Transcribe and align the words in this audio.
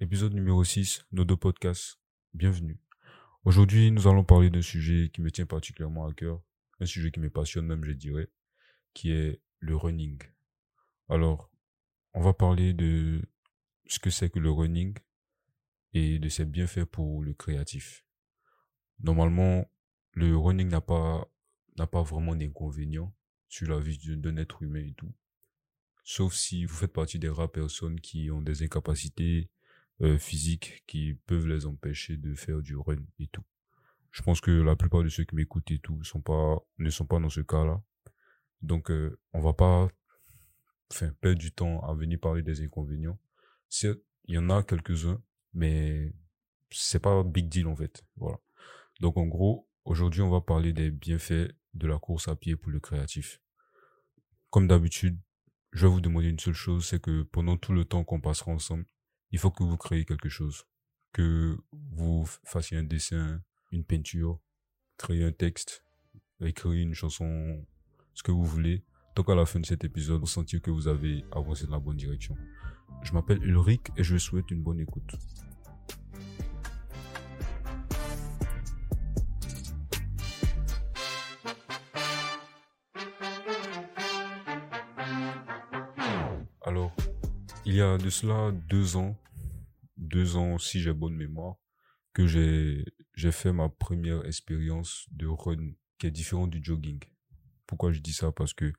épisode 0.00 0.32
numéro 0.32 0.62
6, 0.62 1.06
nos 1.10 1.24
deux 1.24 1.36
podcasts. 1.36 1.98
Bienvenue. 2.32 2.78
Aujourd'hui, 3.42 3.90
nous 3.90 4.06
allons 4.06 4.22
parler 4.22 4.48
d'un 4.48 4.62
sujet 4.62 5.10
qui 5.12 5.20
me 5.20 5.32
tient 5.32 5.44
particulièrement 5.44 6.06
à 6.06 6.12
cœur, 6.14 6.40
un 6.78 6.86
sujet 6.86 7.10
qui 7.10 7.18
me 7.18 7.30
passionne 7.30 7.66
même, 7.66 7.84
je 7.84 7.90
dirais, 7.90 8.28
qui 8.94 9.10
est 9.10 9.42
le 9.58 9.74
running. 9.74 10.22
Alors, 11.08 11.50
on 12.14 12.20
va 12.20 12.32
parler 12.32 12.74
de 12.74 13.28
ce 13.86 13.98
que 13.98 14.08
c'est 14.08 14.30
que 14.30 14.38
le 14.38 14.52
running 14.52 14.96
et 15.94 16.20
de 16.20 16.28
ses 16.28 16.44
bienfaits 16.44 16.84
pour 16.84 17.24
le 17.24 17.34
créatif. 17.34 18.04
Normalement, 19.00 19.68
le 20.12 20.36
running 20.36 20.68
n'a 20.68 20.80
pas, 20.80 21.28
n'a 21.76 21.88
pas 21.88 22.02
vraiment 22.02 22.36
d'inconvénients 22.36 23.12
sur 23.48 23.68
la 23.68 23.80
vie 23.80 23.98
d'un 24.16 24.36
être 24.36 24.62
humain 24.62 24.86
et 24.86 24.94
tout. 24.94 25.12
Sauf 26.04 26.34
si 26.34 26.66
vous 26.66 26.76
faites 26.76 26.92
partie 26.92 27.18
des 27.18 27.28
rares 27.28 27.50
personnes 27.50 28.00
qui 28.00 28.30
ont 28.30 28.42
des 28.42 28.62
incapacités 28.62 29.50
euh, 30.02 30.18
physiques 30.18 30.84
qui 30.86 31.14
peuvent 31.26 31.46
les 31.46 31.66
empêcher 31.66 32.16
de 32.16 32.34
faire 32.34 32.60
du 32.60 32.76
run 32.76 33.02
et 33.18 33.26
tout. 33.28 33.44
Je 34.10 34.22
pense 34.22 34.40
que 34.40 34.50
la 34.50 34.76
plupart 34.76 35.02
de 35.02 35.08
ceux 35.08 35.24
qui 35.24 35.34
m'écoutent 35.34 35.70
et 35.70 35.78
tout 35.78 36.02
sont 36.04 36.20
pas, 36.20 36.58
ne 36.78 36.90
sont 36.90 37.06
pas 37.06 37.20
dans 37.20 37.28
ce 37.28 37.40
cas-là. 37.40 37.82
Donc, 38.62 38.90
euh, 38.90 39.18
on 39.32 39.40
va 39.40 39.52
pas 39.52 39.88
enfin, 40.90 41.12
perdre 41.20 41.38
du 41.38 41.52
temps 41.52 41.80
à 41.82 41.94
venir 41.94 42.18
parler 42.18 42.42
des 42.42 42.62
inconvénients. 42.62 43.18
il 43.82 43.96
y 44.26 44.38
en 44.38 44.50
a 44.50 44.62
quelques-uns, 44.62 45.20
mais 45.54 46.14
c'est 46.70 47.00
pas 47.00 47.22
big 47.22 47.48
deal 47.48 47.66
en 47.66 47.76
fait. 47.76 48.04
Voilà. 48.16 48.38
Donc 49.00 49.16
en 49.16 49.26
gros, 49.26 49.68
aujourd'hui, 49.84 50.22
on 50.22 50.30
va 50.30 50.40
parler 50.40 50.72
des 50.72 50.90
bienfaits 50.90 51.54
de 51.74 51.86
la 51.86 51.98
course 51.98 52.28
à 52.28 52.36
pied 52.36 52.56
pour 52.56 52.70
le 52.70 52.80
créatif. 52.80 53.40
Comme 54.50 54.66
d'habitude, 54.66 55.18
je 55.72 55.86
vais 55.86 55.92
vous 55.92 56.00
demander 56.00 56.28
une 56.28 56.38
seule 56.38 56.54
chose, 56.54 56.86
c'est 56.86 57.00
que 57.00 57.22
pendant 57.22 57.56
tout 57.56 57.72
le 57.72 57.84
temps 57.84 58.04
qu'on 58.04 58.20
passera 58.20 58.50
ensemble, 58.50 58.86
il 59.32 59.38
faut 59.38 59.50
que 59.50 59.62
vous 59.62 59.76
créez 59.76 60.04
quelque 60.04 60.28
chose. 60.28 60.64
Que 61.12 61.56
vous 61.72 62.26
fassiez 62.44 62.76
un 62.76 62.84
dessin, 62.84 63.40
une 63.72 63.84
peinture, 63.84 64.40
créer 64.96 65.24
un 65.24 65.32
texte, 65.32 65.84
écrire 66.40 66.72
une 66.72 66.94
chanson, 66.94 67.66
ce 68.14 68.22
que 68.22 68.32
vous 68.32 68.44
voulez. 68.44 68.84
Tant 69.14 69.22
qu'à 69.24 69.34
la 69.34 69.46
fin 69.46 69.60
de 69.60 69.66
cet 69.66 69.84
épisode, 69.84 70.20
vous 70.20 70.26
sentir 70.26 70.60
que 70.62 70.70
vous 70.70 70.86
avez 70.86 71.24
avancé 71.32 71.66
dans 71.66 71.72
la 71.72 71.80
bonne 71.80 71.96
direction. 71.96 72.36
Je 73.02 73.12
m'appelle 73.12 73.42
Ulrich 73.42 73.88
et 73.96 74.04
je 74.04 74.14
vous 74.14 74.20
souhaite 74.20 74.50
une 74.50 74.62
bonne 74.62 74.80
écoute. 74.80 75.14
Alors, 86.62 86.94
il 87.68 87.74
y 87.74 87.82
a 87.82 87.98
de 87.98 88.08
cela 88.08 88.50
deux 88.50 88.96
ans, 88.96 89.14
deux 89.98 90.36
ans 90.36 90.56
si 90.56 90.80
j'ai 90.80 90.94
bonne 90.94 91.14
mémoire, 91.14 91.56
que 92.14 92.26
j'ai 92.26 92.82
j'ai 93.14 93.30
fait 93.30 93.52
ma 93.52 93.68
première 93.68 94.24
expérience 94.24 95.06
de 95.10 95.26
run 95.26 95.72
qui 95.98 96.06
est 96.06 96.10
différente 96.10 96.48
du 96.48 96.64
jogging. 96.64 96.98
Pourquoi 97.66 97.92
je 97.92 98.00
dis 98.00 98.14
ça? 98.14 98.32
Parce 98.32 98.54
que 98.54 98.72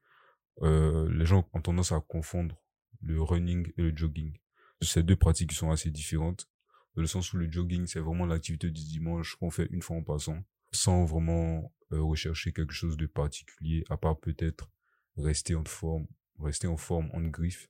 euh, 0.64 1.08
les 1.14 1.28
gens 1.28 1.48
ont 1.54 1.62
tendance 1.62 1.92
à 1.92 2.00
confondre 2.00 2.60
le 3.00 3.22
running 3.22 3.72
et 3.78 3.84
le 3.84 3.96
jogging. 3.96 4.36
Ces 4.82 5.04
deux 5.04 5.16
pratiques 5.16 5.52
sont 5.52 5.70
assez 5.70 5.92
différentes, 5.92 6.50
dans 6.96 7.04
le 7.04 7.08
sens 7.08 7.32
où 7.32 7.38
le 7.38 7.52
jogging, 7.52 7.86
c'est 7.86 8.00
vraiment 8.00 8.26
l'activité 8.26 8.72
du 8.72 8.82
dimanche 8.84 9.36
qu'on 9.36 9.52
fait 9.52 9.68
une 9.70 9.84
fois 9.84 9.98
en 9.98 10.04
passant, 10.04 10.44
sans 10.72 11.06
vraiment 11.06 11.72
euh, 11.92 12.02
rechercher 12.02 12.54
quelque 12.54 12.74
chose 12.74 12.98
de 12.98 13.06
particulier, 13.06 13.84
à 13.92 13.98
part 13.98 14.20
peut-être 14.20 14.68
rester 15.16 15.54
en 15.54 15.66
forme, 15.66 16.08
rester 16.40 16.66
en 16.66 16.78
forme, 16.78 17.12
en 17.14 17.22
griffe, 17.22 17.70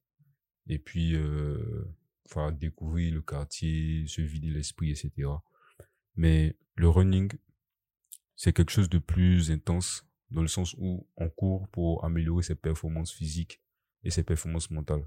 et 0.69 0.79
puis 0.79 1.15
euh, 1.15 1.83
enfin, 2.25 2.51
découvrir 2.51 3.13
le 3.13 3.21
quartier, 3.21 4.07
se 4.07 4.21
vider 4.21 4.49
l'esprit, 4.49 4.91
etc. 4.91 5.29
Mais 6.15 6.55
le 6.75 6.87
running, 6.87 7.31
c'est 8.35 8.53
quelque 8.53 8.71
chose 8.71 8.89
de 8.89 8.99
plus 8.99 9.51
intense 9.51 10.07
dans 10.29 10.43
le 10.43 10.47
sens 10.47 10.75
où 10.77 11.07
on 11.17 11.29
court 11.29 11.67
pour 11.69 12.05
améliorer 12.05 12.43
ses 12.43 12.55
performances 12.55 13.11
physiques 13.11 13.61
et 14.03 14.11
ses 14.11 14.23
performances 14.23 14.69
mentales. 14.69 15.05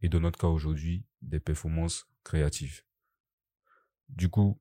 Et 0.00 0.08
dans 0.08 0.20
notre 0.20 0.38
cas 0.38 0.46
aujourd'hui, 0.46 1.04
des 1.20 1.40
performances 1.40 2.08
créatives. 2.24 2.82
Du 4.08 4.30
coup, 4.30 4.58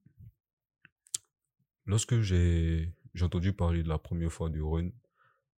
lorsque 1.86 2.20
j'ai 2.20 2.94
entendu 3.22 3.54
parler 3.54 3.84
de 3.84 3.90
la 3.90 3.98
première 3.98 4.32
fois 4.32 4.50
du 4.50 4.62
run, 4.62 4.90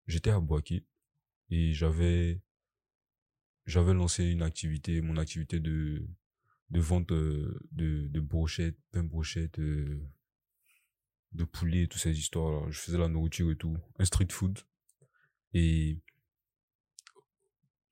j'étais 0.06 0.30
à 0.30 0.38
Boaké 0.38 0.84
et 1.48 1.72
j'avais 1.72 2.42
j'avais 3.66 3.94
lancé 3.94 4.24
une 4.24 4.42
activité, 4.42 5.00
mon 5.00 5.16
activité 5.16 5.60
de 5.60 6.06
vente 6.70 7.12
euh, 7.12 7.58
de, 7.72 8.08
de 8.08 8.20
brochettes, 8.20 8.78
pain 8.92 9.02
brochettes, 9.02 9.58
euh, 9.58 10.00
de 11.32 11.44
poulet, 11.44 11.86
toutes 11.86 12.00
ces 12.00 12.18
histoires-là. 12.18 12.70
Je 12.70 12.78
faisais 12.78 12.98
la 12.98 13.08
nourriture 13.08 13.50
et 13.50 13.56
tout, 13.56 13.76
un 13.98 14.04
street 14.04 14.28
food. 14.30 14.58
Et 15.52 15.98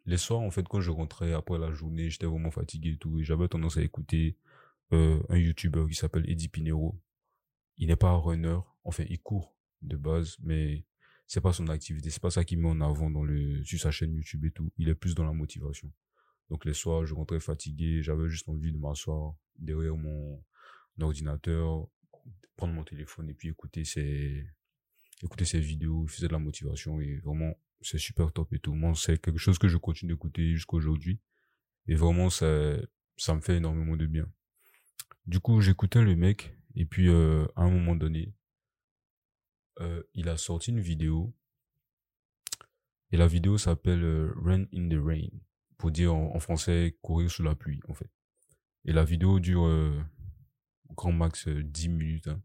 les 0.07 0.17
soirs, 0.17 0.41
en 0.41 0.51
fait, 0.51 0.67
quand 0.67 0.81
je 0.81 0.91
rentrais 0.91 1.33
après 1.33 1.59
la 1.59 1.73
journée, 1.73 2.11
j'étais 2.11 2.27
vraiment 2.27 2.51
fatigué 2.51 2.93
et 2.93 2.97
tout. 2.97 3.19
Et 3.19 3.25
j'avais 3.25 3.49
tendance 3.49 3.77
à 3.77 3.83
écouter 3.83 4.37
euh, 4.93 5.21
un 5.28 5.37
YouTuber 5.37 5.87
qui 5.89 5.95
s'appelle 5.95 6.28
Eddie 6.31 6.49
Pinero. 6.49 7.01
Il 7.77 7.89
n'est 7.89 7.97
pas 7.97 8.11
un 8.11 8.17
runner. 8.17 8.59
Enfin, 8.84 9.05
il 9.09 9.21
court 9.21 9.55
de 9.83 9.97
base, 9.97 10.37
mais 10.41 10.84
c'est 11.28 11.43
pas 11.43 11.53
son 11.53 11.69
activité. 11.69 12.11
C'est 12.11 12.22
pas 12.22 12.31
ça 12.31 12.43
qu'il 12.43 12.59
met 12.59 12.69
en 12.69 12.81
avant 12.81 13.11
dans 13.11 13.22
le, 13.22 13.62
sur 13.62 13.78
sa 13.78 13.91
chaîne 13.91 14.15
YouTube 14.15 14.44
et 14.47 14.50
tout. 14.50 14.72
Il 14.78 14.89
est 14.89 14.94
plus 14.94 15.15
dans 15.15 15.25
la 15.25 15.33
motivation. 15.33 15.93
Donc 16.49 16.65
les 16.65 16.72
soirs, 16.72 17.05
je 17.05 17.15
rentrais 17.15 17.39
fatigué, 17.39 18.03
j'avais 18.03 18.28
juste 18.28 18.49
envie 18.49 18.72
de 18.72 18.78
m'asseoir 18.78 19.34
derrière 19.59 19.97
mon 19.97 20.43
ordinateur, 20.99 21.87
prendre 22.56 22.72
mon 22.72 22.83
téléphone 22.83 23.28
et 23.28 23.34
puis 23.34 23.50
écouter 23.50 23.84
ses, 23.84 24.47
écouter 25.22 25.44
ses 25.44 25.61
vidéos, 25.61 26.05
il 26.05 26.11
faisait 26.11 26.28
de 26.28 26.33
la 26.33 26.39
motivation 26.39 26.99
et 26.99 27.19
vraiment, 27.19 27.55
c'est 27.83 27.99
super 27.99 28.33
top 28.33 28.50
et 28.55 28.59
tout. 28.59 28.75
Moi, 28.75 28.95
c'est 28.97 29.21
quelque 29.21 29.39
chose 29.39 29.59
que 29.59 29.69
je 29.69 29.77
continue 29.77 30.15
d'écouter 30.15 30.55
jusqu'à 30.55 30.77
aujourd'hui. 30.77 31.21
Et 31.87 31.95
vraiment, 31.95 32.31
ça, 32.31 32.77
ça 33.19 33.34
me 33.34 33.43
fait 33.43 33.59
énormément 33.59 33.97
de 33.97 34.06
bien. 34.06 34.27
Du 35.27 35.41
coup, 35.41 35.60
j'écoutais 35.60 36.03
le 36.03 36.16
mec 36.16 36.56
et 36.75 36.87
puis 36.87 37.10
euh, 37.10 37.47
à 37.55 37.65
un 37.65 37.71
moment 37.71 37.95
donné, 37.95 38.33
euh, 39.81 40.03
il 40.15 40.28
a 40.28 40.37
sorti 40.37 40.71
une 40.71 40.81
vidéo 40.81 41.34
et 43.11 43.16
la 43.16 43.27
vidéo 43.27 43.56
s'appelle 43.59 44.05
euh, 44.05 44.33
Run 44.37 44.66
in 44.75 44.89
the 44.89 45.00
Rain 45.03 45.31
pour 45.78 45.91
dire 45.91 46.15
en, 46.15 46.39
français 46.41 46.99
courir 47.03 47.31
sous 47.31 47.43
la 47.43 47.55
pluie 47.55 47.81
en 47.89 47.94
fait. 47.94 48.11
Et 48.84 48.93
la 48.93 49.05
vidéo 49.05 49.41
dure 49.41 49.66
euh, 49.66 49.99
grand 50.91 51.12
max 51.12 51.49
10 51.49 51.89
euh, 51.89 51.91
minutes. 51.91 52.28
Hein. 52.28 52.43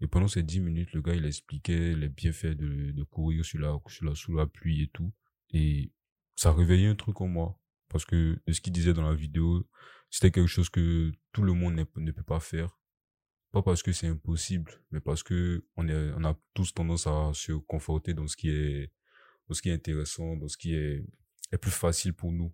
Et 0.00 0.06
pendant 0.06 0.28
ces 0.28 0.42
10 0.42 0.60
minutes, 0.60 0.92
le 0.92 1.02
gars 1.02 1.14
il 1.14 1.24
expliquait 1.24 1.94
les 1.96 2.08
bienfaits 2.08 2.56
de, 2.56 2.92
de 2.92 3.02
courir 3.04 3.44
sous 3.44 3.58
la 3.58 4.46
pluie 4.46 4.82
et 4.82 4.88
tout. 4.88 5.12
Et 5.50 5.92
ça 6.36 6.52
réveillait 6.52 6.88
un 6.88 6.94
truc 6.94 7.20
en 7.20 7.26
moi 7.26 7.58
parce 7.88 8.04
que 8.04 8.40
ce 8.48 8.60
qu'il 8.60 8.72
disait 8.72 8.92
dans 8.92 9.08
la 9.08 9.14
vidéo, 9.14 9.66
c'était 10.10 10.30
quelque 10.30 10.46
chose 10.46 10.68
que 10.68 11.12
tout 11.32 11.42
le 11.42 11.54
monde 11.54 11.74
ne 11.74 12.12
peut 12.12 12.22
pas 12.22 12.38
faire. 12.38 12.77
Pas 13.50 13.62
parce 13.62 13.82
que 13.82 13.92
c'est 13.92 14.08
impossible, 14.08 14.72
mais 14.90 15.00
parce 15.00 15.22
que 15.22 15.64
on 15.76 15.88
est 15.88 16.12
on 16.16 16.24
a 16.24 16.38
tous 16.54 16.74
tendance 16.74 17.06
à 17.06 17.30
se 17.34 17.52
conforter 17.52 18.14
dans 18.14 18.26
ce 18.26 18.36
qui 18.36 18.50
est 18.50 18.92
dans 19.48 19.54
ce 19.54 19.62
qui 19.62 19.70
est 19.70 19.72
intéressant, 19.72 20.36
dans 20.36 20.48
ce 20.48 20.58
qui 20.58 20.74
est 20.74 21.04
plus 21.60 21.70
facile 21.70 22.12
pour 22.12 22.30
nous. 22.32 22.52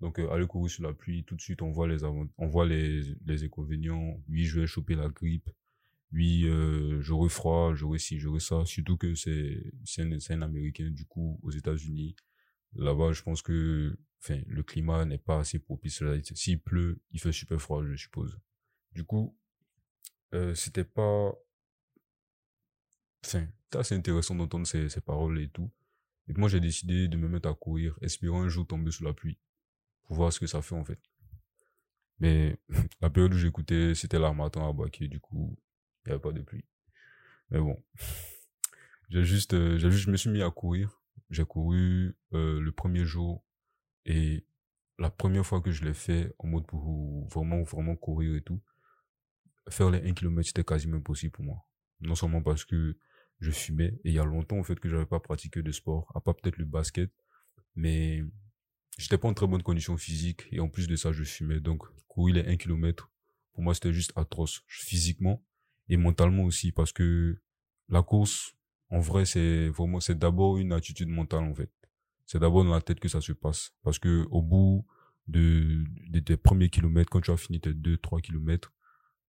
Donc, 0.00 0.18
euh, 0.18 0.28
aller 0.30 0.46
courir 0.46 0.70
sur 0.70 0.82
la 0.82 0.92
pluie, 0.92 1.24
tout 1.24 1.34
de 1.34 1.40
suite, 1.40 1.62
on 1.62 1.70
voit 1.70 1.88
les 1.88 2.04
on 2.04 2.46
voit 2.46 2.66
les, 2.66 3.02
les 3.24 3.44
inconvénients. 3.44 4.22
Oui, 4.28 4.44
je 4.44 4.60
vais 4.60 4.66
choper 4.66 4.94
la 4.96 5.08
grippe. 5.08 5.48
Oui, 6.12 6.44
euh, 6.44 7.00
j'aurai 7.00 7.28
froid, 7.28 7.74
j'aurai 7.74 7.98
ci, 7.98 8.18
j'aurai 8.18 8.40
ça. 8.40 8.64
Surtout 8.66 8.96
que 8.98 9.14
c'est, 9.14 9.72
c'est 9.84 10.02
un, 10.02 10.12
un 10.12 10.42
Américain, 10.42 10.90
du 10.90 11.06
coup, 11.06 11.40
aux 11.42 11.50
États-Unis. 11.50 12.14
Là-bas, 12.76 13.12
je 13.12 13.22
pense 13.22 13.40
que, 13.42 13.96
enfin, 14.22 14.40
le 14.46 14.62
climat 14.62 15.04
n'est 15.06 15.18
pas 15.18 15.38
assez 15.38 15.58
propice. 15.58 16.02
S'il 16.34 16.60
pleut, 16.60 17.00
il 17.12 17.20
fait 17.20 17.32
super 17.32 17.60
froid, 17.60 17.82
je 17.84 17.96
suppose. 17.96 18.38
Du 18.92 19.04
coup, 19.04 19.36
euh, 20.34 20.54
c'était 20.54 20.84
pas, 20.84 21.32
enfin, 23.24 23.46
c'est 23.70 23.78
assez 23.78 23.94
intéressant 23.94 24.34
d'entendre 24.34 24.66
ces, 24.66 24.88
ces 24.88 25.00
paroles 25.00 25.40
et 25.40 25.48
tout. 25.48 25.70
Et 26.28 26.32
moi, 26.34 26.48
j'ai 26.48 26.60
décidé 26.60 27.08
de 27.08 27.16
me 27.16 27.28
mettre 27.28 27.48
à 27.48 27.54
courir, 27.54 27.98
espérant 28.00 28.42
un 28.42 28.48
jour 28.48 28.66
tomber 28.66 28.90
sous 28.90 29.04
la 29.04 29.12
pluie, 29.12 29.38
pour 30.04 30.16
voir 30.16 30.32
ce 30.32 30.40
que 30.40 30.46
ça 30.46 30.62
fait 30.62 30.74
en 30.74 30.84
fait. 30.84 31.00
Mais 32.20 32.58
la 33.00 33.10
période 33.10 33.34
où 33.34 33.38
j'écoutais, 33.38 33.94
c'était 33.94 34.18
l'armatan 34.18 34.68
à 34.68 34.72
Baké, 34.72 35.08
du 35.08 35.20
coup, 35.20 35.56
il 36.04 36.08
n'y 36.08 36.12
avait 36.12 36.22
pas 36.22 36.32
de 36.32 36.40
pluie. 36.40 36.64
Mais 37.50 37.58
bon, 37.60 37.82
j'ai 39.10 39.24
juste, 39.24 39.54
euh, 39.54 39.78
juste, 39.78 40.06
je 40.06 40.10
me 40.10 40.16
suis 40.16 40.30
mis 40.30 40.42
à 40.42 40.50
courir. 40.50 41.00
J'ai 41.30 41.44
couru 41.44 42.16
euh, 42.32 42.60
le 42.60 42.72
premier 42.72 43.04
jour 43.04 43.44
et 44.04 44.46
la 44.98 45.10
première 45.10 45.44
fois 45.44 45.60
que 45.60 45.70
je 45.70 45.84
l'ai 45.84 45.94
fait 45.94 46.34
en 46.38 46.48
mode 46.48 46.66
pour 46.66 47.26
vraiment, 47.28 47.62
vraiment 47.62 47.96
courir 47.96 48.36
et 48.36 48.42
tout, 48.42 48.60
faire 49.68 49.90
les 49.90 50.08
1 50.08 50.14
km, 50.14 50.46
c'était 50.46 50.64
quasiment 50.64 50.96
impossible 50.96 51.32
pour 51.32 51.44
moi. 51.44 51.66
Non 52.00 52.14
seulement 52.14 52.42
parce 52.42 52.64
que 52.64 52.96
je 53.40 53.50
fumais. 53.50 53.98
Et 54.04 54.10
il 54.10 54.12
y 54.12 54.18
a 54.18 54.24
longtemps, 54.24 54.58
en 54.58 54.64
fait, 54.64 54.78
que 54.80 54.88
j'avais 54.88 55.06
pas 55.06 55.20
pratiqué 55.20 55.62
de 55.62 55.72
sport, 55.72 56.10
à 56.14 56.20
part 56.20 56.36
peut-être 56.36 56.58
le 56.58 56.64
basket. 56.64 57.10
Mais 57.74 58.22
j'étais 58.98 59.18
pas 59.18 59.28
en 59.28 59.34
très 59.34 59.46
bonne 59.46 59.62
condition 59.62 59.96
physique. 59.96 60.46
Et 60.52 60.60
en 60.60 60.68
plus 60.68 60.88
de 60.88 60.96
ça, 60.96 61.12
je 61.12 61.24
fumais. 61.24 61.60
Donc, 61.60 61.84
courir 62.08 62.36
les 62.36 62.52
1 62.52 62.56
km, 62.56 63.10
pour 63.52 63.62
moi, 63.62 63.74
c'était 63.74 63.92
juste 63.92 64.12
atroce, 64.16 64.62
physiquement 64.66 65.44
et 65.88 65.96
mentalement 65.96 66.44
aussi, 66.44 66.72
parce 66.72 66.92
que 66.92 67.38
la 67.88 68.02
course, 68.02 68.54
en 68.88 69.00
vrai, 69.00 69.26
c'est 69.26 69.68
vraiment, 69.68 70.00
c'est 70.00 70.18
d'abord 70.18 70.56
une 70.56 70.72
attitude 70.72 71.08
mentale, 71.08 71.44
en 71.44 71.54
fait. 71.54 71.70
C'est 72.26 72.38
d'abord 72.38 72.64
dans 72.64 72.72
la 72.72 72.80
tête 72.80 73.00
que 73.00 73.08
ça 73.08 73.20
se 73.20 73.32
passe. 73.32 73.74
Parce 73.82 73.98
que 73.98 74.26
au 74.30 74.40
bout 74.40 74.86
de, 75.26 75.84
de 76.08 76.20
tes 76.20 76.36
premiers 76.36 76.70
kilomètres, 76.70 77.10
quand 77.10 77.20
tu 77.20 77.30
as 77.30 77.36
fini 77.36 77.60
tes 77.60 77.74
deux, 77.74 77.98
trois 77.98 78.20
kilomètres, 78.20 78.72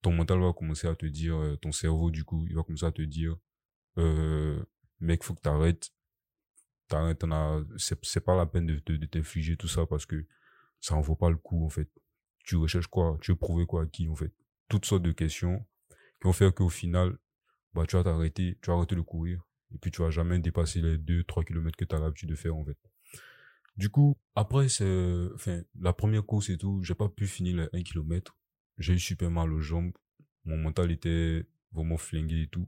ton 0.05 0.11
mental 0.11 0.39
va 0.39 0.53
commencer 0.53 0.87
à 0.87 0.95
te 0.95 1.07
dire, 1.07 1.35
euh, 1.35 1.55
ton 1.55 1.71
cerveau, 1.71 2.11
du 2.11 2.23
coup, 2.23 2.45
il 2.47 2.55
va 2.55 2.61
commencer 2.61 2.85
à 2.85 2.91
te 2.91 3.01
dire, 3.01 3.35
euh, 3.97 4.63
mec, 4.99 5.23
faut 5.23 5.33
que 5.33 5.41
t'arrêtes. 5.41 5.89
T'arrêtes, 6.87 7.25
c'est, 7.77 7.97
c'est 8.05 8.23
pas 8.23 8.35
la 8.35 8.45
peine 8.45 8.67
de, 8.67 9.05
t'infliger 9.07 9.57
tout 9.57 9.67
ça 9.67 9.87
parce 9.87 10.05
que 10.05 10.27
ça 10.79 10.93
en 10.93 11.01
vaut 11.01 11.15
pas 11.15 11.31
le 11.31 11.37
coup, 11.37 11.65
en 11.65 11.69
fait. 11.69 11.89
Tu 12.43 12.55
recherches 12.55 12.85
quoi? 12.85 13.17
Tu 13.19 13.31
veux 13.31 13.35
prouver 13.35 13.65
quoi 13.65 13.81
à 13.81 13.85
qui, 13.87 14.07
en 14.07 14.15
fait? 14.15 14.31
Toutes 14.69 14.85
sortes 14.85 15.01
de 15.01 15.11
questions 15.11 15.65
qui 15.89 16.25
vont 16.27 16.33
faire 16.33 16.53
qu'au 16.53 16.69
final, 16.69 17.17
bah, 17.73 17.87
tu 17.87 17.95
vas 17.95 18.03
t'arrêter, 18.03 18.59
tu 18.61 18.69
vas 18.69 18.77
arrêter 18.77 18.95
de 18.95 19.01
courir. 19.01 19.41
Et 19.73 19.79
puis, 19.79 19.89
tu 19.89 20.03
vas 20.03 20.11
jamais 20.11 20.37
dépasser 20.37 20.81
les 20.81 20.99
2-3 20.99 21.45
kilomètres 21.45 21.77
que 21.77 21.85
tu 21.85 21.95
as 21.95 21.99
l'habitude 21.99 22.29
de 22.29 22.35
faire, 22.35 22.55
en 22.55 22.63
fait. 22.63 22.77
Du 23.75 23.89
coup, 23.89 24.19
après, 24.35 24.69
c'est, 24.69 25.29
enfin, 25.33 25.63
la 25.81 25.93
première 25.93 26.23
course 26.27 26.51
et 26.51 26.59
tout, 26.59 26.83
j'ai 26.83 26.93
pas 26.93 27.09
pu 27.09 27.25
finir 27.25 27.67
les 27.73 27.79
1 27.79 27.81
km. 27.81 28.37
J'ai 28.77 28.93
eu 28.93 28.99
super 28.99 29.31
mal 29.31 29.51
aux 29.53 29.61
jambes. 29.61 29.93
Mon 30.43 30.57
mental 30.57 30.91
était 30.91 31.45
vraiment 31.71 31.97
flingué 31.97 32.43
et 32.43 32.47
tout. 32.47 32.67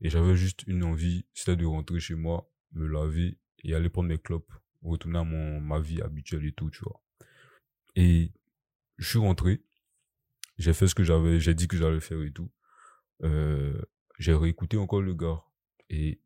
Et 0.00 0.10
j'avais 0.10 0.36
juste 0.36 0.64
une 0.66 0.84
envie, 0.84 1.26
c'était 1.34 1.56
de 1.56 1.66
rentrer 1.66 2.00
chez 2.00 2.14
moi, 2.14 2.50
me 2.72 2.86
laver 2.86 3.38
et 3.64 3.74
aller 3.74 3.88
prendre 3.88 4.08
mes 4.08 4.18
clopes, 4.18 4.52
retourner 4.82 5.18
à 5.18 5.24
mon, 5.24 5.60
ma 5.60 5.80
vie 5.80 6.00
habituelle 6.00 6.44
et 6.44 6.52
tout, 6.52 6.70
tu 6.70 6.80
vois. 6.84 7.02
Et 7.96 8.32
je 8.96 9.08
suis 9.08 9.18
rentré, 9.18 9.62
j'ai 10.56 10.72
fait 10.72 10.86
ce 10.86 10.94
que 10.94 11.02
j'avais, 11.02 11.40
j'ai 11.40 11.54
dit 11.54 11.66
que 11.66 11.76
j'allais 11.76 12.00
faire 12.00 12.22
et 12.22 12.32
tout. 12.32 12.50
Euh, 13.24 13.80
j'ai 14.18 14.34
réécouté 14.34 14.76
encore 14.76 15.02
le 15.02 15.14
gars 15.14 15.42
et 15.90 16.20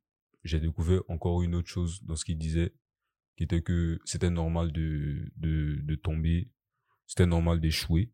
j'ai 0.44 0.60
découvert 0.60 1.02
encore 1.08 1.42
une 1.42 1.54
autre 1.54 1.68
chose 1.68 2.02
dans 2.04 2.16
ce 2.16 2.24
qu'il 2.24 2.36
disait, 2.36 2.74
qui 3.36 3.44
était 3.44 3.62
que 3.62 3.98
c'était 4.04 4.30
normal 4.30 4.72
de, 4.72 5.30
de, 5.36 5.80
de 5.82 5.94
tomber, 5.94 6.50
c'était 7.06 7.26
normal 7.26 7.60
d'échouer 7.60 8.12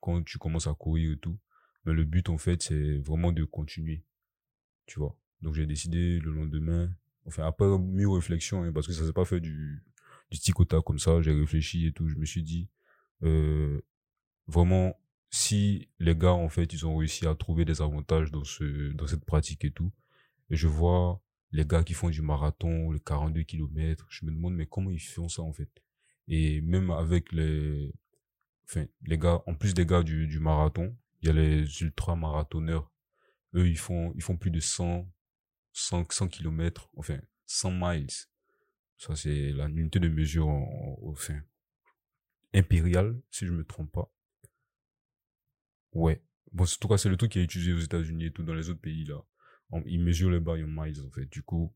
quand 0.00 0.22
tu 0.24 0.38
commences 0.38 0.66
à 0.66 0.74
courir 0.74 1.12
et 1.12 1.18
tout. 1.18 1.38
Mais 1.84 1.92
le 1.92 2.04
but, 2.04 2.28
en 2.28 2.38
fait, 2.38 2.62
c'est 2.62 2.98
vraiment 2.98 3.32
de 3.32 3.44
continuer 3.44 4.04
tu 4.90 4.98
vois. 4.98 5.16
Donc 5.40 5.54
j'ai 5.54 5.66
décidé 5.66 6.18
le 6.18 6.32
lendemain, 6.32 6.90
enfin 7.24 7.46
après 7.46 7.66
mieux 7.78 8.08
réflexion, 8.08 8.64
hein, 8.64 8.72
parce 8.72 8.86
que 8.88 8.92
ça 8.92 9.06
s'est 9.06 9.12
pas 9.12 9.24
fait 9.24 9.40
du, 9.40 9.84
du 10.30 10.38
tic-au-tac 10.38 10.82
comme 10.84 10.98
ça, 10.98 11.22
j'ai 11.22 11.32
réfléchi 11.32 11.86
et 11.86 11.92
tout, 11.92 12.08
je 12.08 12.16
me 12.16 12.26
suis 12.26 12.42
dit, 12.42 12.68
euh, 13.22 13.80
vraiment, 14.48 15.00
si 15.30 15.88
les 16.00 16.16
gars, 16.16 16.32
en 16.32 16.48
fait, 16.48 16.72
ils 16.72 16.86
ont 16.86 16.96
réussi 16.96 17.26
à 17.26 17.34
trouver 17.36 17.64
des 17.64 17.80
avantages 17.80 18.32
dans 18.32 18.44
ce, 18.44 18.92
dans 18.92 19.06
cette 19.06 19.24
pratique 19.24 19.64
et 19.64 19.70
tout, 19.70 19.92
et 20.50 20.56
je 20.56 20.66
vois 20.66 21.22
les 21.52 21.64
gars 21.64 21.84
qui 21.84 21.94
font 21.94 22.10
du 22.10 22.22
marathon, 22.22 22.90
les 22.90 23.00
42 23.00 23.42
km, 23.44 24.06
je 24.10 24.26
me 24.26 24.32
demande, 24.32 24.54
mais 24.54 24.66
comment 24.66 24.90
ils 24.90 24.98
font 24.98 25.28
ça, 25.28 25.42
en 25.42 25.52
fait? 25.52 25.70
Et 26.26 26.60
même 26.62 26.90
avec 26.90 27.32
les, 27.32 27.92
enfin, 28.70 28.86
les 29.02 29.18
gars, 29.18 29.42
en 29.46 29.54
plus 29.54 29.74
des 29.74 29.86
gars 29.86 30.02
du, 30.02 30.26
du 30.26 30.38
marathon, 30.38 30.96
il 31.22 31.28
y 31.28 31.30
a 31.30 31.34
les 31.34 31.82
ultra-marathonneurs 31.82 32.90
eux, 33.54 33.68
ils 33.68 33.78
font, 33.78 34.12
ils 34.14 34.22
font 34.22 34.36
plus 34.36 34.50
de 34.50 34.60
100, 34.60 35.10
100, 35.72 36.10
100 36.10 36.28
km, 36.28 36.90
enfin, 36.96 37.20
100 37.46 37.72
miles. 37.72 38.10
Ça, 38.96 39.16
c'est 39.16 39.52
la 39.52 39.66
unité 39.66 39.98
de 39.98 40.08
mesure 40.08 40.48
en, 40.48 40.98
enfin, 41.04 41.40
impériale, 42.54 43.20
si 43.30 43.46
je 43.46 43.52
me 43.52 43.64
trompe 43.64 43.92
pas. 43.92 44.12
Ouais. 45.92 46.22
Bon, 46.52 46.64
en 46.64 46.66
tout 46.66 46.88
cas, 46.88 46.98
c'est 46.98 47.08
le 47.08 47.16
truc 47.16 47.32
qui 47.32 47.38
est 47.38 47.44
utilisé 47.44 47.72
aux 47.72 47.78
États-Unis 47.78 48.26
et 48.26 48.32
tout 48.32 48.42
dans 48.42 48.54
les 48.54 48.68
autres 48.70 48.80
pays, 48.80 49.04
là. 49.04 49.22
ils 49.86 50.02
mesurent 50.02 50.30
les 50.30 50.40
barres 50.40 50.56
en 50.56 50.84
miles, 50.84 51.00
en 51.00 51.10
fait. 51.10 51.26
Du 51.26 51.42
coup, 51.42 51.74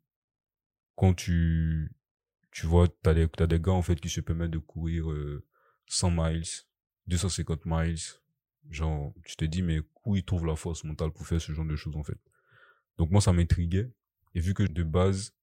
quand 0.97 1.15
tu, 1.15 1.93
tu 2.51 2.67
vois, 2.67 2.89
t'as 3.03 3.15
des, 3.15 3.29
t'as 3.29 3.47
des 3.47 3.61
gars, 3.61 3.73
en 3.73 3.83
fait, 3.83 4.01
qui 4.01 4.09
se 4.09 4.21
permettent 4.21 4.51
de 4.51 4.59
courir 4.59 5.07
100 5.87 6.11
euh, 6.11 6.31
miles, 6.33 6.45
250 7.07 7.63
miles, 7.67 7.99
Genre, 8.71 9.13
tu 9.25 9.37
te 9.37 9.45
dis, 9.45 9.63
mais 9.63 9.81
où 10.05 10.17
il 10.17 10.25
trouve 10.25 10.47
la 10.47 10.57
force 10.57 10.85
mentale 10.85 11.11
pour 11.11 11.27
faire 11.27 11.41
ce 11.41 11.53
genre 11.53 11.67
de 11.67 11.77
choses, 11.77 11.97
en 11.97 12.03
fait? 12.03 12.19
Donc 12.99 13.11
moi, 13.11 13.21
ça 13.21 13.33
m'intriguait. 13.33 13.91
Et 14.35 14.41
vu 14.41 14.55
que 14.55 14.63
de 14.63 14.83
base, 14.83 15.35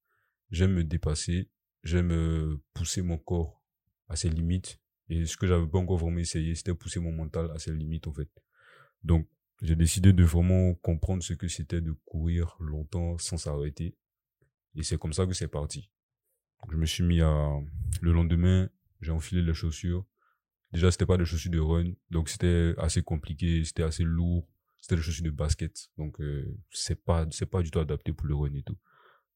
j'aime 0.50 0.72
me 0.72 0.84
dépasser, 0.84 1.48
j'aime 1.82 2.12
euh, 2.12 2.60
pousser 2.74 3.02
mon 3.02 3.18
corps 3.18 3.62
à 4.08 4.16
ses 4.16 4.28
limites. 4.28 4.80
Et 5.08 5.26
ce 5.26 5.36
que 5.36 5.46
j'avais 5.46 5.66
pas 5.66 5.78
encore 5.78 5.98
vraiment 5.98 6.18
essayé, 6.18 6.54
c'était 6.54 6.74
pousser 6.74 7.00
mon 7.00 7.12
mental 7.12 7.50
à 7.52 7.58
ses 7.58 7.72
limites, 7.72 8.06
en 8.06 8.12
fait. 8.12 8.28
Donc, 9.02 9.28
j'ai 9.62 9.76
décidé 9.76 10.12
de 10.12 10.24
vraiment 10.24 10.74
comprendre 10.74 11.22
ce 11.22 11.34
que 11.34 11.48
c'était 11.48 11.80
de 11.80 11.92
courir 12.04 12.56
longtemps 12.58 13.18
sans 13.18 13.36
s'arrêter. 13.36 13.94
Et 14.74 14.82
c'est 14.82 14.98
comme 14.98 15.12
ça 15.12 15.26
que 15.26 15.34
c'est 15.34 15.48
parti. 15.48 15.90
je 16.70 16.76
me 16.76 16.86
suis 16.86 17.04
mis 17.04 17.20
à, 17.20 17.60
le 18.00 18.12
lendemain, 18.12 18.68
j'ai 19.00 19.12
enfilé 19.12 19.42
les 19.42 19.54
chaussures, 19.54 20.04
Déjà, 20.72 20.90
c'était 20.90 21.06
pas 21.06 21.18
des 21.18 21.24
chaussures 21.24 21.50
de 21.50 21.58
run, 21.58 21.92
donc 22.10 22.28
c'était 22.28 22.74
assez 22.78 23.02
compliqué, 23.02 23.64
c'était 23.64 23.82
assez 23.82 24.04
lourd. 24.04 24.48
C'était 24.80 24.96
des 24.96 25.02
chaussures 25.02 25.24
de 25.24 25.30
basket, 25.30 25.90
donc 25.96 26.20
euh, 26.20 26.58
c'est 26.70 27.04
pas 27.04 27.24
c'est 27.30 27.46
pas 27.46 27.62
du 27.62 27.70
tout 27.70 27.78
adapté 27.78 28.12
pour 28.12 28.26
le 28.26 28.34
run 28.34 28.52
et 28.54 28.62
tout. 28.64 28.76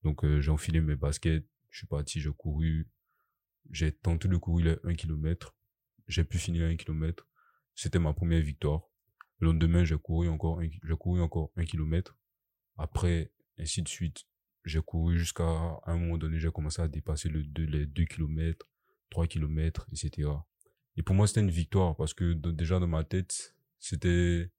Donc 0.02 0.24
euh, 0.24 0.40
j'ai 0.40 0.50
enfilé 0.50 0.80
mes 0.80 0.96
baskets, 0.96 1.44
je 1.70 1.78
suis 1.78 1.86
parti, 1.86 2.20
j'ai 2.20 2.32
couru, 2.36 2.88
j'ai 3.70 3.92
tenté 3.92 4.26
de 4.28 4.36
courir 4.38 4.78
les 4.82 4.90
1 4.92 4.94
km, 4.94 5.54
j'ai 6.08 6.24
pu 6.24 6.38
finir 6.38 6.68
un 6.68 6.74
km. 6.76 7.28
C'était 7.76 7.98
ma 8.00 8.12
première 8.12 8.40
victoire. 8.40 8.88
Le 9.38 9.48
lendemain, 9.48 9.84
j'ai 9.84 9.98
couru 9.98 10.28
encore 10.28 10.60
j'ai 10.62 10.96
couru 10.96 11.20
encore 11.20 11.52
un 11.56 11.64
km. 11.64 12.18
Après, 12.76 13.30
ainsi 13.58 13.82
de 13.82 13.88
suite, 13.88 14.24
j'ai 14.64 14.80
couru 14.80 15.18
jusqu'à 15.18 15.44
un 15.44 15.96
moment 15.96 16.18
donné, 16.18 16.40
j'ai 16.40 16.50
commencé 16.50 16.82
à 16.82 16.88
dépasser 16.88 17.28
le 17.28 17.40
les 17.66 17.86
2 17.86 18.04
km, 18.04 18.66
3 19.10 19.26
km, 19.28 19.86
etc. 19.92 20.28
Et 20.96 21.02
pour 21.02 21.14
moi, 21.14 21.26
c'était 21.26 21.40
une 21.40 21.50
victoire 21.50 21.96
parce 21.96 22.14
que 22.14 22.32
déjà 22.32 22.78
dans 22.78 22.86
ma 22.86 23.04
tête, 23.04 23.54
c'était, 23.78 24.50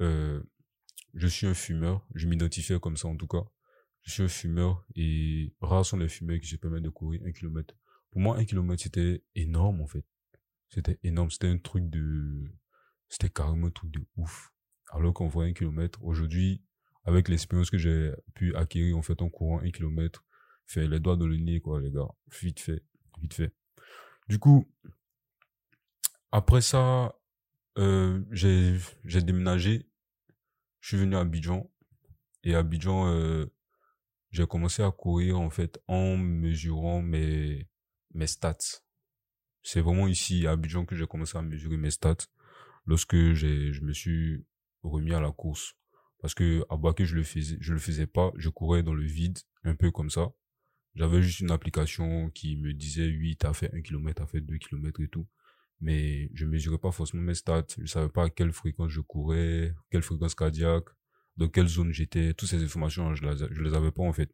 euh, 0.00 0.42
je 1.14 1.26
suis 1.26 1.46
un 1.46 1.54
fumeur. 1.54 2.06
Je 2.14 2.26
m'identifiais 2.26 2.80
comme 2.80 2.96
ça 2.96 3.08
en 3.08 3.16
tout 3.16 3.26
cas. 3.26 3.44
Je 4.02 4.12
suis 4.12 4.22
un 4.22 4.28
fumeur 4.28 4.86
et 4.94 5.52
rares 5.60 5.84
sont 5.84 5.98
les 5.98 6.08
fumeurs 6.08 6.40
qui 6.40 6.46
se 6.46 6.56
permettent 6.56 6.84
de 6.84 6.88
courir 6.88 7.20
un 7.26 7.32
kilomètre. 7.32 7.74
Pour 8.10 8.20
moi, 8.20 8.38
un 8.38 8.44
kilomètre, 8.44 8.82
c'était 8.82 9.22
énorme 9.34 9.80
en 9.82 9.86
fait. 9.86 10.04
C'était 10.70 10.98
énorme. 11.02 11.30
C'était 11.30 11.48
un 11.48 11.58
truc 11.58 11.90
de, 11.90 12.50
c'était 13.08 13.28
carrément 13.28 13.66
un 13.66 13.70
truc 13.70 13.90
de 13.90 14.00
ouf. 14.16 14.52
Alors 14.92 15.12
qu'on 15.12 15.28
voit 15.28 15.44
un 15.44 15.52
kilomètre, 15.52 16.02
aujourd'hui, 16.02 16.62
avec 17.04 17.28
l'expérience 17.28 17.70
que 17.70 17.78
j'ai 17.78 18.12
pu 18.34 18.54
acquérir 18.54 18.96
en 18.96 19.02
fait 19.02 19.20
en 19.20 19.28
courant 19.28 19.60
un 19.60 19.70
kilomètre, 19.70 20.24
faire 20.66 20.88
les 20.88 21.00
doigts 21.00 21.16
dans 21.16 21.26
le 21.26 21.36
nez 21.36 21.60
quoi 21.60 21.80
les 21.80 21.90
gars, 21.90 22.08
vite 22.40 22.60
fait, 22.60 22.82
vite 23.20 23.34
fait. 23.34 23.52
Du 24.28 24.38
coup, 24.38 24.66
après 26.32 26.60
ça, 26.60 27.14
euh, 27.78 28.22
j'ai 28.30 29.22
déménagé. 29.22 29.88
Je 30.80 30.88
suis 30.88 30.96
venu 30.96 31.16
à 31.16 31.20
Abidjan. 31.20 31.70
Et 32.44 32.54
à 32.54 32.58
Abidjan, 32.58 33.08
euh, 33.08 33.46
j'ai 34.30 34.46
commencé 34.46 34.82
à 34.82 34.90
courir 34.90 35.40
en 35.40 35.50
fait 35.50 35.80
en 35.88 36.16
mesurant 36.16 37.02
mes 37.02 37.68
mes 38.14 38.26
stats. 38.26 38.82
C'est 39.62 39.80
vraiment 39.80 40.06
ici 40.06 40.46
à 40.46 40.52
Abidjan 40.52 40.84
que 40.84 40.96
j'ai 40.96 41.06
commencé 41.06 41.36
à 41.36 41.42
mesurer 41.42 41.76
mes 41.76 41.90
stats 41.90 42.26
lorsque 42.86 43.16
j'ai 43.34 43.72
je 43.72 43.82
me 43.82 43.92
suis 43.92 44.46
remis 44.82 45.12
à 45.12 45.20
la 45.20 45.30
course 45.30 45.74
parce 46.20 46.34
que 46.34 46.64
à 46.70 46.76
Boaké 46.76 47.04
je 47.04 47.16
le 47.16 47.22
faisais 47.22 47.58
je 47.60 47.72
le 47.72 47.78
faisais 47.78 48.06
pas, 48.06 48.32
je 48.36 48.48
courais 48.48 48.82
dans 48.82 48.94
le 48.94 49.04
vide 49.04 49.38
un 49.64 49.74
peu 49.74 49.90
comme 49.90 50.10
ça. 50.10 50.28
J'avais 50.94 51.22
juste 51.22 51.40
une 51.40 51.50
application 51.50 52.30
qui 52.30 52.56
me 52.56 52.72
disait 52.72 53.08
oui, 53.08 53.36
t'as 53.36 53.52
fait 53.52 53.72
un 53.74 53.82
kilomètre, 53.82 54.22
t'as 54.22 54.26
fait 54.26 54.40
deux 54.40 54.58
kilomètres 54.58 55.00
et 55.00 55.08
tout 55.08 55.26
mais 55.80 56.30
je 56.34 56.44
mesurais 56.44 56.78
pas 56.78 56.90
forcément 56.90 57.22
mes 57.22 57.34
stats. 57.34 57.66
Je 57.78 57.86
savais 57.86 58.08
pas 58.08 58.24
à 58.24 58.30
quelle 58.30 58.52
fréquence 58.52 58.90
je 58.90 59.00
courais, 59.00 59.74
quelle 59.90 60.02
fréquence 60.02 60.34
cardiaque, 60.34 60.88
dans 61.36 61.48
quelle 61.48 61.68
zone 61.68 61.92
j'étais. 61.92 62.34
Toutes 62.34 62.48
ces 62.48 62.62
informations, 62.62 63.14
je 63.14 63.24
les, 63.24 63.62
les 63.62 63.74
avais 63.74 63.92
pas 63.92 64.02
en 64.02 64.12
fait. 64.12 64.30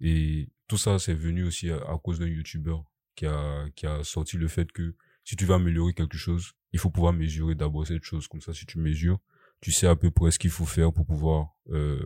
Et 0.00 0.48
tout 0.66 0.78
ça, 0.78 0.98
c'est 0.98 1.14
venu 1.14 1.44
aussi 1.44 1.70
à, 1.70 1.98
cause 2.02 2.18
d'un 2.18 2.26
YouTuber 2.26 2.76
qui 3.14 3.26
a, 3.26 3.68
qui 3.74 3.86
a 3.86 4.02
sorti 4.04 4.36
le 4.36 4.48
fait 4.48 4.70
que 4.72 4.94
si 5.24 5.36
tu 5.36 5.44
veux 5.44 5.54
améliorer 5.54 5.92
quelque 5.94 6.16
chose, 6.16 6.52
il 6.72 6.78
faut 6.78 6.90
pouvoir 6.90 7.12
mesurer 7.12 7.54
d'abord 7.54 7.86
cette 7.86 8.04
chose. 8.04 8.28
Comme 8.28 8.40
ça, 8.40 8.54
si 8.54 8.66
tu 8.66 8.78
mesures, 8.78 9.20
tu 9.60 9.72
sais 9.72 9.86
à 9.86 9.96
peu 9.96 10.10
près 10.10 10.30
ce 10.30 10.38
qu'il 10.38 10.50
faut 10.50 10.64
faire 10.64 10.92
pour 10.92 11.06
pouvoir 11.06 11.54
euh, 11.68 12.04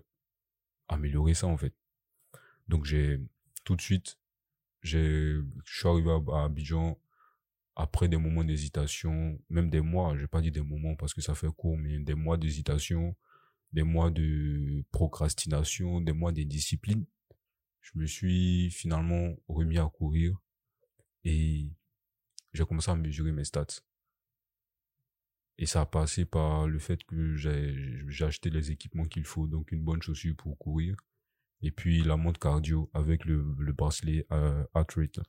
améliorer 0.88 1.34
ça 1.34 1.46
en 1.46 1.56
fait. 1.56 1.74
Donc 2.68 2.84
j'ai 2.84 3.20
tout 3.64 3.76
de 3.76 3.80
suite, 3.80 4.18
j'ai, 4.82 5.36
je 5.64 5.78
suis 5.78 5.88
arrivé 5.88 6.10
à 6.10 6.44
Abidjan 6.44 6.98
après 7.76 8.08
des 8.08 8.16
moments 8.16 8.44
d'hésitation, 8.44 9.40
même 9.48 9.70
des 9.70 9.80
mois, 9.80 10.14
je 10.14 10.22
vais 10.22 10.28
pas 10.28 10.40
dire 10.40 10.52
des 10.52 10.62
moments 10.62 10.94
parce 10.94 11.12
que 11.12 11.20
ça 11.20 11.34
fait 11.34 11.50
court, 11.50 11.76
mais 11.76 11.98
des 11.98 12.14
mois 12.14 12.36
d'hésitation, 12.36 13.16
des 13.72 13.82
mois 13.82 14.10
de 14.10 14.84
procrastination, 14.92 16.00
des 16.00 16.12
mois 16.12 16.32
d'indiscipline, 16.32 17.04
je 17.80 17.98
me 17.98 18.06
suis 18.06 18.70
finalement 18.70 19.34
remis 19.48 19.78
à 19.78 19.86
courir 19.86 20.36
et 21.24 21.68
j'ai 22.52 22.64
commencé 22.64 22.90
à 22.90 22.96
mesurer 22.96 23.32
mes 23.32 23.44
stats. 23.44 23.82
Et 25.58 25.66
ça 25.66 25.82
a 25.82 25.86
passé 25.86 26.24
par 26.24 26.66
le 26.66 26.78
fait 26.78 27.02
que 27.04 27.34
j'ai 27.36 28.24
acheté 28.24 28.50
les 28.50 28.70
équipements 28.70 29.06
qu'il 29.06 29.24
faut, 29.24 29.46
donc 29.46 29.72
une 29.72 29.82
bonne 29.82 30.02
chaussure 30.02 30.34
pour 30.36 30.56
courir, 30.58 30.96
et 31.62 31.70
puis 31.70 32.02
la 32.02 32.16
montre 32.16 32.40
cardio 32.40 32.90
avec 32.94 33.24
le, 33.24 33.54
le 33.58 33.72
bracelet 33.72 34.26
euh, 34.32 34.64
heart 34.74 34.92
rate. 34.92 35.20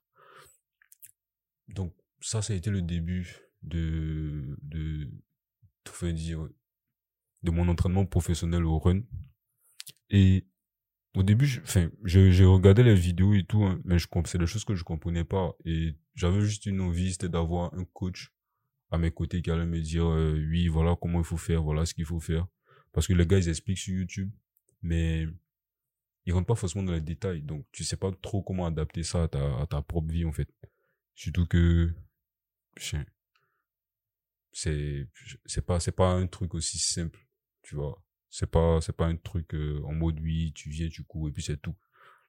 Donc 1.67 1.93
ça, 2.25 2.41
ça 2.41 2.53
a 2.53 2.55
été 2.55 2.71
le 2.71 2.81
début 2.81 3.37
de, 3.61 4.57
de, 4.63 5.07
de, 6.01 6.11
dire, 6.11 6.47
de 7.43 7.51
mon 7.51 7.67
entraînement 7.67 8.05
professionnel 8.07 8.65
au 8.65 8.79
run. 8.79 9.01
Et 10.09 10.47
au 11.15 11.21
début, 11.21 11.61
enfin, 11.63 11.91
j'ai 12.03 12.45
regardé 12.45 12.81
les 12.81 12.95
vidéos 12.95 13.35
et 13.35 13.43
tout, 13.43 13.63
hein, 13.63 13.79
mais 13.85 13.99
je 13.99 14.07
c'est 14.25 14.39
des 14.39 14.47
choses 14.47 14.65
que 14.65 14.73
je 14.73 14.83
comprenais 14.83 15.23
pas. 15.23 15.55
Et 15.65 15.95
j'avais 16.15 16.41
juste 16.41 16.65
une 16.65 16.81
envie, 16.81 17.11
c'était 17.11 17.29
d'avoir 17.29 17.71
un 17.75 17.85
coach 17.85 18.33
à 18.89 18.97
mes 18.97 19.11
côtés 19.11 19.43
qui 19.43 19.51
allait 19.51 19.67
me 19.67 19.79
dire, 19.79 20.05
euh, 20.05 20.33
oui, 20.49 20.67
voilà 20.67 20.97
comment 20.99 21.19
il 21.19 21.25
faut 21.25 21.37
faire, 21.37 21.61
voilà 21.61 21.85
ce 21.85 21.93
qu'il 21.93 22.05
faut 22.05 22.19
faire. 22.19 22.47
Parce 22.91 23.05
que 23.05 23.13
les 23.13 23.27
gars, 23.27 23.37
ils 23.37 23.49
expliquent 23.49 23.77
sur 23.77 23.93
YouTube, 23.93 24.31
mais 24.81 25.27
ils 26.25 26.33
rentrent 26.33 26.47
pas 26.47 26.55
forcément 26.55 26.83
dans 26.83 26.93
les 26.93 27.01
détails. 27.01 27.43
Donc, 27.43 27.67
tu 27.71 27.83
sais 27.83 27.97
pas 27.97 28.11
trop 28.23 28.41
comment 28.41 28.65
adapter 28.65 29.03
ça 29.03 29.23
à 29.23 29.27
ta, 29.27 29.61
à 29.61 29.67
ta 29.67 29.83
propre 29.83 30.11
vie, 30.11 30.25
en 30.25 30.31
fait. 30.31 30.49
Surtout 31.13 31.45
que, 31.45 31.93
c'est, 34.51 35.07
c'est 35.45 35.65
pas, 35.65 35.79
c'est 35.79 35.91
pas 35.91 36.11
un 36.11 36.27
truc 36.27 36.53
aussi 36.55 36.79
simple, 36.79 37.27
tu 37.61 37.75
vois. 37.75 38.01
C'est 38.29 38.49
pas, 38.49 38.81
c'est 38.81 38.95
pas 38.95 39.05
un 39.05 39.15
truc 39.15 39.53
euh, 39.53 39.81
en 39.85 39.93
mode 39.93 40.19
oui, 40.19 40.51
tu 40.53 40.69
viens, 40.69 40.89
tu 40.89 41.03
cours 41.03 41.29
et 41.29 41.31
puis 41.31 41.43
c'est 41.43 41.61
tout. 41.61 41.75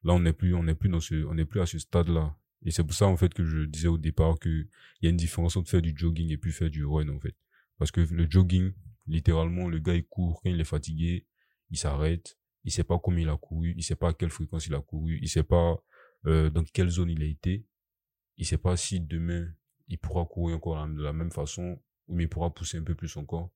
Là, 0.05 0.13
on 0.13 0.21
n'est 0.21 0.33
plus, 0.33 0.55
on 0.55 0.63
n'est 0.63 0.75
plus 0.75 0.89
dans 0.89 1.01
ce, 1.01 1.25
on 1.25 1.35
n'est 1.35 1.45
plus 1.45 1.61
à 1.61 1.67
ce 1.67 1.79
stade-là. 1.79 2.37
Et 2.63 2.71
c'est 2.71 2.85
pour 2.85 2.95
ça, 2.95 3.07
en 3.07 3.17
fait, 3.17 3.33
que 3.35 3.45
je 3.45 3.65
disais 3.65 3.89
au 3.89 3.99
départ 3.99 4.39
que 4.39 4.49
il 4.49 5.05
y 5.05 5.07
a 5.07 5.11
une 5.11 5.17
différence 5.17 5.57
entre 5.57 5.71
faire 5.71 5.83
du 5.83 5.95
jogging 5.97 6.31
et 6.31 6.37
puis 6.37 6.53
faire 6.53 6.71
du 6.71 6.85
run, 6.85 7.09
en 7.09 7.21
fait. 7.21 7.35
Parce 7.79 7.91
que 7.91 8.01
le 8.01 8.27
jogging, 8.31 8.73
littéralement, 9.07 9.69
le 9.69 9.79
gars, 9.79 9.95
il 9.95 10.07
court, 10.07 10.41
quand 10.43 10.51
il 10.51 10.61
est 10.61 10.65
fatigué, 10.65 11.27
il 11.71 11.79
s'arrête, 11.79 12.39
il 12.65 12.73
sait 12.73 12.85
pas 12.85 12.99
combien 12.99 13.23
il 13.23 13.29
a 13.29 13.37
couru, 13.37 13.75
il 13.77 13.83
sait 13.83 13.97
pas 13.97 14.09
à 14.09 14.13
quelle 14.13 14.31
fréquence 14.31 14.67
il 14.67 14.75
a 14.75 14.81
couru, 14.81 15.19
il 15.21 15.29
sait 15.29 15.43
pas 15.43 15.77
euh, 16.27 16.51
dans 16.51 16.65
quelle 16.65 16.89
zone 16.89 17.11
il 17.11 17.23
a 17.23 17.27
été, 17.27 17.67
il 18.37 18.47
sait 18.47 18.59
pas 18.59 18.77
si 18.77 19.01
demain, 19.01 19.49
il 19.89 19.99
pourra 19.99 20.25
courir 20.25 20.57
encore 20.57 20.87
de 20.89 21.03
la 21.03 21.13
même 21.13 21.31
façon, 21.31 21.81
ou 22.09 22.21
il 22.21 22.29
pourra 22.29 22.53
pousser 22.53 22.79
un 22.79 22.83
peu 22.83 22.95
plus 22.95 23.17
encore. 23.17 23.51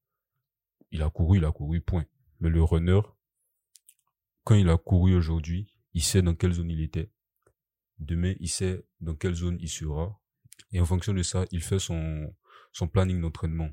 Il 0.90 1.02
a 1.02 1.10
couru, 1.10 1.38
il 1.38 1.44
a 1.44 1.52
couru, 1.52 1.80
point. 1.80 2.04
Mais 2.40 2.48
le 2.48 2.62
runner, 2.62 3.00
quand 4.44 4.54
il 4.54 4.68
a 4.68 4.76
couru 4.76 5.14
aujourd'hui, 5.14 5.72
il 5.94 6.02
sait 6.02 6.22
dans 6.22 6.34
quelle 6.34 6.52
zone 6.52 6.70
il 6.70 6.80
était. 6.80 7.10
Demain, 7.98 8.34
il 8.40 8.48
sait 8.48 8.84
dans 9.00 9.14
quelle 9.14 9.34
zone 9.34 9.58
il 9.60 9.68
sera. 9.68 10.18
Et 10.72 10.80
en 10.80 10.84
fonction 10.84 11.12
de 11.12 11.22
ça, 11.22 11.44
il 11.50 11.62
fait 11.62 11.78
son, 11.78 12.34
son 12.72 12.88
planning 12.88 13.20
d'entraînement. 13.20 13.70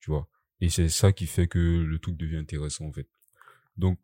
Tu 0.00 0.10
vois. 0.10 0.28
Et 0.60 0.68
c'est 0.68 0.88
ça 0.88 1.12
qui 1.12 1.26
fait 1.26 1.48
que 1.48 1.58
le 1.58 1.98
truc 1.98 2.16
devient 2.16 2.36
intéressant, 2.36 2.86
en 2.86 2.92
fait. 2.92 3.08
Donc, 3.76 3.98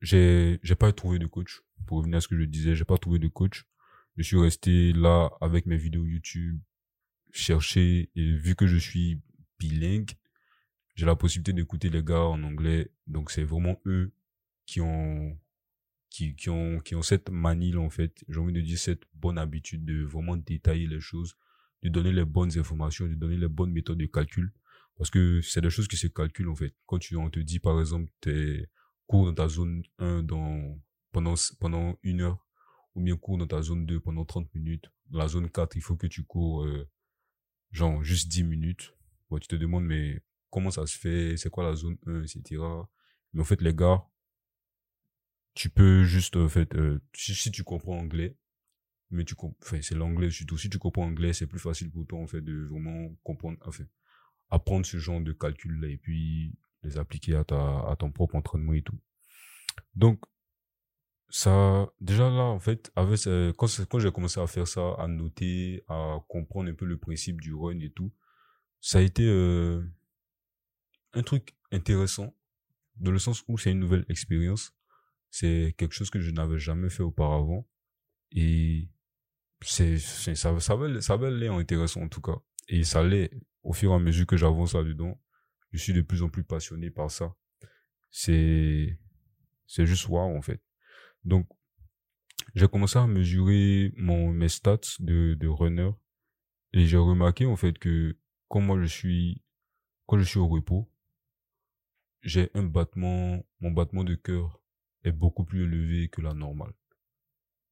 j'ai, 0.00 0.60
j'ai 0.62 0.74
pas 0.74 0.92
trouvé 0.92 1.18
de 1.18 1.26
coach. 1.26 1.62
Pour 1.86 1.98
revenir 1.98 2.18
à 2.18 2.20
ce 2.20 2.28
que 2.28 2.38
je 2.38 2.44
disais, 2.44 2.74
j'ai 2.74 2.84
pas 2.84 2.98
trouvé 2.98 3.18
de 3.18 3.28
coach. 3.28 3.66
Je 4.16 4.22
suis 4.22 4.38
resté 4.38 4.92
là 4.92 5.30
avec 5.40 5.66
mes 5.66 5.76
vidéos 5.76 6.04
YouTube, 6.04 6.60
chercher, 7.32 8.10
et 8.14 8.36
vu 8.36 8.54
que 8.54 8.66
je 8.66 8.76
suis 8.76 9.20
bilingue, 9.58 10.12
j'ai 10.94 11.06
la 11.06 11.16
possibilité 11.16 11.52
d'écouter 11.52 11.88
les 11.88 12.02
gars 12.02 12.24
en 12.24 12.42
anglais. 12.42 12.90
Donc 13.06 13.30
c'est 13.30 13.44
vraiment 13.44 13.80
eux 13.86 14.12
qui 14.66 14.80
ont 14.80 15.38
qui, 16.10 16.36
qui 16.36 16.50
ont 16.50 16.80
qui 16.80 16.94
ont 16.94 17.02
cette 17.02 17.30
manie 17.30 17.74
en 17.76 17.90
fait. 17.90 18.24
J'ai 18.28 18.38
envie 18.38 18.52
de 18.52 18.60
dire 18.60 18.78
cette 18.78 19.04
bonne 19.14 19.38
habitude 19.38 19.84
de 19.84 20.04
vraiment 20.04 20.36
détailler 20.36 20.86
les 20.86 21.00
choses 21.00 21.36
de 21.82 21.88
donner 21.88 22.12
les 22.12 22.24
bonnes 22.24 22.56
informations 22.58 23.06
de 23.06 23.14
donner 23.14 23.36
les 23.36 23.48
bonnes 23.48 23.72
méthodes 23.72 23.98
de 23.98 24.06
calcul. 24.06 24.52
Parce 24.96 25.10
que 25.10 25.40
c'est 25.40 25.60
des 25.60 25.70
choses 25.70 25.88
qui 25.88 25.96
se 25.96 26.06
calculent 26.06 26.50
en 26.50 26.54
fait. 26.54 26.74
Quand 26.86 26.98
tu 26.98 27.16
on 27.16 27.30
te 27.30 27.40
dit 27.40 27.58
par 27.58 27.80
exemple 27.80 28.10
t'es 28.20 28.68
cours 29.06 29.26
dans 29.26 29.34
ta 29.34 29.48
zone 29.48 29.82
1 29.98 30.22
dans 30.22 30.78
pendant 31.12 31.34
pendant 31.58 31.98
une 32.02 32.20
heure 32.20 32.46
ou 32.94 33.02
bien 33.02 33.16
cours 33.16 33.38
dans 33.38 33.46
ta 33.46 33.62
zone 33.62 33.86
2 33.86 34.00
pendant 34.00 34.24
30 34.24 34.54
minutes 34.54 34.90
la 35.10 35.28
zone 35.28 35.50
4 35.50 35.76
il 35.76 35.82
faut 35.82 35.96
que 35.96 36.06
tu 36.06 36.24
cours 36.24 36.64
euh, 36.64 36.88
genre 37.72 38.02
juste 38.02 38.28
10 38.28 38.44
minutes 38.44 38.94
tu 39.40 39.48
te 39.48 39.56
demandes 39.56 39.84
mais 39.84 40.20
comment 40.50 40.70
ça 40.70 40.86
se 40.86 40.98
fait, 40.98 41.36
c'est 41.36 41.50
quoi 41.50 41.64
la 41.64 41.74
zone 41.74 41.96
1, 42.06 42.22
etc. 42.22 42.62
Mais 43.32 43.40
en 43.40 43.44
fait, 43.44 43.60
les 43.62 43.74
gars, 43.74 44.04
tu 45.54 45.70
peux 45.70 46.04
juste, 46.04 46.36
en 46.36 46.48
fait, 46.48 46.74
euh, 46.74 47.00
si, 47.14 47.50
tu 47.50 47.64
comprends 47.64 47.98
anglais, 47.98 48.36
mais 49.10 49.24
tu 49.24 49.34
enfin, 49.62 49.80
c'est 49.82 49.94
l'anglais 49.94 50.30
surtout. 50.30 50.58
Si 50.58 50.70
tu 50.70 50.78
comprends 50.78 51.06
anglais, 51.06 51.32
c'est 51.32 51.46
plus 51.46 51.58
facile 51.58 51.90
pour 51.90 52.06
toi, 52.06 52.18
en 52.18 52.26
fait, 52.26 52.40
de 52.40 52.66
vraiment 52.70 53.14
comprendre, 53.22 53.58
enfin, 53.66 53.84
apprendre 54.50 54.86
ce 54.86 54.98
genre 54.98 55.20
de 55.20 55.32
calcul-là 55.32 55.88
et 55.88 55.96
puis 55.96 56.54
les 56.82 56.98
appliquer 56.98 57.36
à 57.36 57.44
ta, 57.44 57.56
à 57.88 57.96
ton 57.98 58.10
propre 58.10 58.34
entraînement 58.34 58.74
et 58.74 58.82
tout. 58.82 58.98
Donc, 59.94 60.20
ça, 61.34 61.90
déjà 61.98 62.28
là, 62.28 62.42
en 62.42 62.60
fait, 62.60 62.92
avec, 62.94 63.22
quand, 63.56 63.66
quand 63.88 63.98
j'ai 63.98 64.12
commencé 64.12 64.38
à 64.38 64.46
faire 64.46 64.68
ça, 64.68 64.92
à 64.98 65.08
noter, 65.08 65.82
à 65.88 66.18
comprendre 66.28 66.70
un 66.70 66.74
peu 66.74 66.84
le 66.84 66.98
principe 66.98 67.40
du 67.40 67.54
run 67.54 67.80
et 67.80 67.90
tout, 67.90 68.12
ça 68.82 68.98
a 68.98 69.00
été, 69.00 69.26
euh, 69.26 69.82
un 71.14 71.22
truc 71.22 71.54
intéressant, 71.70 72.36
dans 72.96 73.10
le 73.10 73.18
sens 73.18 73.44
où 73.48 73.56
c'est 73.56 73.70
une 73.72 73.78
nouvelle 73.78 74.04
expérience. 74.10 74.74
C'est 75.30 75.74
quelque 75.78 75.94
chose 75.94 76.10
que 76.10 76.20
je 76.20 76.30
n'avais 76.30 76.58
jamais 76.58 76.90
fait 76.90 77.02
auparavant. 77.02 77.66
Et 78.32 78.90
c'est, 79.62 79.98
ça, 79.98 80.34
ça 80.60 80.72
avait, 80.74 81.00
ça 81.00 81.14
avait 81.14 81.30
l'air 81.30 81.54
intéressant 81.54 82.02
en 82.02 82.08
tout 82.08 82.20
cas. 82.20 82.36
Et 82.68 82.84
ça 82.84 83.02
l'est 83.02 83.30
au 83.62 83.72
fur 83.72 83.92
et 83.92 83.94
à 83.94 83.98
mesure 83.98 84.26
que 84.26 84.36
j'avance 84.36 84.74
là-dedans. 84.74 85.18
Je 85.72 85.78
suis 85.78 85.94
de 85.94 86.02
plus 86.02 86.22
en 86.22 86.28
plus 86.28 86.44
passionné 86.44 86.90
par 86.90 87.10
ça. 87.10 87.34
C'est, 88.10 88.98
c'est 89.66 89.86
juste 89.86 90.06
wow, 90.08 90.36
en 90.36 90.42
fait. 90.42 90.60
Donc, 91.24 91.46
j'ai 92.54 92.68
commencé 92.68 92.98
à 92.98 93.06
mesurer 93.06 93.92
mon, 93.96 94.32
mes 94.32 94.48
stats 94.48 94.98
de, 95.00 95.34
de 95.34 95.48
runner. 95.48 95.90
Et 96.72 96.86
j'ai 96.86 96.96
remarqué, 96.96 97.46
en 97.46 97.56
fait, 97.56 97.78
que 97.78 98.18
quand 98.48 98.60
moi 98.60 98.80
je 98.80 98.86
suis, 98.86 99.42
quand 100.06 100.18
je 100.18 100.24
suis 100.24 100.38
au 100.38 100.48
repos, 100.48 100.90
j'ai 102.22 102.50
un 102.54 102.62
battement, 102.62 103.44
mon 103.60 103.70
battement 103.70 104.04
de 104.04 104.14
cœur 104.14 104.60
est 105.04 105.12
beaucoup 105.12 105.44
plus 105.44 105.64
élevé 105.64 106.08
que 106.08 106.20
la 106.20 106.34
normale. 106.34 106.72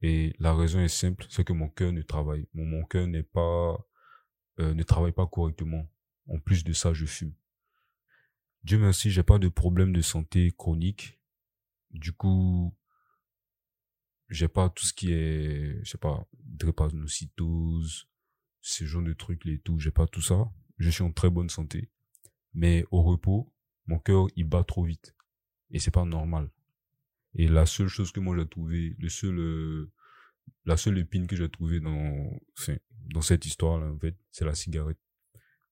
Et 0.03 0.35
la 0.39 0.55
raison 0.55 0.81
est 0.81 0.89
simple, 0.89 1.27
c'est 1.29 1.45
que 1.45 1.53
mon 1.53 1.69
cœur 1.69 1.93
ne 1.93 2.03
travaille, 2.03 2.49
mon, 2.55 2.65
mon 2.65 2.85
cœur 2.85 3.07
n'est 3.07 3.23
pas, 3.23 3.77
euh, 4.59 4.75
ne 4.75 4.83
travaille 4.83 5.13
pas 5.13 5.27
correctement. 5.27 5.87
En 6.27 6.39
plus 6.39 6.65
de 6.65 6.73
ça, 6.73 6.93
je 6.93 7.07
fume. 7.07 7.35
Dieu 8.65 8.79
merci, 8.79 9.11
j'ai 9.11 9.23
pas 9.23 9.39
de 9.39 9.49
problème 9.49 9.93
de 9.93 10.01
santé 10.03 10.53
chronique. 10.57 11.21
Du 11.91 12.13
coup, 12.13 12.75
j'ai 14.31 14.49
pas 14.49 14.71
tout 14.71 14.85
ce 14.85 14.93
qui 14.93 15.13
est, 15.13 15.85
je 15.85 15.91
sais 15.91 15.99
pas, 15.99 16.27
drépanocytose, 16.45 18.09
ce 18.61 18.85
genre 18.85 19.03
de 19.03 19.13
trucs, 19.13 19.45
les 19.45 19.59
tout, 19.59 19.79
j'ai 19.79 19.91
pas 19.91 20.07
tout 20.07 20.23
ça. 20.23 20.51
Je 20.79 20.89
suis 20.89 21.03
en 21.03 21.13
très 21.13 21.31
bonne 21.31 21.51
santé. 21.51 21.91
Mais 22.55 22.85
au 22.91 23.03
repos, 23.03 23.53
mon 23.87 23.99
cœur 23.99 24.29
il 24.37 24.45
bat 24.45 24.65
trop 24.65 24.85
vite 24.85 25.15
et 25.71 25.79
c'est 25.79 25.91
pas 25.91 26.05
normal. 26.05 26.51
Et 27.35 27.49
la 27.49 27.67
seule 27.67 27.89
chose 27.89 28.13
que 28.13 28.21
moi 28.21 28.37
j'ai 28.37 28.49
trouvé, 28.49 28.97
le 28.99 29.09
seul, 29.09 29.39
euh, 29.39 29.93
la 30.65 30.77
seule 30.77 30.99
épine 30.99 31.27
que 31.27 31.37
j'ai 31.37 31.49
trouvé 31.49 31.81
dans, 31.81 32.31
enfin, 32.59 32.77
dans 33.13 33.23
cette 33.23 33.47
histoire 33.47 33.79
là 33.79 33.87
en 33.87 33.99
fait, 33.99 34.17
c'est 34.31 34.45
la 34.45 34.55
cigarette. 34.55 34.99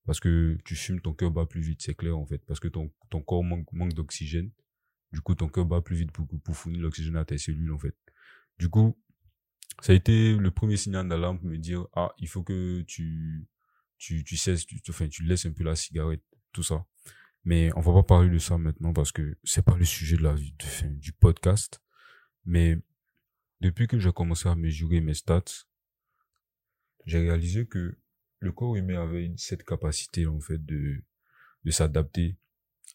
Parce 0.05 0.21
que 0.21 0.57
tu 0.65 0.75
fumes, 0.75 1.01
ton 1.01 1.13
cœur 1.13 1.31
bat 1.31 1.47
plus 1.47 1.61
vite, 1.61 1.83
c'est 1.83 1.95
clair 1.95 2.17
en 2.17 2.25
fait, 2.27 2.39
parce 2.47 2.61
que 2.61 2.69
ton 2.69 2.91
ton 3.11 3.21
corps 3.23 3.45
manque 3.45 3.71
manque 3.73 3.93
d'oxygène. 3.93 4.51
Du 5.13 5.21
coup, 5.21 5.35
ton 5.35 5.49
cœur 5.49 5.67
bat 5.67 5.81
plus 5.81 5.97
vite 5.97 6.13
pour 6.13 6.27
pour 6.27 6.57
fournir 6.57 6.81
l'oxygène 6.83 7.17
à 7.17 7.25
tes 7.25 7.39
cellules 7.39 7.73
en 7.73 7.79
fait. 7.79 7.97
Du 8.59 8.69
coup, 8.69 8.99
ça 9.81 9.93
a 9.93 9.95
été 9.95 10.35
le 10.35 10.51
premier 10.51 10.77
signal 10.77 11.09
d'alarme 11.09 11.39
pour 11.39 11.49
me 11.49 11.57
dire 11.59 11.87
ah 11.95 12.13
il 12.19 12.29
faut 12.29 12.43
que 12.43 12.83
tu 12.83 13.47
tu 13.99 14.25
tu 14.25 14.37
cesses, 14.37 14.67
tu, 14.67 14.81
enfin 14.89 15.09
tu 15.09 15.25
laisses 15.25 15.47
un 15.47 15.53
peu 15.53 15.65
la 15.65 15.77
cigarette, 15.77 16.23
tout 16.53 16.63
ça. 16.63 16.85
Mais 17.45 17.71
on 17.77 17.81
va 17.81 17.93
pas 17.95 18.03
parler 18.03 18.31
de 18.31 18.39
ça 18.39 18.59
maintenant 18.59 18.93
parce 18.93 19.13
que 19.13 19.39
c'est 19.45 19.65
pas 19.65 19.77
le 19.77 19.85
sujet 19.85 20.17
de 20.17 20.23
la 20.23 20.35
de, 20.35 20.89
du 20.89 21.13
podcast. 21.13 21.81
Mais 22.45 22.79
depuis 23.61 23.87
que 23.87 23.99
j'ai 23.99 24.13
commencé 24.13 24.49
à 24.49 24.55
mesurer 24.55 25.01
mes 25.01 25.15
stats, 25.15 25.67
j'ai 27.07 27.21
réalisé 27.21 27.67
que 27.67 27.99
le 28.41 28.53
corps 28.53 28.77
humain 28.77 29.03
avait 29.03 29.33
cette 29.37 29.65
capacité 29.65 30.27
en 30.27 30.41
fait 30.41 30.65
de 30.65 31.05
de 31.65 31.71
s'adapter 31.71 32.37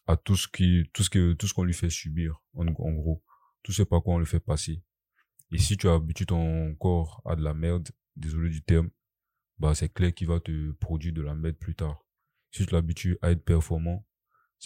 à 0.06 0.16
tout 0.16 0.36
ce 0.36 0.48
qui 0.48 0.90
tout 0.92 1.02
ce 1.02 1.10
que 1.10 1.32
tout 1.34 1.46
ce 1.46 1.54
qu'on 1.54 1.64
lui 1.64 1.74
fait 1.74 1.90
subir 1.90 2.42
en, 2.54 2.66
en 2.66 2.92
gros 2.92 3.22
tout 3.62 3.72
ce 3.72 3.82
par 3.82 4.02
quoi 4.02 4.14
on 4.14 4.18
le 4.18 4.24
fait 4.24 4.40
passer 4.40 4.82
et 5.54 5.58
si 5.58 5.76
tu 5.76 5.88
habitues 5.88 6.26
ton 6.26 6.74
corps 6.74 7.22
à 7.24 7.36
de 7.36 7.42
la 7.42 7.54
merde 7.54 7.88
désolé 8.16 8.50
du 8.50 8.62
terme 8.62 8.90
bah 9.58 9.74
c'est 9.74 9.92
clair 9.92 10.12
qu'il 10.12 10.28
va 10.28 10.40
te 10.40 10.72
produire 10.72 11.14
de 11.14 11.22
la 11.22 11.34
merde 11.34 11.56
plus 11.56 11.74
tard 11.74 12.04
si 12.50 12.66
tu 12.66 12.72
l'habitues 12.74 13.16
à 13.22 13.30
être 13.30 13.44
performant 13.44 14.06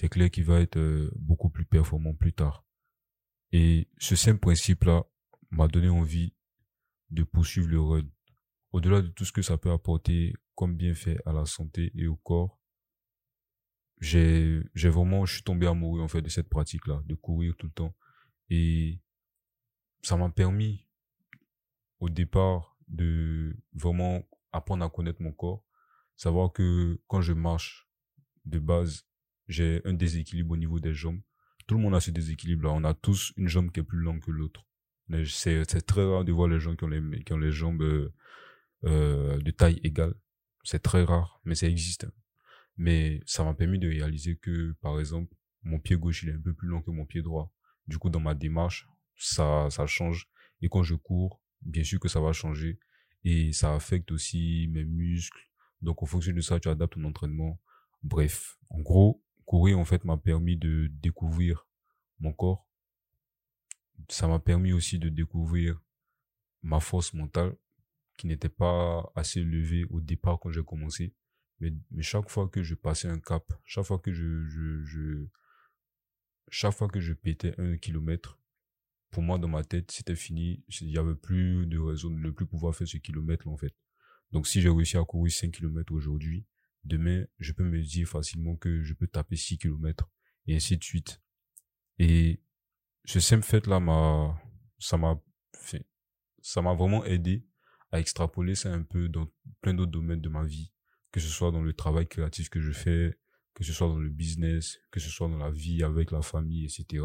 c'est 0.00 0.08
clair 0.08 0.30
qu'il 0.30 0.44
va 0.44 0.60
être 0.60 0.78
euh, 0.78 1.10
beaucoup 1.16 1.50
plus 1.50 1.64
performant 1.64 2.14
plus 2.14 2.32
tard. 2.32 2.64
Et 3.50 3.88
ce 3.98 4.14
simple 4.14 4.38
principe-là 4.38 5.04
m'a 5.50 5.66
donné 5.66 5.88
envie 5.88 6.34
de 7.10 7.24
poursuivre 7.24 7.66
le 7.66 7.80
run. 7.80 8.08
Au-delà 8.70 9.02
de 9.02 9.08
tout 9.08 9.24
ce 9.24 9.32
que 9.32 9.42
ça 9.42 9.58
peut 9.58 9.72
apporter 9.72 10.34
comme 10.54 10.76
bienfait 10.76 11.18
à 11.26 11.32
la 11.32 11.46
santé 11.46 11.90
et 11.96 12.06
au 12.06 12.14
corps, 12.14 12.60
j'ai, 14.00 14.62
vraiment, 14.76 15.26
je 15.26 15.34
suis 15.34 15.42
tombé 15.42 15.66
amoureux, 15.66 16.00
en 16.00 16.06
fait, 16.06 16.22
de 16.22 16.28
cette 16.28 16.48
pratique-là, 16.48 17.02
de 17.04 17.16
courir 17.16 17.56
tout 17.58 17.66
le 17.66 17.72
temps. 17.72 17.96
Et 18.50 19.00
ça 20.02 20.16
m'a 20.16 20.28
permis, 20.30 20.86
au 22.00 22.08
départ, 22.08 22.76
de 22.88 23.56
vraiment 23.74 24.22
apprendre 24.52 24.84
à 24.84 24.90
connaître 24.90 25.22
mon 25.22 25.32
corps. 25.32 25.64
Savoir 26.16 26.52
que 26.52 27.00
quand 27.06 27.20
je 27.20 27.32
marche, 27.32 27.88
de 28.44 28.58
base, 28.58 29.06
j'ai 29.46 29.82
un 29.84 29.92
déséquilibre 29.92 30.52
au 30.52 30.56
niveau 30.56 30.80
des 30.80 30.94
jambes. 30.94 31.20
Tout 31.66 31.74
le 31.76 31.82
monde 31.82 31.94
a 31.94 32.00
ce 32.00 32.10
déséquilibre-là. 32.10 32.70
On 32.72 32.84
a 32.84 32.94
tous 32.94 33.32
une 33.36 33.48
jambe 33.48 33.70
qui 33.70 33.80
est 33.80 33.84
plus 33.84 33.98
longue 33.98 34.20
que 34.20 34.30
l'autre. 34.30 34.64
C'est, 35.26 35.64
très 35.86 36.04
rare 36.04 36.24
de 36.24 36.32
voir 36.32 36.48
les 36.48 36.60
gens 36.60 36.76
qui 36.76 36.84
ont 36.84 36.88
les, 36.88 37.24
qui 37.24 37.32
ont 37.32 37.38
les 37.38 37.52
jambes 37.52 37.82
euh, 37.82 38.12
euh 38.84 39.38
de 39.38 39.50
taille 39.50 39.80
égale. 39.82 40.14
C'est 40.64 40.82
très 40.82 41.04
rare, 41.04 41.40
mais 41.44 41.54
ça 41.54 41.66
existe. 41.66 42.06
Mais 42.76 43.20
ça 43.26 43.44
m'a 43.44 43.54
permis 43.54 43.78
de 43.78 43.88
réaliser 43.88 44.36
que, 44.36 44.72
par 44.80 45.00
exemple, 45.00 45.34
mon 45.62 45.78
pied 45.78 45.96
gauche, 45.96 46.22
il 46.22 46.30
est 46.30 46.34
un 46.34 46.40
peu 46.40 46.52
plus 46.52 46.68
long 46.68 46.82
que 46.82 46.90
mon 46.90 47.06
pied 47.06 47.22
droit. 47.22 47.52
Du 47.86 47.98
coup, 47.98 48.10
dans 48.10 48.20
ma 48.20 48.34
démarche, 48.34 48.86
ça, 49.18 49.68
ça 49.70 49.86
change. 49.86 50.28
Et 50.62 50.68
quand 50.68 50.82
je 50.82 50.94
cours, 50.94 51.40
bien 51.62 51.84
sûr 51.84 52.00
que 52.00 52.08
ça 52.08 52.20
va 52.20 52.32
changer. 52.32 52.78
Et 53.24 53.52
ça 53.52 53.74
affecte 53.74 54.10
aussi 54.12 54.68
mes 54.70 54.84
muscles. 54.84 55.48
Donc, 55.82 56.02
en 56.02 56.06
fonction 56.06 56.32
de 56.32 56.40
ça, 56.40 56.58
tu 56.60 56.68
adaptes 56.68 56.94
ton 56.94 57.04
entraînement. 57.04 57.60
Bref, 58.02 58.58
en 58.70 58.80
gros, 58.80 59.22
courir, 59.44 59.78
en 59.78 59.84
fait, 59.84 60.04
m'a 60.04 60.16
permis 60.16 60.56
de 60.56 60.88
découvrir 60.90 61.66
mon 62.20 62.32
corps. 62.32 62.66
Ça 64.08 64.28
m'a 64.28 64.38
permis 64.38 64.72
aussi 64.72 64.98
de 64.98 65.08
découvrir 65.08 65.80
ma 66.62 66.80
force 66.80 67.12
mentale 67.14 67.56
qui 68.16 68.26
n'était 68.26 68.48
pas 68.48 69.10
assez 69.14 69.40
élevée 69.40 69.84
au 69.90 70.00
départ 70.00 70.38
quand 70.40 70.50
j'ai 70.50 70.64
commencé. 70.64 71.14
Mais, 71.60 71.72
mais 71.90 72.02
chaque 72.02 72.28
fois 72.28 72.48
que 72.48 72.62
je 72.62 72.74
passais 72.74 73.08
un 73.08 73.18
cap, 73.18 73.52
chaque 73.64 73.84
fois 73.84 73.98
que 73.98 74.12
je, 74.12 75.26
chaque 76.50 76.74
fois 76.74 76.88
que 76.88 77.00
je 77.00 77.12
pétais 77.12 77.54
un 77.58 77.76
kilomètre, 77.76 78.38
pour 79.10 79.22
moi, 79.22 79.38
dans 79.38 79.48
ma 79.48 79.64
tête, 79.64 79.90
c'était 79.90 80.16
fini. 80.16 80.64
Il 80.80 80.90
y 80.90 80.98
avait 80.98 81.14
plus 81.14 81.66
de 81.66 81.78
raison 81.78 82.10
de 82.10 82.16
ne 82.16 82.30
plus 82.30 82.46
pouvoir 82.46 82.74
faire 82.74 82.88
ce 82.88 82.98
kilomètre, 82.98 83.48
en 83.48 83.56
fait. 83.56 83.74
Donc, 84.32 84.46
si 84.46 84.60
j'ai 84.60 84.68
réussi 84.68 84.96
à 84.96 85.04
courir 85.04 85.32
5 85.32 85.50
kilomètres 85.50 85.92
aujourd'hui, 85.92 86.46
demain, 86.84 87.24
je 87.38 87.52
peux 87.52 87.64
me 87.64 87.80
dire 87.82 88.06
facilement 88.06 88.56
que 88.56 88.82
je 88.82 88.94
peux 88.94 89.06
taper 89.06 89.36
6 89.36 89.58
kilomètres 89.58 90.08
et 90.46 90.56
ainsi 90.56 90.76
de 90.76 90.84
suite. 90.84 91.20
Et 91.98 92.42
ce 93.04 93.20
simple 93.20 93.44
fait-là 93.44 93.80
m'a, 93.80 94.40
ça 94.78 94.96
m'a 94.96 95.20
ça 96.40 96.62
m'a 96.62 96.74
vraiment 96.74 97.04
aidé 97.04 97.44
à 97.90 98.00
extrapoler 98.00 98.54
ça 98.54 98.72
un 98.72 98.82
peu 98.82 99.08
dans 99.08 99.26
plein 99.60 99.74
d'autres 99.74 99.90
domaines 99.90 100.20
de 100.20 100.28
ma 100.28 100.44
vie, 100.44 100.72
que 101.12 101.20
ce 101.20 101.28
soit 101.28 101.50
dans 101.50 101.62
le 101.62 101.72
travail 101.72 102.06
créatif 102.06 102.48
que 102.48 102.60
je 102.60 102.72
fais, 102.72 103.18
que 103.54 103.64
ce 103.64 103.72
soit 103.72 103.88
dans 103.88 103.98
le 103.98 104.08
business, 104.08 104.78
que 104.90 105.00
ce 105.00 105.10
soit 105.10 105.28
dans 105.28 105.38
la 105.38 105.50
vie 105.50 105.82
avec 105.82 106.10
la 106.10 106.22
famille, 106.22 106.64
etc. 106.64 107.04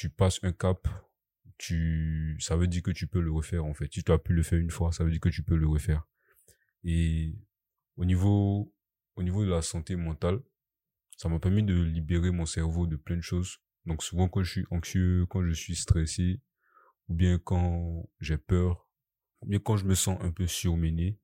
Tu 0.00 0.10
passes 0.10 0.38
un 0.44 0.52
cap, 0.52 0.86
tu, 1.58 2.36
ça 2.38 2.54
veut 2.54 2.68
dire 2.68 2.84
que 2.84 2.92
tu 2.92 3.08
peux 3.08 3.18
le 3.18 3.32
refaire, 3.32 3.64
en 3.64 3.74
fait. 3.74 3.92
Si 3.92 4.04
tu 4.04 4.12
as 4.12 4.18
pu 4.18 4.32
le 4.32 4.44
faire 4.44 4.60
une 4.60 4.70
fois, 4.70 4.92
ça 4.92 5.02
veut 5.02 5.10
dire 5.10 5.18
que 5.18 5.28
tu 5.28 5.42
peux 5.42 5.56
le 5.56 5.66
refaire. 5.66 6.06
Et 6.84 7.34
au 7.96 8.04
niveau, 8.04 8.72
au 9.16 9.24
niveau 9.24 9.44
de 9.44 9.50
la 9.50 9.60
santé 9.60 9.96
mentale, 9.96 10.40
ça 11.16 11.28
m'a 11.28 11.40
permis 11.40 11.64
de 11.64 11.74
libérer 11.74 12.30
mon 12.30 12.46
cerveau 12.46 12.86
de 12.86 12.94
plein 12.94 13.16
de 13.16 13.22
choses. 13.22 13.58
Donc 13.86 14.04
souvent 14.04 14.28
quand 14.28 14.44
je 14.44 14.52
suis 14.52 14.66
anxieux, 14.70 15.26
quand 15.30 15.44
je 15.44 15.50
suis 15.50 15.74
stressé, 15.74 16.40
ou 17.08 17.14
bien 17.14 17.40
quand 17.40 18.08
j'ai 18.20 18.38
peur, 18.38 18.88
ou 19.40 19.46
bien 19.46 19.58
quand 19.58 19.78
je 19.78 19.84
me 19.84 19.96
sens 19.96 20.16
un 20.20 20.30
peu 20.30 20.46
surmené, 20.46 21.18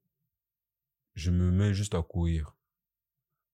je 1.15 1.31
me 1.31 1.53
mets 1.53 1.75
juste 1.75 1.95
à 1.95 2.03
courir. 2.03 2.57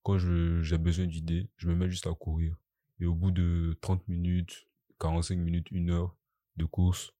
Quand 0.02 0.16
j'ai 0.16 0.78
besoin 0.78 1.04
d'idées, 1.04 1.50
je 1.58 1.68
me 1.68 1.74
mets 1.74 1.90
juste 1.90 2.06
à 2.06 2.14
courir. 2.14 2.56
Et 3.00 3.04
au 3.04 3.14
bout 3.14 3.32
de 3.32 3.76
30 3.82 4.08
minutes, 4.08 4.69
45 5.00 5.36
minutes, 5.36 5.70
une 5.70 5.90
heure 5.90 6.16
de 6.56 6.64
course, 6.64 7.12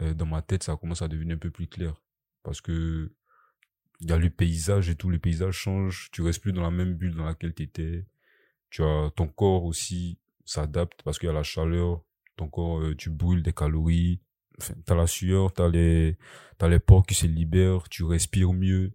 euh, 0.00 0.14
dans 0.14 0.26
ma 0.26 0.42
tête, 0.42 0.64
ça 0.64 0.76
commence 0.76 1.02
à 1.02 1.08
devenir 1.08 1.36
un 1.36 1.38
peu 1.38 1.50
plus 1.50 1.68
clair. 1.68 1.94
Parce 2.42 2.60
que 2.60 3.12
il 4.00 4.10
y 4.10 4.12
a 4.12 4.18
le 4.18 4.30
paysage 4.30 4.88
et 4.90 4.96
tout, 4.96 5.08
le 5.08 5.18
paysage 5.18 5.54
change, 5.54 6.08
tu 6.12 6.22
restes 6.22 6.42
plus 6.42 6.52
dans 6.52 6.62
la 6.62 6.70
même 6.70 6.94
bulle 6.94 7.14
dans 7.14 7.24
laquelle 7.24 7.54
tu 7.54 7.62
étais. 7.62 8.06
Tu 8.70 8.82
as 8.82 9.10
ton 9.14 9.28
corps 9.28 9.64
aussi 9.64 10.18
s'adapte 10.44 11.02
parce 11.04 11.18
qu'il 11.18 11.28
y 11.28 11.30
a 11.30 11.34
la 11.34 11.44
chaleur, 11.44 12.04
ton 12.36 12.48
corps 12.48 12.80
euh, 12.80 12.96
tu 12.96 13.10
brûles 13.10 13.42
des 13.42 13.52
calories, 13.52 14.20
enfin, 14.58 14.74
tu 14.86 14.92
as 14.92 14.96
la 14.96 15.06
sueur, 15.06 15.52
tu 15.54 15.62
as 15.62 15.68
les 15.68 16.18
t'as 16.58 16.68
les 16.68 16.80
pores 16.80 17.06
qui 17.06 17.14
se 17.14 17.26
libèrent, 17.26 17.88
tu 17.88 18.04
respires 18.04 18.52
mieux. 18.52 18.92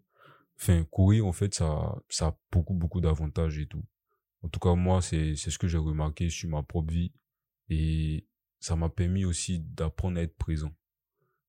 Enfin, 0.57 0.83
courir 0.85 1.25
en 1.25 1.31
fait 1.33 1.53
ça 1.55 1.95
ça 2.09 2.27
a 2.27 2.37
beaucoup 2.51 2.73
beaucoup 2.73 3.01
d'avantages 3.01 3.57
et 3.57 3.67
tout. 3.67 3.83
En 4.43 4.49
tout 4.49 4.59
cas, 4.59 4.75
moi 4.75 5.01
c'est 5.01 5.35
ce 5.35 5.57
que 5.57 5.67
j'ai 5.67 5.77
remarqué 5.77 6.29
sur 6.29 6.49
ma 6.49 6.63
propre 6.63 6.91
vie 6.93 7.11
et 7.69 8.27
ça 8.59 8.75
m'a 8.75 8.89
permis 8.89 9.25
aussi 9.25 9.59
d'apprendre 9.59 10.19
à 10.19 10.23
être 10.23 10.37
présent. 10.37 10.75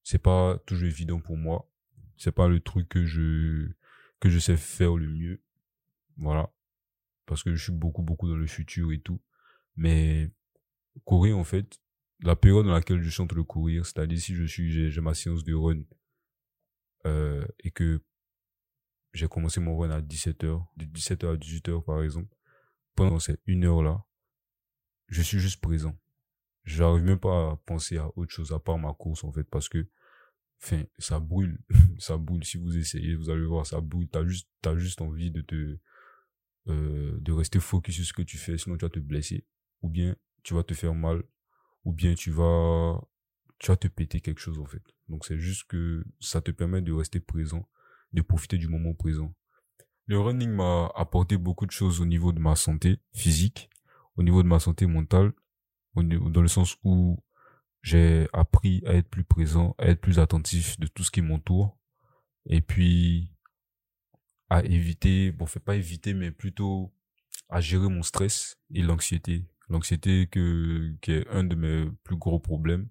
C'est 0.03 0.19
pas 0.19 0.59
toujours 0.67 0.89
évident 0.89 1.21
pour 1.21 1.37
moi. 1.37 1.71
C'est 2.17 2.33
pas 2.33 2.49
le 2.49 2.61
truc 2.61 2.89
que 2.89 3.07
je 3.07 3.73
que 4.21 4.29
je 4.29 4.39
sais 4.39 4.57
faire 4.57 4.97
le 4.97 5.09
mieux. 5.09 5.43
Voilà. 6.17 6.53
Parce 7.27 7.43
que 7.43 7.55
je 7.55 7.63
suis 7.63 7.73
beaucoup 7.73 8.03
beaucoup 8.03 8.29
dans 8.29 8.37
le 8.37 8.47
futur 8.47 8.93
et 8.93 9.01
tout. 9.01 9.21
Mais 9.77 10.31
courir 11.05 11.39
en 11.39 11.45
fait 11.45 11.81
la 12.23 12.37
période 12.37 12.67
dans 12.67 12.73
laquelle 12.73 13.01
je 13.01 13.15
train 13.15 13.27
de 13.27 13.41
courir 13.43 13.87
c'est-à-dire 13.87 14.19
si 14.19 14.35
je 14.35 14.45
suis 14.45 14.91
j'ai 14.91 15.01
ma 15.01 15.15
séance 15.15 15.45
de 15.45 15.55
run 15.55 15.83
euh, 17.07 17.47
et 17.61 17.71
que 17.71 18.03
j'ai 19.13 19.29
commencé 19.29 19.61
mon 19.61 19.77
run 19.77 19.91
à 19.91 20.01
17h 20.01 20.67
de 20.77 20.85
17h 20.85 21.33
à 21.33 21.37
18h 21.37 21.85
par 21.85 22.03
exemple 22.03 22.35
pendant 22.95 23.19
cette 23.19 23.41
une 23.47 23.65
heure 23.65 23.83
là 23.83 24.05
je 25.09 25.23
suis 25.23 25.39
juste 25.39 25.61
présent 25.61 25.99
j'arrive 26.75 27.05
même 27.05 27.19
pas 27.19 27.53
à 27.53 27.57
penser 27.67 27.99
à 27.99 28.11
autre 28.17 28.33
chose 28.33 28.53
à 28.53 28.59
part 28.59 28.79
ma 28.79 28.93
course 28.93 29.25
en 29.25 29.33
fait 29.33 29.45
parce 29.45 29.69
que 29.69 29.87
ça 30.99 31.21
brûle 31.21 31.59
ça 31.99 32.17
brûle. 32.19 32.45
Si 32.45 32.59
vous 32.59 32.77
essayez 32.77 33.15
vous 33.15 33.31
allez 33.31 33.45
voir 33.45 33.67
ça 33.67 33.81
brûle. 33.81 34.09
T'as 34.09 34.25
juste 34.25 34.49
t'as 34.61 34.77
juste 34.77 35.01
envie 35.01 35.31
de 35.31 35.41
te 35.41 35.79
euh, 36.69 37.19
de 37.21 37.33
rester 37.33 37.61
focus 37.61 37.97
sur 37.97 38.05
ce 38.05 38.13
que 38.13 38.23
tu 38.23 38.37
fais 38.37 38.59
sinon 38.59 38.77
tu 38.77 38.85
vas 38.85 38.91
te 38.91 39.01
blesser. 39.01 39.47
Ou 39.83 39.89
bien 39.89 40.17
tu 40.43 40.55
vas 40.55 40.63
te 40.63 40.75
faire 40.75 40.95
mal. 40.95 41.23
Ou 41.85 41.93
bien 41.93 42.15
tu 42.15 42.31
vas 42.31 43.01
tu 43.59 43.69
vas 43.71 43.77
te 43.77 43.89
péter 43.89 44.21
quelque 44.21 44.41
chose 44.41 44.59
en 44.59 44.67
fait. 44.67 44.83
Donc 45.09 45.25
c'est 45.25 45.39
juste 45.39 45.65
que 45.65 46.05
ça 46.21 46.41
te 46.41 46.51
permet 46.51 46.83
de 46.83 46.93
rester 46.93 47.21
présent 47.21 47.69
de 48.13 48.23
profiter 48.23 48.59
du 48.59 48.67
moment 48.67 48.93
présent. 48.93 49.33
Le 50.07 50.19
running 50.19 50.51
m'a 50.51 50.91
apporté 50.97 51.37
beaucoup 51.37 51.67
de 51.67 51.71
choses 51.71 52.01
au 52.01 52.07
niveau 52.07 52.33
de 52.33 52.41
ma 52.41 52.57
santé 52.57 52.99
physique 53.13 53.71
au 54.17 54.23
niveau 54.23 54.43
de 54.43 54.49
ma 54.49 54.59
santé 54.59 54.87
mentale 54.87 55.33
dans 55.95 56.43
le 56.43 56.49
sens 56.49 56.77
où 56.85 57.23
j'ai 57.83 58.29
appris 58.33 58.83
à 58.87 58.95
être 58.95 59.09
plus 59.09 59.25
présent, 59.25 59.75
à 59.79 59.87
être 59.87 60.01
plus 60.01 60.19
attentif 60.19 60.79
de 60.79 60.87
tout 60.87 61.03
ce 61.03 61.11
qui 61.11 61.23
m'entoure. 61.23 61.79
Et 62.47 62.61
puis, 62.61 63.31
à 64.49 64.65
éviter, 64.65 65.33
bon, 65.33 65.47
fait 65.47 65.61
pas 65.61 65.77
éviter, 65.77 66.15
mais 66.15 66.31
plutôt 66.31 66.93
à 67.49 67.61
gérer 67.61 67.89
mon 67.89 68.03
stress 68.03 68.59
et 68.75 68.83
l'anxiété. 68.83 69.47
L'anxiété 69.69 70.27
que, 70.27 70.95
qui 71.01 71.13
est 71.13 71.29
un 71.29 71.45
de 71.45 71.55
mes 71.55 71.91
plus 72.03 72.17
gros 72.17 72.41
problèmes. 72.41 72.89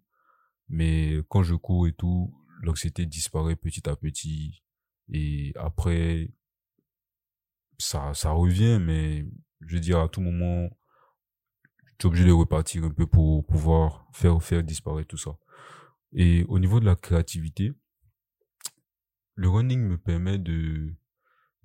Mais 0.69 1.17
quand 1.29 1.43
je 1.43 1.55
cours 1.55 1.87
et 1.87 1.93
tout, 1.93 2.33
l'anxiété 2.61 3.05
disparaît 3.05 3.55
petit 3.55 3.87
à 3.89 3.95
petit. 3.95 4.63
Et 5.11 5.53
après, 5.55 6.31
ça, 7.77 8.13
ça 8.13 8.31
revient, 8.31 8.79
mais 8.79 9.25
je 9.61 9.75
veux 9.75 9.81
dire, 9.81 9.99
à 9.99 10.09
tout 10.09 10.21
moment, 10.21 10.69
tu 11.99 12.07
obligé 12.07 12.25
de 12.25 12.31
repartir 12.31 12.85
un 12.85 12.91
peu 12.91 13.05
pour 13.05 13.45
pouvoir 13.45 14.07
faire, 14.13 14.41
faire 14.41 14.63
disparaître 14.63 15.09
tout 15.09 15.17
ça. 15.17 15.37
Et 16.13 16.45
au 16.45 16.57
niveau 16.57 16.79
de 16.79 16.85
la 16.85 16.95
créativité, 16.95 17.73
le 19.35 19.49
running 19.49 19.81
me 19.81 19.97
permet 19.97 20.39
de, 20.39 20.95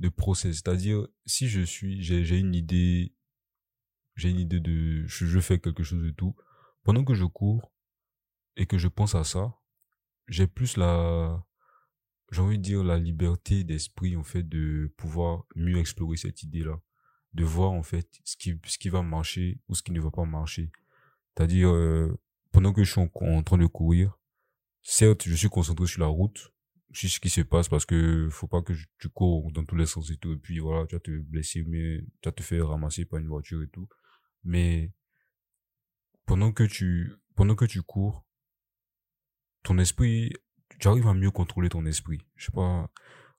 de 0.01 0.09
process. 0.09 0.57
C'est-à-dire, 0.57 1.07
si 1.25 1.49
je 1.49 1.63
suis, 1.63 2.03
j'ai, 2.03 2.25
j'ai 2.25 2.39
une 2.39 2.55
idée, 2.55 3.15
j'ai 4.17 4.31
une 4.31 4.41
idée 4.41 4.61
de, 4.61 5.07
je, 5.07 5.25
je 5.25 5.41
fais 5.41 5.61
quelque 5.61 5.85
chose 5.85 6.03
de 6.03 6.11
tout. 6.11 6.35
Pendant 6.83 7.05
que 7.05 7.15
je 7.15 7.25
cours 7.25 7.73
et 8.57 8.67
que 8.67 8.77
je 8.77 8.89
pense 8.89 9.15
à 9.15 9.23
ça, 9.25 9.55
j'ai 10.27 10.49
plus 10.49 10.77
la, 10.77 11.47
j'ai 12.33 12.43
envie 12.43 12.59
de 12.59 12.63
dire 12.63 12.83
la 12.83 12.99
liberté 12.99 13.63
d'esprit, 13.63 14.17
en 14.17 14.25
fait, 14.25 14.43
de 14.43 14.93
pouvoir 14.97 15.47
mieux 15.55 15.79
explorer 15.79 16.17
cette 16.17 16.43
idée-là 16.43 16.81
de 17.35 17.45
voir 17.45 17.73
en 17.73 17.83
fait 17.83 18.09
ce 18.25 18.37
qui 18.37 18.59
ce 18.65 18.79
qui 18.79 18.89
va 18.89 19.03
marcher 19.03 19.61
ou 19.69 19.75
ce 19.75 19.83
qui 19.83 19.93
ne 19.93 20.01
va 20.01 20.11
pas 20.11 20.25
marcher. 20.25 20.71
C'est-à-dire 21.37 21.69
euh, 21.69 22.17
pendant 22.53 22.73
que 22.73 22.85
je 22.85 22.93
suis 22.93 23.01
en, 23.01 23.43
train 23.43 23.59
de 23.59 23.67
courir 23.67 24.19
certes 24.83 25.25
je 25.27 25.35
suis 25.35 25.49
concentré 25.49 25.87
sur 25.87 26.01
la 26.01 26.07
route 26.07 26.53
sur 26.93 27.11
ce 27.11 27.19
qui 27.19 27.31
se 27.31 27.41
passe 27.41 27.69
parce 27.69 27.87
que 27.87 28.29
faut 28.31 28.47
pas 28.47 28.63
que 28.63 28.73
tu 28.99 29.09
cours 29.09 29.51
dans 29.51 29.65
tous 29.65 29.75
les 29.75 29.87
sens 29.87 30.11
et 30.11 30.17
tout 30.17 30.33
et 30.33 30.37
puis 30.37 30.61
voilà 30.61 30.87
tu 30.87 30.95
vas 30.95 31.01
te 31.01 31.11
blesser 31.11 31.65
mais 31.65 31.99
tu 32.21 32.29
vas 32.29 32.33
te 32.33 32.43
faire 32.43 32.69
ramasser 32.69 33.05
par 33.05 33.19
une 33.19 33.29
voiture 33.29 33.63
et 33.63 33.69
tout. 33.69 33.89
Mais 34.45 34.93
pendant 36.27 36.53
que 36.53 36.65
tu 36.65 37.13
pendant 37.35 37.57
que 37.57 37.65
tu 37.65 37.83
cours 37.83 38.25
ton 39.65 39.79
esprit 39.79 40.33
tu 40.79 40.89
arrives 40.89 41.07
à 41.09 41.15
mieux 41.15 41.31
contrôler 41.31 41.69
ton 41.69 41.87
esprit. 41.87 42.21
Je 42.37 42.47
sais 42.47 42.53
pas 42.53 42.89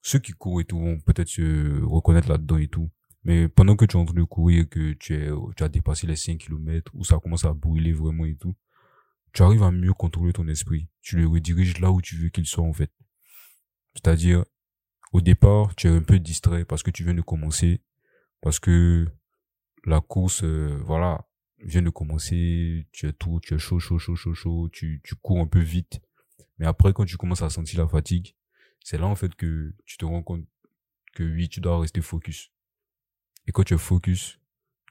ceux 0.02 0.18
qui 0.18 0.32
courent 0.32 0.60
et 0.60 0.64
tout 0.64 0.78
vont 0.78 1.00
peut-être 1.00 1.28
se 1.28 1.82
reconnaître 1.82 2.28
là-dedans 2.28 2.58
et 2.58 2.68
tout 2.68 2.90
Mais 3.26 3.48
pendant 3.48 3.74
que 3.74 3.84
tu 3.84 3.96
es 3.96 4.00
en 4.00 4.04
train 4.04 4.14
de 4.14 4.22
courir, 4.22 4.68
que 4.68 4.92
tu, 4.92 5.12
es, 5.16 5.28
tu 5.56 5.64
as 5.64 5.68
dépassé 5.68 6.06
les 6.06 6.14
5 6.14 6.38
km, 6.38 6.92
où 6.94 7.02
ça 7.02 7.18
commence 7.18 7.44
à 7.44 7.52
brûler 7.52 7.92
vraiment 7.92 8.24
et 8.24 8.36
tout, 8.36 8.54
tu 9.32 9.42
arrives 9.42 9.64
à 9.64 9.72
mieux 9.72 9.92
contrôler 9.92 10.32
ton 10.32 10.46
esprit. 10.46 10.88
Tu 11.02 11.16
le 11.16 11.26
rediriges 11.26 11.80
là 11.80 11.90
où 11.90 12.00
tu 12.00 12.14
veux 12.14 12.28
qu'il 12.28 12.46
soit, 12.46 12.62
en 12.62 12.72
fait. 12.72 12.92
C'est-à-dire, 13.94 14.44
au 15.12 15.20
départ, 15.20 15.74
tu 15.74 15.88
es 15.88 15.90
un 15.90 16.02
peu 16.02 16.20
distrait 16.20 16.64
parce 16.64 16.84
que 16.84 16.92
tu 16.92 17.02
viens 17.02 17.14
de 17.14 17.20
commencer, 17.20 17.82
parce 18.42 18.60
que 18.60 19.08
la 19.84 20.00
course, 20.00 20.44
euh, 20.44 20.80
voilà, 20.84 21.26
vient 21.58 21.82
de 21.82 21.90
commencer, 21.90 22.86
tu 22.92 23.08
es 23.08 23.12
tout, 23.12 23.40
tu 23.42 23.54
es 23.54 23.58
chaud, 23.58 23.80
chaud, 23.80 23.98
chaud, 23.98 24.14
chaud, 24.14 24.34
chaud, 24.34 24.68
tu 24.70 25.02
cours 25.20 25.40
un 25.40 25.48
peu 25.48 25.58
vite. 25.58 26.00
Mais 26.58 26.66
après, 26.66 26.92
quand 26.92 27.04
tu 27.04 27.16
commences 27.16 27.42
à 27.42 27.50
sentir 27.50 27.80
la 27.80 27.88
fatigue, 27.88 28.36
c'est 28.84 28.98
là, 28.98 29.06
en 29.08 29.16
fait, 29.16 29.34
que 29.34 29.74
tu 29.84 29.96
te 29.96 30.04
rends 30.04 30.22
compte 30.22 30.46
que 31.16 31.24
oui, 31.24 31.48
tu 31.48 31.60
dois 31.60 31.80
rester 31.80 32.00
focus. 32.02 32.52
Et 33.46 33.52
quand 33.52 33.64
tu 33.64 33.74
es 33.74 33.78
focus, 33.78 34.40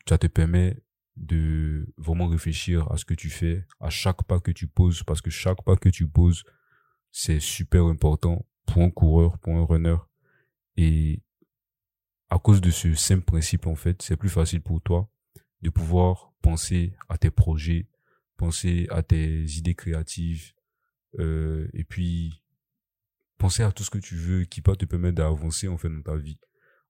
ça 0.08 0.18
te 0.18 0.28
permet 0.28 0.78
de 1.16 1.88
vraiment 1.98 2.28
réfléchir 2.28 2.92
à 2.92 2.98
ce 2.98 3.06
que 3.06 3.14
tu 3.14 3.30
fais, 3.30 3.66
à 3.80 3.90
chaque 3.90 4.24
pas 4.24 4.40
que 4.40 4.52
tu 4.52 4.68
poses, 4.68 5.04
parce 5.04 5.22
que 5.22 5.30
chaque 5.30 5.64
pas 5.64 5.76
que 5.76 5.90
tu 5.90 6.08
poses, 6.08 6.44
c'est 7.12 7.40
super 7.40 7.86
important 7.86 8.46
pour 8.66 8.82
un 8.82 8.90
coureur, 8.90 9.38
pour 9.40 9.56
un 9.56 9.66
runner. 9.66 9.98
Et 10.78 11.22
à 12.30 12.40
cause 12.40 12.62
de 12.62 12.72
ce 12.72 12.94
simple 12.96 13.24
principe, 13.24 13.68
en 13.68 13.76
fait, 13.76 14.02
c'est 14.02 14.18
plus 14.18 14.30
facile 14.30 14.62
pour 14.62 14.82
toi 14.82 15.10
de 15.62 15.70
pouvoir 15.70 16.34
penser 16.42 16.96
à 17.08 17.18
tes 17.18 17.32
projets, 17.32 17.88
penser 18.38 18.88
à 18.90 19.02
tes 19.04 19.46
idées 19.46 19.76
créatives, 19.76 20.54
euh, 21.20 21.68
et 21.74 21.84
puis 21.84 22.44
penser 23.38 23.64
à 23.64 23.72
tout 23.72 23.84
ce 23.84 23.90
que 23.90 23.98
tu 23.98 24.16
veux 24.16 24.44
qui 24.44 24.62
peut 24.62 24.76
te 24.76 24.86
permettre 24.86 25.16
d'avancer 25.16 25.68
en 25.68 25.78
fait 25.78 25.90
dans 25.90 26.02
ta 26.02 26.16
vie 26.18 26.40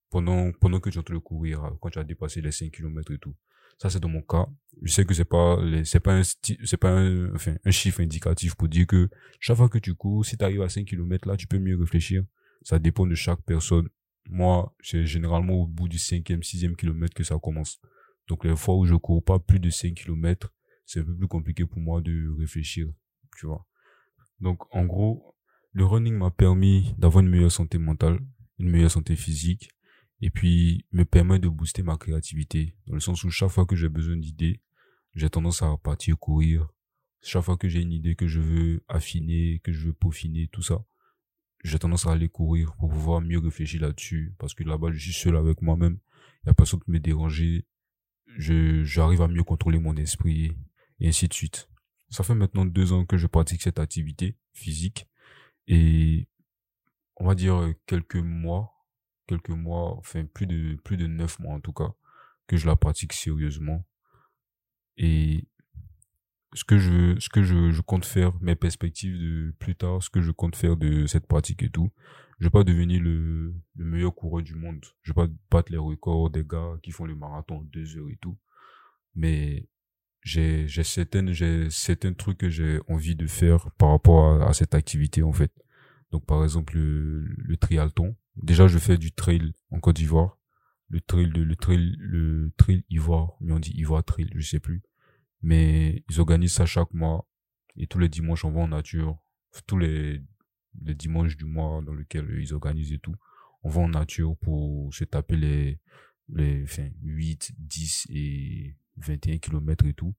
pendant 0.10 0.52
pendant 0.54 0.80
que 0.80 0.90
tu 0.90 0.98
es 0.98 1.00
en 1.00 1.04
train 1.04 1.16
de 1.16 1.20
courir, 1.20 1.72
quand 1.82 1.90
tu 1.90 2.00
as 2.00 2.04
dépassé 2.04 2.42
les 2.42 2.52
5 2.52 2.72
km 2.72 3.12
et 3.14 3.18
tout. 3.18 3.36
Ça 3.78 3.90
c'est 3.90 4.00
dans 4.00 4.10
mon 4.10 4.22
cas. 4.22 4.48
Je 4.82 4.94
sais 4.94 5.06
que 5.06 5.14
c'est 5.14 5.26
pas 5.26 5.60
c'est 5.84 6.00
pas 6.00 6.14
un 6.14 6.22
c'est 6.24 6.78
pas 6.78 6.92
un, 6.92 7.34
enfin 7.34 7.56
un 7.64 7.72
chiffre 7.72 8.02
indicatif 8.02 8.56
pour 8.56 8.68
dire 8.70 8.88
que 8.88 9.10
chaque 9.40 9.58
fois 9.58 9.70
que 9.70 9.80
tu 9.80 9.94
cours, 9.96 10.26
si 10.26 10.38
tu 10.38 10.44
arrives 10.44 10.62
à 10.62 10.70
5 10.70 10.86
km 10.86 11.28
là, 11.28 11.36
tu 11.38 11.48
peux 11.48 11.60
mieux 11.60 11.78
réfléchir. 11.78 12.24
Ça 12.62 12.80
dépend 12.80 13.06
de 13.06 13.16
chaque 13.16 13.42
personne. 13.44 13.90
Moi, 14.28 14.74
c'est 14.82 15.06
généralement 15.06 15.54
au 15.54 15.68
bout 15.68 15.88
du 15.88 16.00
cinquième, 16.00 16.42
sixième 16.42 16.76
kilomètre 16.76 17.14
que 17.14 17.24
ça 17.24 17.38
commence. 17.38 17.80
Donc 18.28 18.44
les 18.44 18.56
fois 18.56 18.76
où 18.76 18.86
je 18.86 18.96
cours 18.96 19.24
pas 19.24 19.40
plus 19.40 19.60
de 19.60 19.70
5 19.70 19.94
km, 19.94 20.52
c'est 20.86 21.02
un 21.02 21.04
peu 21.04 21.16
plus 21.16 21.28
compliqué 21.28 21.66
pour 21.66 21.80
moi 21.80 22.02
de 22.02 22.34
réfléchir, 22.40 22.88
tu 23.38 23.46
vois. 23.46 23.68
Donc 24.40 24.64
en 24.74 24.86
gros, 24.86 25.36
le 25.74 25.86
running 25.86 26.16
m'a 26.16 26.32
permis 26.32 26.96
d'avoir 26.98 27.24
une 27.24 27.30
meilleure 27.30 27.52
santé 27.52 27.78
mentale, 27.78 28.20
une 28.58 28.70
meilleure 28.70 28.92
santé 28.92 29.16
physique, 29.16 29.70
et 30.26 30.32
puis 30.32 30.88
me 30.92 31.06
permet 31.06 31.38
de 31.38 31.48
booster 31.48 31.84
ma 31.84 31.98
créativité, 31.98 32.76
dans 32.88 32.96
le 32.96 33.00
sens 33.00 33.24
où 33.24 33.30
chaque 33.30 33.52
fois 33.52 33.68
que 33.68 33.76
j'ai 33.76 33.90
besoin 33.90 34.18
d'idées, 34.18 34.60
j'ai 35.14 35.30
tendance 35.30 35.62
à 35.62 35.78
partir 35.78 36.18
courir. 36.18 36.68
Chaque 37.22 37.44
fois 37.44 37.58
que 37.58 37.70
j'ai 37.70 37.82
une 37.82 37.92
idée 37.92 38.16
que 38.16 38.26
je 38.26 38.40
veux 38.40 38.84
affiner, 38.88 39.62
que 39.64 39.72
je 39.72 39.86
veux 39.86 39.94
peaufiner, 39.94 40.48
tout 40.48 40.64
ça, 40.64 40.84
j'ai 41.64 41.78
tendance 41.78 42.08
à 42.08 42.12
aller 42.12 42.28
courir 42.28 42.76
pour 42.78 42.90
pouvoir 42.90 43.22
mieux 43.22 43.38
réfléchir 43.38 43.82
là-dessus, 43.82 44.34
parce 44.40 44.56
que 44.56 44.64
là-bas, 44.64 44.92
je 44.92 44.98
suis 44.98 45.14
seul 45.14 45.38
avec 45.38 45.62
moi-même, 45.62 46.00
il 46.42 46.48
n'y 46.48 46.50
a 46.50 46.54
personne 46.56 46.80
qui 46.80 46.90
me 46.90 47.00
déranger, 47.00 47.68
je, 48.26 48.84
j'arrive 48.84 49.22
à 49.22 49.28
mieux 49.28 49.44
contrôler 49.44 49.78
mon 49.78 49.96
esprit, 49.96 50.54
et 51.00 51.08
ainsi 51.08 51.28
de 51.28 51.36
suite. 51.36 51.70
Ça 52.10 52.24
fait 52.24 52.34
maintenant 52.34 52.66
deux 52.66 52.94
ans 52.94 53.06
que 53.06 53.18
je 53.18 53.28
pratique 53.28 53.62
cette 53.62 53.78
activité 53.78 54.40
physique, 54.54 55.08
et 55.68 56.28
on 57.16 57.28
va 57.28 57.36
dire 57.36 57.76
quelques 57.86 58.16
mois, 58.16 58.75
quelques 59.28 59.50
mois, 59.50 59.96
enfin 59.98 60.26
plus 60.26 60.48
de, 60.48 60.76
plus 60.84 60.98
de 60.98 61.08
neuf 61.08 61.40
mois 61.40 61.54
en 61.54 61.60
tout 61.60 61.74
cas, 61.74 61.94
que 62.48 62.58
je 62.58 62.68
la 62.68 62.76
pratique 62.76 63.14
sérieusement. 63.14 63.86
Et 64.98 65.48
ce 66.54 66.64
que 66.64 66.78
je, 66.78 67.20
ce 67.20 67.30
que 67.30 67.44
je, 67.44 67.72
je 67.72 67.82
compte 67.82 68.06
faire, 68.06 68.34
mes 68.42 68.56
perspectives 68.56 69.18
de 69.20 69.54
plus 69.60 69.76
tard, 69.76 70.02
ce 70.02 70.10
que 70.10 70.22
je 70.22 70.32
compte 70.32 70.56
faire 70.56 70.78
de 70.78 71.06
cette 71.06 71.28
pratique 71.28 71.64
et 71.64 71.70
tout. 71.70 71.92
Je 72.40 72.46
vais 72.46 72.52
pas 72.52 72.64
devenir 72.64 73.02
le, 73.02 73.54
le 73.76 73.86
meilleur 73.86 74.14
coureur 74.14 74.44
du 74.44 74.56
monde. 74.56 74.84
Je 75.04 75.12
vais 75.12 75.28
pas 75.28 75.34
battre 75.52 75.72
les 75.72 75.78
records 75.78 76.30
des 76.30 76.44
gars 76.44 76.78
qui 76.82 76.92
font 76.92 77.06
le 77.06 77.16
marathon 77.16 77.60
en 77.60 77.62
deux 77.64 77.98
heures 77.98 78.10
et 78.10 78.18
tout. 78.18 78.38
Mais 79.16 79.68
j'ai, 80.22 80.68
j'ai 80.68 80.84
certaines, 80.84 81.32
j'ai 81.32 81.70
certains 81.70 82.14
trucs 82.14 82.40
que 82.40 82.50
j'ai 82.50 82.80
envie 82.90 83.16
de 83.16 83.28
faire 83.28 83.72
par 83.78 83.90
rapport 83.90 84.42
à, 84.42 84.54
cette 84.54 84.76
activité, 84.76 85.24
en 85.24 85.32
fait. 85.32 85.52
Donc, 86.12 86.26
par 86.26 86.44
exemple, 86.44 86.76
le, 86.76 87.26
le 87.38 87.58
triathlon. 87.58 88.16
Déjà, 88.38 88.68
je 88.68 88.78
fais 88.78 88.98
du 88.98 89.12
trail 89.12 89.54
en 89.72 89.80
Côte 89.80 89.96
d'Ivoire. 89.96 90.38
Le 90.90 91.02
trail, 91.02 91.26
le, 91.26 91.44
le 91.44 91.56
trail, 91.56 91.96
le 91.98 92.52
trail 92.58 92.84
Ivoire, 92.90 93.38
mais 93.42 93.54
on 93.54 93.60
dit 93.60 93.72
Ivoire 93.72 94.04
Trail, 94.04 94.30
je 94.36 94.48
sais 94.48 94.60
plus 94.60 94.84
mais 95.46 96.04
ils 96.10 96.20
organisent 96.20 96.54
ça 96.54 96.66
chaque 96.66 96.92
mois. 96.92 97.30
Et 97.78 97.86
tous 97.86 98.00
les 98.00 98.10
dimanches, 98.10 98.46
on 98.46 98.52
va 98.52 98.62
en 98.62 98.68
nature. 98.68 99.22
Tous 99.68 99.78
les, 99.78 100.24
les 100.82 100.96
dimanches 100.96 101.38
du 101.38 101.46
mois 101.46 101.84
dans 101.84 101.94
lequel 101.94 102.28
ils 102.40 102.54
organisent 102.56 102.92
et 102.92 102.98
tout. 102.98 103.16
On 103.62 103.70
va 103.70 103.82
en 103.82 103.90
nature 103.90 104.36
pour 104.38 104.92
se 104.92 105.04
taper 105.04 105.38
les, 105.38 105.80
les 106.30 106.64
enfin, 106.64 106.90
8, 107.04 107.54
10 107.60 108.08
et 108.10 108.76
21 108.98 109.38
kilomètres 109.38 109.86
et 109.86 109.94
tout. 109.94 110.16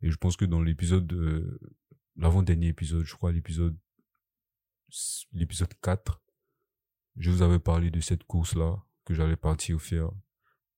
Et 0.00 0.12
je 0.12 0.16
pense 0.16 0.36
que 0.36 0.44
dans 0.44 0.62
l'épisode, 0.62 1.12
euh, 1.12 1.58
l'avant-dernier 2.16 2.68
épisode, 2.68 3.04
je 3.04 3.14
crois 3.14 3.32
l'épisode, 3.32 3.76
l'épisode 5.32 5.74
4, 5.82 6.22
je 7.18 7.30
vous 7.30 7.42
avais 7.42 7.58
parlé 7.58 7.90
de 7.90 8.00
cette 8.00 8.24
course-là 8.24 8.76
que 9.04 9.12
j'allais 9.12 9.36
partir 9.36 9.80
faire. 9.80 10.10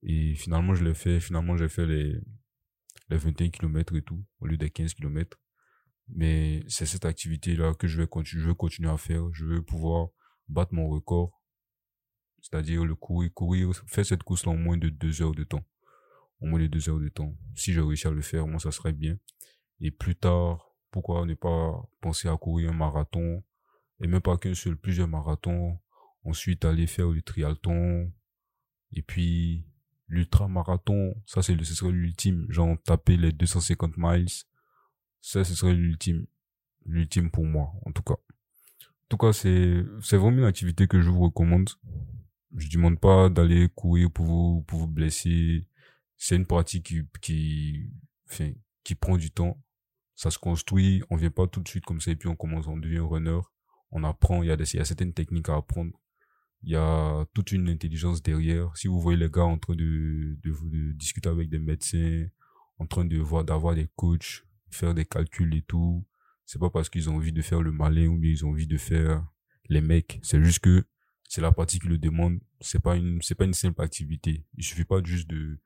Et 0.03 0.35
finalement, 0.35 0.75
je 0.75 0.85
l'ai 0.85 0.95
fait. 0.95 1.21
Finalement, 1.21 1.57
j'ai 1.57 1.69
fait 1.69 1.87
les, 1.87 2.15
les 3.11 3.17
21 3.17 3.51
km 3.51 3.95
et 3.97 4.03
tout, 4.03 4.25
au 4.41 4.47
lieu 4.47 4.57
des 4.57 4.71
15 4.71 4.95
km. 4.95 5.39
Mais 6.09 6.65
c'est 6.67 6.87
cette 6.87 7.05
activité-là 7.05 7.75
que 7.75 7.87
je 7.87 8.01
vais 8.01 8.09
continuer, 8.09 8.43
je 8.43 8.49
veux 8.49 8.55
continuer 8.55 8.91
à 8.91 8.97
faire. 8.97 9.31
Je 9.33 9.45
veux 9.45 9.63
pouvoir 9.63 10.09
battre 10.49 10.75
mon 10.75 10.89
record. 10.89 11.43
C'est-à-dire 12.41 12.85
le 12.85 12.95
courir, 12.95 13.31
courir, 13.35 13.75
faire 13.87 14.07
cette 14.07 14.23
course-là 14.23 14.53
en 14.53 14.57
moins 14.57 14.79
de 14.79 14.89
deux 14.89 15.21
heures 15.21 15.35
de 15.35 15.45
temps. 15.45 15.65
En 16.41 16.47
moins 16.47 16.61
de 16.61 16.67
deux 16.67 16.89
heures 16.89 16.99
de 16.99 17.11
temps. 17.11 17.37
Si 17.55 17.73
je 17.75 17.81
réussis 17.83 18.07
à 18.07 18.13
le 18.13 18.23
faire, 18.23 18.47
moi, 18.47 18.59
ça 18.59 18.71
serait 18.71 18.95
bien. 18.95 19.19
Et 19.81 19.91
plus 19.91 20.17
tard, 20.17 20.75
pourquoi 20.91 21.27
ne 21.27 21.35
pas 21.35 21.83
penser 22.01 22.29
à 22.29 22.37
courir 22.39 22.71
un 22.71 22.75
marathon? 22.75 23.45
Et 24.03 24.07
même 24.07 24.23
pas 24.23 24.39
qu'un 24.39 24.55
seul, 24.55 24.77
plusieurs 24.77 25.07
marathons. 25.07 25.79
Ensuite, 26.25 26.65
aller 26.65 26.87
faire 26.87 27.09
le 27.09 27.23
triathlon. 27.23 28.13
Et 28.93 29.03
puis, 29.03 29.65
l'ultra-marathon, 30.09 31.15
ça, 31.25 31.43
c'est, 31.43 31.57
ce 31.65 31.75
serait 31.75 31.93
l'ultime. 31.93 32.47
Genre, 32.51 32.77
taper 32.85 33.17
les 33.17 33.33
250 33.33 33.95
miles. 33.97 34.29
Ça, 35.21 35.45
ce 35.45 35.55
serait 35.55 35.75
l'ultime. 35.75 36.27
L'ultime 36.85 37.31
pour 37.31 37.45
moi, 37.45 37.73
en 37.87 37.93
tout 37.93 38.03
cas. 38.03 38.15
En 38.15 39.09
tout 39.09 39.17
cas, 39.17 39.33
c'est, 39.33 39.85
c'est 40.03 40.17
vraiment 40.17 40.39
une 40.39 40.45
activité 40.45 40.87
que 40.87 41.01
je 41.01 41.11
vous 41.11 41.21
recommande. 41.21 41.71
Je 42.57 42.69
demande 42.69 42.99
pas 42.99 43.29
d'aller 43.29 43.69
courir 43.69 44.11
pour 44.11 44.27
vous, 44.27 44.63
pour 44.67 44.81
vous 44.81 44.87
blesser. 44.87 45.67
C'est 46.17 46.37
une 46.37 46.47
pratique 46.47 46.85
qui, 46.85 47.03
qui, 47.21 47.91
enfin, 48.31 48.53
qui 48.85 48.95
prend 48.95 49.17
du 49.17 49.31
temps. 49.31 49.63
Ça 50.15 50.31
se 50.31 50.39
construit. 50.39 51.03
On 51.11 51.17
vient 51.17 51.31
pas 51.31 51.47
tout 51.47 51.61
de 51.61 51.69
suite 51.69 51.85
comme 51.85 52.01
ça 52.01 52.11
et 52.11 52.17
puis 52.17 52.29
on 52.29 52.37
commence, 52.37 52.67
on 52.67 52.77
devient 52.77 52.99
runner. 52.99 53.41
On 53.91 54.05
apprend. 54.05 54.43
Il 54.43 54.49
y 54.49 54.53
a 54.53 54.57
des, 54.57 54.75
il 54.75 54.79
y 54.79 54.81
a 54.81 54.85
certaines 54.85 55.13
techniques 55.13 55.49
à 55.49 55.57
apprendre 55.57 55.93
il 56.63 56.73
y 56.73 56.77
a 56.77 57.27
toute 57.35 57.53
une 57.53 57.69
intelligence 57.69 58.23
derrière. 58.23 58.77
Si 58.77 58.89
vous 58.89 59.01
voyez 59.01 59.19
les 59.19 59.31
gars 59.31 59.45
en 59.45 59.59
train 59.59 59.75
de, 59.75 60.37
de, 60.43 60.51
de 60.51 60.93
discuter 60.93 61.29
avec 61.29 61.49
des 61.49 61.59
médecins, 61.59 62.27
en 62.79 62.87
train 62.87 63.05
de 63.05 63.19
voir, 63.19 63.45
d'avoir 63.45 63.75
des 63.75 63.89
coachs, 63.97 64.45
faire 64.71 64.95
des 64.95 65.05
calculs 65.05 65.55
et 65.55 65.63
tout, 65.63 66.05
c'est 66.47 66.59
pas 66.59 66.71
parce 66.71 66.89
qu'ils 66.89 67.09
ont 67.09 67.17
envie 67.17 67.33
de 67.33 67.43
faire 67.43 67.63
le 67.63 67.73
malin 67.73 68.07
ou 68.09 68.19
bien 68.19 68.31
ils 68.31 68.45
ont 68.45 68.51
envie 68.51 68.67
de 68.67 68.77
faire 68.77 69.25
les 69.69 69.81
mecs. 69.81 70.19
C'est 70.23 70.43
juste 70.43 70.61
que 70.61 70.85
c'est 71.29 71.41
la 71.41 71.53
pratique 71.53 71.83
qui 71.83 71.89
le 71.89 71.99
demande. 71.99 72.41
C'est 72.61 72.81
pas 72.81 72.97
une, 72.97 73.23
c'est 73.23 73.35
pas 73.35 73.45
une 73.45 73.55
simple 73.55 73.81
activité. 73.83 74.45
Il 74.57 74.65
suffit 74.65 74.85
pas 74.85 75.01
juste 75.03 75.29
de, 75.31 75.61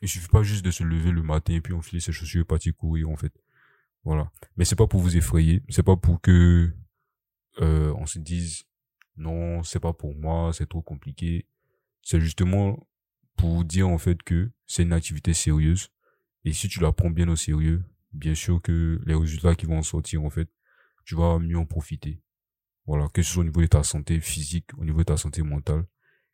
il 0.00 0.08
suffit 0.08 0.28
pas 0.28 0.42
juste 0.42 0.64
de 0.64 0.70
se 0.70 0.84
lever 0.84 1.10
le 1.10 1.22
matin 1.22 1.54
et 1.54 1.60
puis 1.60 1.72
enfiler 1.72 2.00
ses 2.00 2.12
chaussures 2.12 2.42
et 2.42 2.44
partir 2.44 2.74
courir, 2.76 3.10
en 3.10 3.16
fait. 3.16 3.32
Voilà. 4.04 4.30
Mais 4.56 4.64
c'est 4.64 4.76
pas 4.76 4.86
pour 4.86 5.00
vous 5.00 5.16
effrayer. 5.16 5.62
C'est 5.68 5.82
pas 5.82 5.96
pour 5.96 6.20
que, 6.20 6.72
euh, 7.60 7.92
on 7.96 8.06
se 8.06 8.18
dise, 8.18 8.64
non, 9.18 9.62
c'est 9.64 9.80
pas 9.80 9.92
pour 9.92 10.14
moi, 10.14 10.52
c'est 10.52 10.68
trop 10.68 10.82
compliqué. 10.82 11.46
C'est 12.02 12.20
justement 12.20 12.88
pour 13.36 13.64
dire 13.64 13.88
en 13.88 13.98
fait 13.98 14.22
que 14.22 14.50
c'est 14.66 14.84
une 14.84 14.92
activité 14.92 15.34
sérieuse. 15.34 15.90
Et 16.44 16.52
si 16.52 16.68
tu 16.68 16.80
la 16.80 16.92
prends 16.92 17.10
bien 17.10 17.28
au 17.28 17.36
sérieux, 17.36 17.84
bien 18.12 18.34
sûr 18.34 18.62
que 18.62 19.00
les 19.04 19.14
résultats 19.14 19.54
qui 19.54 19.66
vont 19.66 19.78
en 19.78 19.82
sortir, 19.82 20.24
en 20.24 20.30
fait, 20.30 20.48
tu 21.04 21.14
vas 21.16 21.38
mieux 21.38 21.58
en 21.58 21.66
profiter. 21.66 22.22
Voilà, 22.86 23.08
que 23.08 23.22
ce 23.22 23.32
soit 23.32 23.40
au 23.42 23.44
niveau 23.44 23.60
de 23.60 23.66
ta 23.66 23.82
santé 23.82 24.20
physique, 24.20 24.70
au 24.78 24.84
niveau 24.84 25.00
de 25.00 25.04
ta 25.04 25.16
santé 25.16 25.42
mentale 25.42 25.84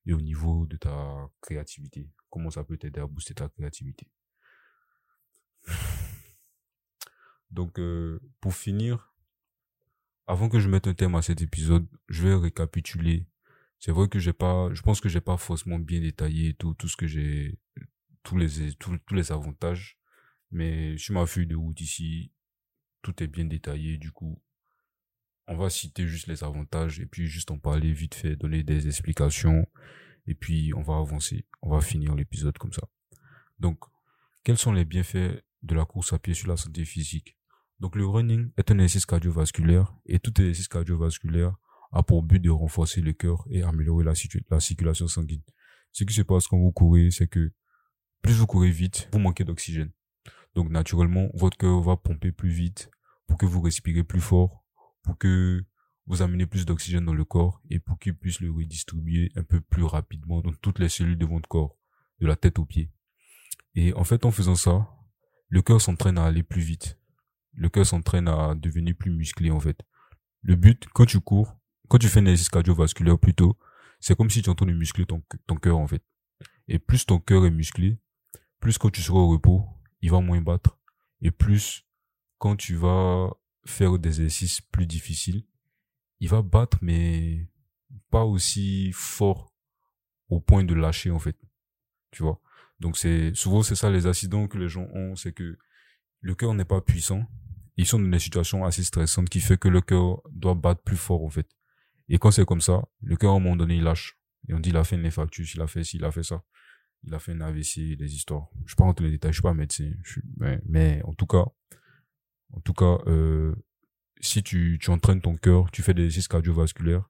et 0.06 0.12
au 0.12 0.20
niveau 0.20 0.66
de 0.66 0.76
ta 0.76 1.28
créativité. 1.40 2.08
Comment 2.30 2.50
ça 2.50 2.64
peut 2.64 2.76
t'aider 2.76 3.00
à 3.00 3.06
booster 3.06 3.34
ta 3.34 3.48
créativité? 3.48 4.08
Donc, 7.50 7.78
euh, 7.78 8.20
pour 8.40 8.54
finir, 8.54 9.13
avant 10.26 10.48
que 10.48 10.58
je 10.60 10.68
mette 10.68 10.86
un 10.86 10.94
thème 10.94 11.14
à 11.14 11.22
cet 11.22 11.42
épisode, 11.42 11.86
je 12.08 12.26
vais 12.26 12.34
récapituler 12.34 13.26
c'est 13.84 13.92
vrai 13.92 14.08
que 14.08 14.18
j'ai 14.18 14.32
pas, 14.32 14.72
je 14.72 14.80
pense 14.80 15.02
que 15.02 15.10
j'ai 15.10 15.20
pas 15.20 15.36
forcément 15.36 15.78
bien 15.78 16.00
détaillé 16.00 16.54
tout, 16.54 16.72
tout 16.72 16.88
ce 16.88 16.96
que 16.96 17.06
j'ai, 17.06 17.58
tous 18.22 18.38
les, 18.38 18.72
tous, 18.76 18.96
tous 19.06 19.14
les 19.14 19.30
avantages. 19.30 19.98
Mais 20.50 20.96
sur 20.96 21.12
ma 21.12 21.26
feuille 21.26 21.46
de 21.46 21.54
route 21.54 21.78
ici, 21.82 22.32
tout 23.02 23.22
est 23.22 23.26
bien 23.26 23.44
détaillé. 23.44 23.98
Du 23.98 24.10
coup, 24.10 24.40
on 25.48 25.58
va 25.58 25.68
citer 25.68 26.06
juste 26.06 26.28
les 26.28 26.42
avantages 26.44 26.98
et 26.98 27.04
puis 27.04 27.26
juste 27.26 27.50
en 27.50 27.58
parler 27.58 27.92
vite 27.92 28.14
fait, 28.14 28.36
donner 28.36 28.62
des 28.62 28.86
explications 28.86 29.66
et 30.26 30.34
puis 30.34 30.72
on 30.72 30.80
va 30.80 30.96
avancer. 30.96 31.44
On 31.60 31.68
va 31.68 31.82
finir 31.82 32.14
l'épisode 32.14 32.56
comme 32.56 32.72
ça. 32.72 32.88
Donc, 33.58 33.80
quels 34.44 34.56
sont 34.56 34.72
les 34.72 34.86
bienfaits 34.86 35.44
de 35.62 35.74
la 35.74 35.84
course 35.84 36.14
à 36.14 36.18
pied 36.18 36.32
sur 36.32 36.48
la 36.48 36.56
santé 36.56 36.86
physique? 36.86 37.36
Donc, 37.80 37.96
le 37.96 38.06
running 38.06 38.50
est 38.56 38.70
un 38.70 38.78
exercice 38.78 39.06
cardiovasculaire 39.06 39.94
et 40.06 40.18
tout 40.18 40.32
exercice 40.40 40.68
cardiovasculaire 40.68 41.56
a 41.92 42.02
pour 42.02 42.22
but 42.22 42.40
de 42.40 42.50
renforcer 42.50 43.00
le 43.00 43.12
cœur 43.12 43.44
et 43.50 43.62
améliorer 43.62 44.04
la, 44.04 44.14
la 44.50 44.60
circulation 44.60 45.06
sanguine. 45.06 45.42
Ce 45.92 46.02
qui 46.04 46.12
se 46.12 46.22
passe 46.22 46.48
quand 46.48 46.58
vous 46.58 46.72
courez, 46.72 47.10
c'est 47.10 47.28
que 47.28 47.52
plus 48.20 48.34
vous 48.34 48.46
courez 48.46 48.70
vite, 48.70 49.08
vous 49.12 49.20
manquez 49.20 49.44
d'oxygène. 49.44 49.92
Donc 50.54 50.70
naturellement, 50.70 51.28
votre 51.34 51.56
cœur 51.56 51.80
va 51.80 51.96
pomper 51.96 52.32
plus 52.32 52.50
vite 52.50 52.90
pour 53.26 53.38
que 53.38 53.46
vous 53.46 53.60
respirez 53.60 54.02
plus 54.02 54.20
fort, 54.20 54.64
pour 55.02 55.16
que 55.18 55.64
vous 56.06 56.22
amenez 56.22 56.46
plus 56.46 56.66
d'oxygène 56.66 57.04
dans 57.04 57.14
le 57.14 57.24
corps 57.24 57.62
et 57.70 57.78
pour 57.78 57.98
qu'il 57.98 58.14
puisse 58.14 58.40
le 58.40 58.50
redistribuer 58.50 59.30
un 59.36 59.42
peu 59.42 59.60
plus 59.60 59.84
rapidement 59.84 60.40
dans 60.40 60.52
toutes 60.52 60.78
les 60.78 60.88
cellules 60.88 61.18
de 61.18 61.26
votre 61.26 61.48
corps, 61.48 61.76
de 62.20 62.26
la 62.26 62.36
tête 62.36 62.58
aux 62.58 62.64
pieds. 62.64 62.90
Et 63.74 63.92
en 63.94 64.04
fait, 64.04 64.24
en 64.24 64.30
faisant 64.30 64.56
ça, 64.56 64.88
le 65.48 65.62
cœur 65.62 65.80
s'entraîne 65.80 66.18
à 66.18 66.24
aller 66.24 66.42
plus 66.42 66.60
vite. 66.60 66.98
Le 67.54 67.68
cœur 67.68 67.86
s'entraîne 67.86 68.28
à 68.28 68.54
devenir 68.54 68.94
plus 68.96 69.10
musclé, 69.10 69.50
en 69.50 69.60
fait. 69.60 69.80
Le 70.42 70.56
but, 70.56 70.86
quand 70.92 71.06
tu 71.06 71.20
cours, 71.20 71.56
quand 71.88 71.98
tu 71.98 72.08
fais 72.08 72.20
un 72.20 72.26
exercice 72.26 72.48
cardiovasculaire 72.48 73.18
plutôt, 73.18 73.56
c'est 74.00 74.16
comme 74.16 74.30
si 74.30 74.42
tu 74.42 74.48
es 74.48 74.50
en 74.50 74.54
train 74.54 74.66
de 74.66 74.72
muscler 74.72 75.06
ton, 75.06 75.22
ton 75.46 75.56
cœur, 75.56 75.78
en 75.78 75.86
fait. 75.86 76.02
Et 76.68 76.78
plus 76.78 77.06
ton 77.06 77.18
cœur 77.18 77.46
est 77.46 77.50
musclé, 77.50 77.98
plus 78.60 78.78
quand 78.78 78.90
tu 78.90 79.02
seras 79.02 79.18
au 79.18 79.28
repos, 79.28 79.66
il 80.00 80.10
va 80.10 80.20
moins 80.20 80.40
battre. 80.40 80.78
Et 81.20 81.30
plus 81.30 81.86
quand 82.38 82.56
tu 82.56 82.74
vas 82.74 83.30
faire 83.64 83.98
des 83.98 84.20
exercices 84.22 84.60
plus 84.60 84.86
difficiles, 84.86 85.44
il 86.20 86.28
va 86.28 86.42
battre, 86.42 86.78
mais 86.82 87.48
pas 88.10 88.24
aussi 88.24 88.90
fort 88.92 89.54
au 90.28 90.40
point 90.40 90.64
de 90.64 90.74
lâcher, 90.74 91.10
en 91.10 91.18
fait. 91.18 91.36
Tu 92.10 92.22
vois? 92.22 92.40
Donc 92.80 92.96
c'est, 92.96 93.34
souvent 93.34 93.62
c'est 93.62 93.74
ça 93.74 93.90
les 93.90 94.06
accidents 94.06 94.48
que 94.48 94.58
les 94.58 94.68
gens 94.68 94.86
ont, 94.92 95.16
c'est 95.16 95.32
que 95.32 95.58
le 96.20 96.34
cœur 96.34 96.54
n'est 96.54 96.64
pas 96.64 96.80
puissant. 96.80 97.26
Ils 97.76 97.86
sont 97.86 97.98
dans 97.98 98.08
des 98.08 98.18
situations 98.18 98.64
assez 98.64 98.84
stressantes 98.84 99.28
qui 99.28 99.40
fait 99.40 99.58
que 99.58 99.68
le 99.68 99.80
cœur 99.80 100.22
doit 100.30 100.54
battre 100.54 100.82
plus 100.82 100.96
fort, 100.96 101.24
en 101.24 101.30
fait. 101.30 101.48
Et 102.08 102.18
quand 102.18 102.30
c'est 102.30 102.44
comme 102.44 102.60
ça, 102.60 102.82
le 103.02 103.16
cœur, 103.16 103.32
à 103.32 103.36
un 103.36 103.40
moment 103.40 103.56
donné, 103.56 103.76
il 103.76 103.82
lâche. 103.82 104.18
Et 104.48 104.54
on 104.54 104.60
dit, 104.60 104.70
il 104.70 104.76
a 104.76 104.84
fait 104.84 104.96
une 104.96 105.06
infarctus, 105.06 105.54
il 105.54 105.60
a 105.60 105.66
fait 105.66 105.84
ci, 105.84 105.96
il 105.96 106.04
a 106.04 106.12
fait 106.12 106.22
ça. 106.22 106.42
Il 107.02 107.12
a 107.14 107.18
fait 107.18 107.32
un 107.32 107.40
AVC, 107.40 107.96
des 107.96 108.14
histoires. 108.14 108.48
Je 108.66 108.74
pas 108.74 108.92
tous 108.94 109.02
les 109.02 109.10
détails, 109.10 109.32
je 109.32 109.36
suis 109.36 109.42
pas 109.42 109.54
médecin. 109.54 109.90
mais, 110.66 111.02
en 111.04 111.14
tout 111.14 111.26
cas, 111.26 111.44
en 112.52 112.60
tout 112.60 112.74
cas, 112.74 112.98
euh, 113.06 113.54
si 114.20 114.42
tu, 114.42 114.78
tu 114.80 114.90
entraînes 114.90 115.20
ton 115.20 115.36
cœur, 115.36 115.70
tu 115.70 115.82
fais 115.82 115.94
des 115.94 116.04
exercices 116.04 116.28
cardiovasculaires, 116.28 117.08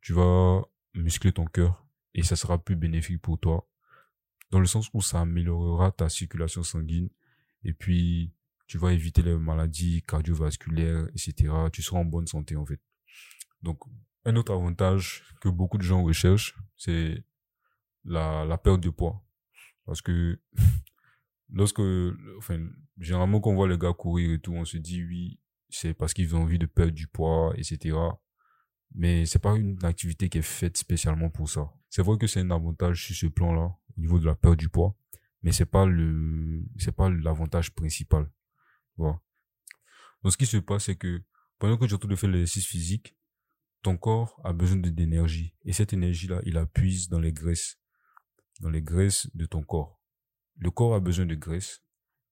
tu 0.00 0.12
vas 0.12 0.62
muscler 0.94 1.32
ton 1.32 1.46
cœur 1.46 1.84
et 2.14 2.22
ça 2.22 2.36
sera 2.36 2.62
plus 2.62 2.76
bénéfique 2.76 3.20
pour 3.20 3.38
toi. 3.38 3.68
Dans 4.50 4.60
le 4.60 4.66
sens 4.66 4.90
où 4.92 5.00
ça 5.00 5.20
améliorera 5.20 5.92
ta 5.92 6.08
circulation 6.08 6.62
sanguine 6.62 7.08
et 7.64 7.72
puis 7.72 8.32
tu 8.72 8.78
vas 8.78 8.94
éviter 8.94 9.20
les 9.20 9.36
maladies 9.36 10.02
cardiovasculaires, 10.02 11.06
etc. 11.08 11.52
Tu 11.70 11.82
seras 11.82 11.98
en 11.98 12.06
bonne 12.06 12.26
santé 12.26 12.56
en 12.56 12.64
fait. 12.64 12.80
Donc, 13.60 13.80
un 14.24 14.34
autre 14.36 14.50
avantage 14.50 15.24
que 15.42 15.50
beaucoup 15.50 15.76
de 15.76 15.82
gens 15.82 16.02
recherchent, 16.02 16.56
c'est 16.78 17.22
la, 18.02 18.46
la 18.46 18.56
perte 18.56 18.80
de 18.80 18.88
poids. 18.88 19.22
Parce 19.84 20.00
que 20.00 20.40
lorsque, 21.50 21.82
enfin, 22.38 22.66
généralement 22.96 23.42
quand 23.42 23.50
on 23.50 23.56
voit 23.56 23.68
les 23.68 23.76
gars 23.76 23.92
courir 23.92 24.32
et 24.32 24.38
tout, 24.38 24.54
on 24.54 24.64
se 24.64 24.78
dit 24.78 25.04
oui, 25.04 25.38
c'est 25.68 25.92
parce 25.92 26.14
qu'ils 26.14 26.34
ont 26.34 26.40
envie 26.40 26.58
de 26.58 26.64
perdre 26.64 26.92
du 26.92 27.06
poids, 27.06 27.52
etc. 27.58 27.94
Mais 28.94 29.26
c'est 29.26 29.38
pas 29.38 29.54
une 29.54 29.84
activité 29.84 30.30
qui 30.30 30.38
est 30.38 30.40
faite 30.40 30.78
spécialement 30.78 31.28
pour 31.28 31.50
ça. 31.50 31.70
C'est 31.90 32.00
vrai 32.00 32.16
que 32.16 32.26
c'est 32.26 32.40
un 32.40 32.50
avantage 32.50 33.04
sur 33.04 33.14
ce 33.14 33.26
plan-là, 33.26 33.76
au 33.98 34.00
niveau 34.00 34.18
de 34.18 34.24
la 34.24 34.34
perte 34.34 34.58
du 34.58 34.70
poids, 34.70 34.96
mais 35.42 35.52
c'est 35.52 35.66
pas 35.66 35.84
le, 35.84 36.64
c'est 36.78 36.96
pas 36.96 37.10
l'avantage 37.10 37.74
principal. 37.74 38.30
Voilà. 38.96 39.20
Donc 40.22 40.32
ce 40.32 40.38
qui 40.38 40.46
se 40.46 40.56
passe, 40.58 40.84
c'est 40.84 40.96
que 40.96 41.22
pendant 41.58 41.76
que 41.76 41.84
tu 41.84 41.92
es 41.92 41.94
en 41.94 41.98
train 41.98 42.08
de 42.08 42.16
faire 42.16 42.30
l'exercice 42.30 42.66
physique, 42.66 43.16
ton 43.82 43.96
corps 43.96 44.40
a 44.44 44.52
besoin 44.52 44.78
d'énergie. 44.78 45.54
Et 45.64 45.72
cette 45.72 45.92
énergie-là, 45.92 46.40
il 46.44 46.54
la 46.54 46.66
puise 46.66 47.08
dans 47.08 47.20
les 47.20 47.32
graisses. 47.32 47.78
Dans 48.60 48.70
les 48.70 48.82
graisses 48.82 49.28
de 49.34 49.44
ton 49.46 49.62
corps. 49.62 50.00
Le 50.56 50.70
corps 50.70 50.94
a 50.94 51.00
besoin 51.00 51.26
de 51.26 51.34
graisse, 51.34 51.82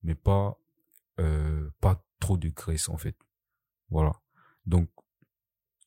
mais 0.02 0.14
pas, 0.14 0.58
euh, 1.18 1.70
pas 1.80 2.04
trop 2.20 2.36
de 2.36 2.48
graisse, 2.48 2.88
en 2.88 2.96
fait. 2.96 3.16
Voilà. 3.88 4.12
Donc, 4.66 4.90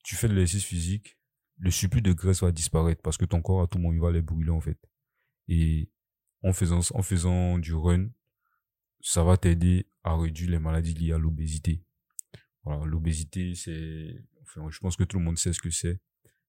tu 0.04 0.16
fais 0.16 0.28
de 0.28 0.34
l'exercice 0.34 0.66
physique, 0.66 1.18
le 1.58 1.72
surplus 1.72 2.02
de 2.02 2.12
graisse 2.12 2.42
va 2.42 2.52
disparaître 2.52 3.02
parce 3.02 3.18
que 3.18 3.26
ton 3.26 3.42
corps, 3.42 3.62
à 3.62 3.68
tout 3.68 3.78
moment, 3.78 3.94
il 3.94 4.02
va 4.02 4.12
les 4.12 4.22
brûler, 4.22 4.50
en 4.50 4.60
fait. 4.60 4.80
Et 5.48 5.90
en 6.44 6.52
faisant, 6.52 6.80
en 6.94 7.02
faisant 7.02 7.58
du 7.58 7.74
run, 7.74 8.10
ça 9.04 9.22
va 9.22 9.38
t'aider 9.38 9.86
à 10.04 10.16
réduire 10.16 10.50
les 10.50 10.60
maladies 10.60 10.94
liées 10.94 11.12
à 11.12 11.18
l'obésité. 11.18 11.84
Voilà, 12.63 12.86
l'obésité, 12.86 13.54
c'est, 13.54 14.16
enfin, 14.42 14.66
je 14.72 14.80
pense 14.80 14.96
que 14.96 15.04
tout 15.04 15.20
le 15.20 15.26
monde 15.26 15.38
sait 15.38 15.52
ce 15.52 15.60
que 15.60 15.70
c'est, 15.70 16.00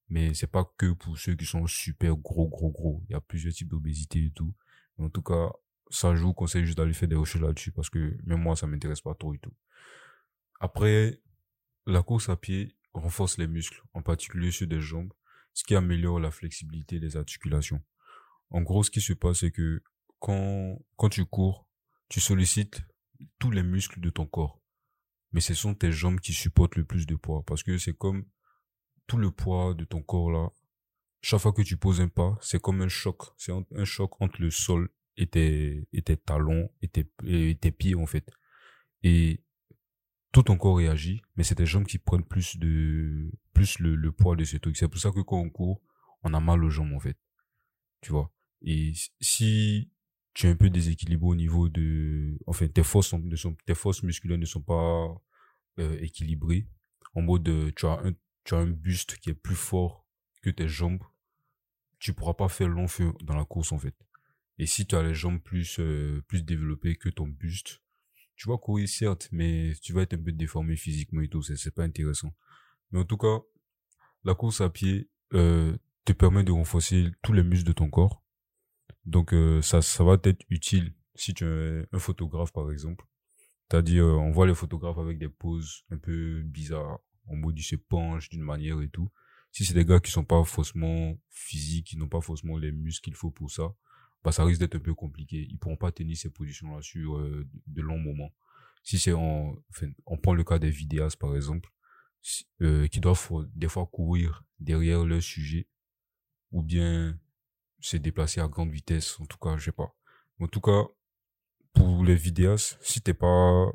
mais 0.08 0.32
c'est 0.34 0.46
pas 0.46 0.64
que 0.78 0.92
pour 0.92 1.18
ceux 1.18 1.34
qui 1.34 1.44
sont 1.44 1.66
super 1.66 2.16
gros, 2.16 2.48
gros, 2.48 2.70
gros. 2.70 3.02
Il 3.08 3.12
y 3.12 3.16
a 3.16 3.20
plusieurs 3.20 3.52
types 3.52 3.68
d'obésité 3.68 4.26
et 4.26 4.30
tout. 4.30 4.54
en 4.98 5.10
tout 5.10 5.22
cas, 5.22 5.50
ça, 5.90 6.14
je 6.14 6.22
vous 6.22 6.32
conseille 6.32 6.64
juste 6.64 6.78
d'aller 6.78 6.92
faire 6.92 7.08
des 7.08 7.16
recherches 7.16 7.42
là-dessus 7.42 7.72
parce 7.72 7.90
que 7.90 8.16
même 8.24 8.40
moi, 8.40 8.54
ça 8.54 8.68
m'intéresse 8.68 9.00
pas 9.00 9.14
trop 9.14 9.34
et 9.34 9.38
tout. 9.38 9.52
Après, 10.60 11.20
la 11.86 12.02
course 12.02 12.28
à 12.28 12.36
pied 12.36 12.76
renforce 12.92 13.36
les 13.36 13.48
muscles, 13.48 13.82
en 13.94 14.02
particulier 14.02 14.52
ceux 14.52 14.66
des 14.66 14.80
jambes, 14.80 15.12
ce 15.54 15.64
qui 15.64 15.74
améliore 15.74 16.20
la 16.20 16.30
flexibilité 16.30 17.00
des 17.00 17.16
articulations. 17.16 17.82
En 18.50 18.62
gros, 18.62 18.84
ce 18.84 18.92
qui 18.92 19.00
se 19.00 19.12
passe, 19.12 19.40
c'est 19.40 19.50
que 19.50 19.82
quand, 20.20 20.78
quand 20.96 21.08
tu 21.08 21.24
cours, 21.24 21.66
tu 22.08 22.20
sollicites 22.20 22.82
tous 23.38 23.50
les 23.50 23.62
muscles 23.62 24.00
de 24.00 24.10
ton 24.10 24.26
corps 24.26 24.60
mais 25.34 25.40
ce 25.40 25.52
sont 25.52 25.74
tes 25.74 25.90
jambes 25.90 26.20
qui 26.20 26.32
supportent 26.32 26.76
le 26.76 26.84
plus 26.84 27.06
de 27.06 27.16
poids 27.16 27.42
parce 27.44 27.64
que 27.64 27.76
c'est 27.76 27.92
comme 27.92 28.24
tout 29.08 29.16
le 29.16 29.32
poids 29.32 29.74
de 29.74 29.84
ton 29.84 30.00
corps 30.00 30.30
là. 30.30 30.48
Chaque 31.22 31.40
fois 31.40 31.52
que 31.52 31.62
tu 31.62 31.76
poses 31.76 32.00
un 32.00 32.08
pas, 32.08 32.38
c'est 32.40 32.60
comme 32.60 32.82
un 32.82 32.88
choc. 32.88 33.20
C'est 33.36 33.52
un 33.52 33.84
choc 33.84 34.20
entre 34.20 34.40
le 34.40 34.50
sol 34.50 34.90
et 35.16 35.26
tes, 35.26 35.88
et 35.92 36.02
tes 36.02 36.16
talons 36.16 36.70
et 36.82 36.88
tes, 36.88 37.10
et 37.26 37.56
tes 37.56 37.72
pieds 37.72 37.96
en 37.96 38.06
fait. 38.06 38.30
Et 39.02 39.42
tout 40.30 40.44
ton 40.44 40.56
corps 40.56 40.76
réagit, 40.76 41.20
mais 41.34 41.42
c'est 41.42 41.56
tes 41.56 41.66
jambes 41.66 41.86
qui 41.86 41.98
prennent 41.98 42.24
plus 42.24 42.56
de 42.56 43.32
plus 43.54 43.80
le, 43.80 43.96
le 43.96 44.12
poids 44.12 44.36
de 44.36 44.44
ce 44.44 44.56
truc. 44.56 44.76
C'est 44.76 44.88
pour 44.88 45.00
ça 45.00 45.10
que 45.10 45.20
quand 45.20 45.38
on 45.38 45.50
court, 45.50 45.82
on 46.22 46.32
a 46.32 46.40
mal 46.40 46.62
aux 46.62 46.70
jambes 46.70 46.92
en 46.92 47.00
fait. 47.00 47.18
Tu 48.02 48.12
vois? 48.12 48.32
Et 48.62 48.92
si 49.20 49.90
tu 50.34 50.48
es 50.48 50.50
un 50.50 50.56
peu 50.56 50.68
déséquilibré 50.68 51.28
au 51.28 51.34
niveau 51.36 51.68
de, 51.68 52.36
enfin, 52.46 52.66
tes 52.66 52.82
forces 52.82 53.08
sont, 53.08 53.56
tes 53.64 53.74
forces 53.74 54.02
musculaires 54.02 54.38
ne 54.38 54.44
sont 54.44 54.60
pas 54.60 55.14
euh, 55.78 55.96
équilibrées. 56.00 56.66
En 57.14 57.22
mode, 57.22 57.48
euh, 57.48 57.72
tu 57.76 57.86
as 57.86 58.00
un, 58.04 58.12
tu 58.42 58.54
as 58.54 58.58
un 58.58 58.66
buste 58.66 59.16
qui 59.18 59.30
est 59.30 59.34
plus 59.34 59.54
fort 59.54 60.04
que 60.42 60.50
tes 60.50 60.68
jambes. 60.68 61.02
Tu 62.00 62.12
pourras 62.12 62.34
pas 62.34 62.48
faire 62.48 62.68
long 62.68 62.88
feu 62.88 63.12
dans 63.22 63.36
la 63.36 63.44
course, 63.44 63.70
en 63.70 63.78
fait. 63.78 63.94
Et 64.58 64.66
si 64.66 64.86
tu 64.86 64.96
as 64.96 65.02
les 65.02 65.14
jambes 65.14 65.40
plus, 65.40 65.78
euh, 65.78 66.20
plus 66.26 66.42
développées 66.42 66.96
que 66.96 67.08
ton 67.08 67.28
buste, 67.28 67.80
tu 68.34 68.48
vas 68.48 68.58
courir, 68.58 68.88
certes, 68.88 69.28
mais 69.30 69.72
tu 69.80 69.92
vas 69.92 70.02
être 70.02 70.14
un 70.14 70.22
peu 70.22 70.32
déformé 70.32 70.76
physiquement 70.76 71.20
et 71.20 71.28
tout. 71.28 71.42
C'est, 71.42 71.56
c'est 71.56 71.70
pas 71.74 71.84
intéressant. 71.84 72.34
Mais 72.90 72.98
en 72.98 73.04
tout 73.04 73.16
cas, 73.16 73.38
la 74.24 74.34
course 74.34 74.60
à 74.60 74.68
pied, 74.68 75.08
euh, 75.32 75.76
te 76.04 76.12
permet 76.12 76.44
de 76.44 76.52
renforcer 76.52 77.12
tous 77.22 77.32
les 77.32 77.42
muscles 77.42 77.68
de 77.68 77.72
ton 77.72 77.88
corps 77.88 78.23
donc 79.06 79.32
euh, 79.34 79.62
ça, 79.62 79.82
ça 79.82 80.04
va 80.04 80.18
être 80.22 80.44
utile 80.50 80.94
si 81.14 81.34
tu 81.34 81.44
es 81.44 81.86
un 81.92 81.98
photographe 81.98 82.52
par 82.52 82.70
exemple. 82.72 83.04
C'est-à-dire, 83.70 84.04
on 84.04 84.30
voit 84.30 84.46
les 84.46 84.54
photographes 84.54 84.98
avec 84.98 85.18
des 85.18 85.28
poses 85.28 85.84
un 85.90 85.98
peu 85.98 86.42
bizarres, 86.42 86.98
en 87.26 87.36
mode 87.36 87.58
ils 87.58 87.62
se 87.62 87.76
penchent 87.76 88.28
d'une 88.28 88.42
manière 88.42 88.80
et 88.82 88.88
tout. 88.88 89.10
Si 89.52 89.64
c'est 89.64 89.74
des 89.74 89.84
gars 89.84 90.00
qui 90.00 90.10
sont 90.10 90.24
pas 90.24 90.42
forcément 90.44 91.16
physiques, 91.30 91.86
qui 91.88 91.96
n'ont 91.96 92.08
pas 92.08 92.20
forcément 92.20 92.58
les 92.58 92.72
muscles 92.72 93.04
qu'il 93.04 93.14
faut 93.14 93.30
pour 93.30 93.50
ça, 93.50 93.74
bah 94.24 94.32
ça 94.32 94.44
risque 94.44 94.60
d'être 94.60 94.76
un 94.76 94.80
peu 94.80 94.94
compliqué. 94.94 95.46
Ils 95.48 95.58
pourront 95.58 95.76
pas 95.76 95.92
tenir 95.92 96.16
ces 96.16 96.30
positions-là 96.30 96.82
sur 96.82 97.16
euh, 97.18 97.46
de 97.66 97.82
longs 97.82 97.98
moments. 97.98 98.32
Si 98.82 98.98
c'est 98.98 99.12
en, 99.12 99.54
enfin, 99.70 99.86
on 100.06 100.18
prend 100.18 100.34
le 100.34 100.44
cas 100.44 100.58
des 100.58 100.70
vidéastes 100.70 101.16
par 101.16 101.36
exemple, 101.36 101.70
euh, 102.62 102.86
qui 102.88 103.00
doivent 103.00 103.28
des 103.54 103.68
fois 103.68 103.86
courir 103.86 104.44
derrière 104.58 105.04
leur 105.04 105.22
sujet, 105.22 105.68
ou 106.50 106.62
bien 106.62 107.18
se 107.84 107.98
déplacer 107.98 108.40
à 108.40 108.48
grande 108.48 108.70
vitesse. 108.70 109.20
En 109.20 109.26
tout 109.26 109.36
cas, 109.36 109.56
je 109.58 109.66
sais 109.66 109.72
pas. 109.72 109.94
En 110.40 110.48
tout 110.48 110.62
cas, 110.62 110.84
pour 111.74 112.02
les 112.02 112.14
vidéastes, 112.14 112.78
si 112.80 113.02
t'es 113.02 113.12
pas, 113.12 113.70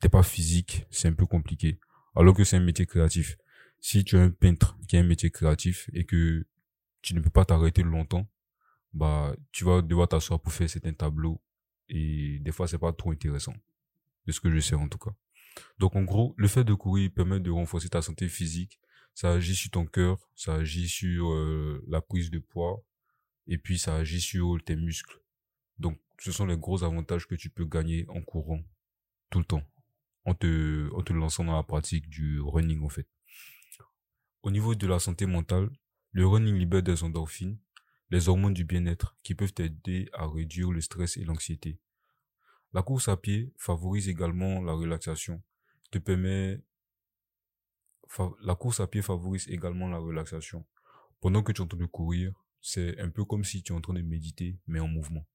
t'es 0.00 0.10
pas 0.10 0.22
physique, 0.22 0.86
c'est 0.90 1.08
un 1.08 1.14
peu 1.14 1.24
compliqué. 1.24 1.80
Alors 2.14 2.34
que 2.34 2.44
c'est 2.44 2.56
un 2.56 2.60
métier 2.64 2.84
créatif. 2.84 3.38
Si 3.80 4.04
tu 4.04 4.16
es 4.16 4.20
un 4.20 4.30
peintre 4.30 4.76
qui 4.86 4.98
a 4.98 5.00
un 5.00 5.04
métier 5.04 5.30
créatif 5.30 5.88
et 5.94 6.04
que 6.04 6.46
tu 7.00 7.14
ne 7.14 7.20
peux 7.20 7.30
pas 7.30 7.46
t'arrêter 7.46 7.82
longtemps, 7.82 8.28
bah, 8.92 9.34
tu 9.50 9.64
vas 9.64 9.80
devoir 9.80 10.08
t'asseoir 10.08 10.40
pour 10.40 10.52
faire 10.52 10.68
certains 10.68 10.92
tableaux. 10.92 11.40
Et 11.88 12.38
des 12.40 12.52
fois, 12.52 12.68
c'est 12.68 12.78
pas 12.78 12.92
trop 12.92 13.12
intéressant. 13.12 13.54
De 14.26 14.32
ce 14.32 14.40
que 14.40 14.50
je 14.50 14.60
sais, 14.60 14.74
en 14.74 14.88
tout 14.88 14.98
cas. 14.98 15.14
Donc, 15.78 15.96
en 15.96 16.02
gros, 16.02 16.34
le 16.36 16.48
fait 16.48 16.64
de 16.64 16.74
courir 16.74 17.10
permet 17.14 17.40
de 17.40 17.50
renforcer 17.50 17.88
ta 17.88 18.02
santé 18.02 18.28
physique. 18.28 18.78
Ça 19.14 19.32
agit 19.32 19.56
sur 19.56 19.70
ton 19.70 19.86
cœur, 19.86 20.18
ça 20.34 20.54
agit 20.56 20.88
sur 20.88 21.32
euh, 21.32 21.82
la 21.88 22.00
prise 22.00 22.30
de 22.30 22.40
poids, 22.40 22.82
et 23.46 23.58
puis 23.58 23.78
ça 23.78 23.96
agit 23.96 24.20
sur 24.20 24.58
tes 24.64 24.76
muscles. 24.76 25.20
Donc, 25.78 26.00
ce 26.18 26.32
sont 26.32 26.46
les 26.46 26.56
gros 26.56 26.84
avantages 26.84 27.26
que 27.26 27.34
tu 27.34 27.50
peux 27.50 27.64
gagner 27.64 28.06
en 28.08 28.22
courant 28.22 28.62
tout 29.30 29.38
le 29.40 29.44
temps, 29.44 29.64
en 30.24 30.34
te, 30.34 30.90
en 30.94 31.02
te 31.02 31.12
lançant 31.12 31.44
dans 31.44 31.56
la 31.56 31.62
pratique 31.62 32.08
du 32.08 32.40
running, 32.40 32.82
en 32.82 32.88
fait. 32.88 33.08
Au 34.42 34.50
niveau 34.50 34.74
de 34.74 34.86
la 34.86 34.98
santé 34.98 35.26
mentale, 35.26 35.70
le 36.12 36.26
running 36.26 36.56
libère 36.56 36.82
des 36.82 37.02
endorphines, 37.02 37.58
les 38.10 38.28
hormones 38.28 38.54
du 38.54 38.64
bien-être 38.64 39.16
qui 39.22 39.34
peuvent 39.34 39.52
t'aider 39.52 40.08
à 40.12 40.26
réduire 40.26 40.70
le 40.70 40.80
stress 40.80 41.16
et 41.16 41.24
l'anxiété. 41.24 41.80
La 42.72 42.82
course 42.82 43.08
à 43.08 43.16
pied 43.16 43.52
favorise 43.58 44.08
également 44.08 44.60
la 44.62 44.72
relaxation, 44.72 45.42
te 45.90 45.98
permet 45.98 46.60
la 48.42 48.54
course 48.54 48.80
à 48.80 48.86
pied 48.86 49.02
favorise 49.02 49.48
également 49.48 49.88
la 49.88 49.98
relaxation. 49.98 50.64
Pendant 51.20 51.42
que 51.42 51.52
tu 51.52 51.60
es 51.60 51.64
en 51.64 51.66
train 51.66 51.78
de 51.78 51.86
courir, 51.86 52.43
c'est 52.64 52.98
un 52.98 53.10
peu 53.10 53.26
comme 53.26 53.44
si 53.44 53.62
tu 53.62 53.72
es 53.72 53.76
en 53.76 53.82
train 53.82 53.92
de 53.92 54.00
méditer, 54.00 54.58
mais 54.66 54.80
en 54.80 54.88
mouvement. 54.88 55.26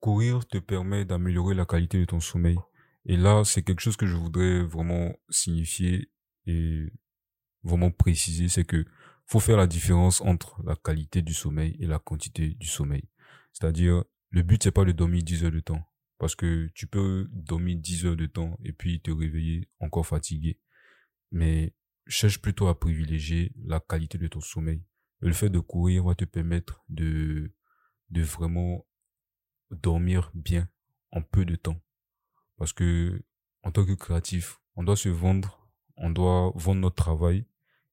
Courir 0.00 0.46
te 0.46 0.56
permet 0.56 1.04
d'améliorer 1.04 1.54
la 1.54 1.66
qualité 1.66 1.98
de 1.98 2.06
ton 2.06 2.20
sommeil. 2.20 2.56
Et 3.04 3.18
là, 3.18 3.44
c'est 3.44 3.62
quelque 3.62 3.82
chose 3.82 3.98
que 3.98 4.06
je 4.06 4.16
voudrais 4.16 4.64
vraiment 4.64 5.14
signifier 5.28 6.10
et 6.46 6.90
vraiment 7.62 7.90
préciser, 7.90 8.48
c'est 8.48 8.64
que 8.64 8.86
faut 9.26 9.40
faire 9.40 9.58
la 9.58 9.66
différence 9.66 10.22
entre 10.22 10.62
la 10.64 10.74
qualité 10.74 11.20
du 11.20 11.34
sommeil 11.34 11.76
et 11.80 11.86
la 11.86 11.98
quantité 11.98 12.54
du 12.54 12.66
sommeil. 12.66 13.04
C'est-à-dire, 13.52 14.04
le 14.30 14.42
but 14.42 14.62
c'est 14.62 14.72
pas 14.72 14.86
de 14.86 14.92
dormir 14.92 15.22
10 15.22 15.44
heures 15.44 15.52
de 15.52 15.60
temps. 15.60 15.84
Parce 16.16 16.34
que 16.34 16.70
tu 16.74 16.86
peux 16.86 17.28
dormir 17.30 17.76
10 17.76 18.06
heures 18.06 18.16
de 18.16 18.26
temps 18.26 18.56
et 18.64 18.72
puis 18.72 19.02
te 19.02 19.10
réveiller 19.10 19.68
encore 19.80 20.06
fatigué. 20.06 20.58
Mais 21.30 21.74
cherche 22.06 22.40
plutôt 22.40 22.68
à 22.68 22.78
privilégier 22.78 23.52
la 23.66 23.80
qualité 23.80 24.16
de 24.16 24.28
ton 24.28 24.40
sommeil. 24.40 24.82
Le 25.28 25.32
fait 25.32 25.48
de 25.48 25.58
courir 25.58 26.04
va 26.04 26.14
te 26.14 26.24
permettre 26.24 26.84
de, 26.88 27.50
vraiment 28.10 28.86
dormir 29.70 30.30
bien 30.34 30.68
en 31.12 31.22
peu 31.22 31.44
de 31.44 31.56
temps. 31.56 31.80
Parce 32.58 32.72
que, 32.72 33.22
en 33.62 33.72
tant 33.72 33.84
que 33.84 33.92
créatif, 33.92 34.60
on 34.76 34.84
doit 34.84 34.96
se 34.96 35.08
vendre, 35.08 35.66
on 35.96 36.10
doit 36.10 36.52
vendre 36.54 36.82
notre 36.82 36.96
travail 36.96 37.46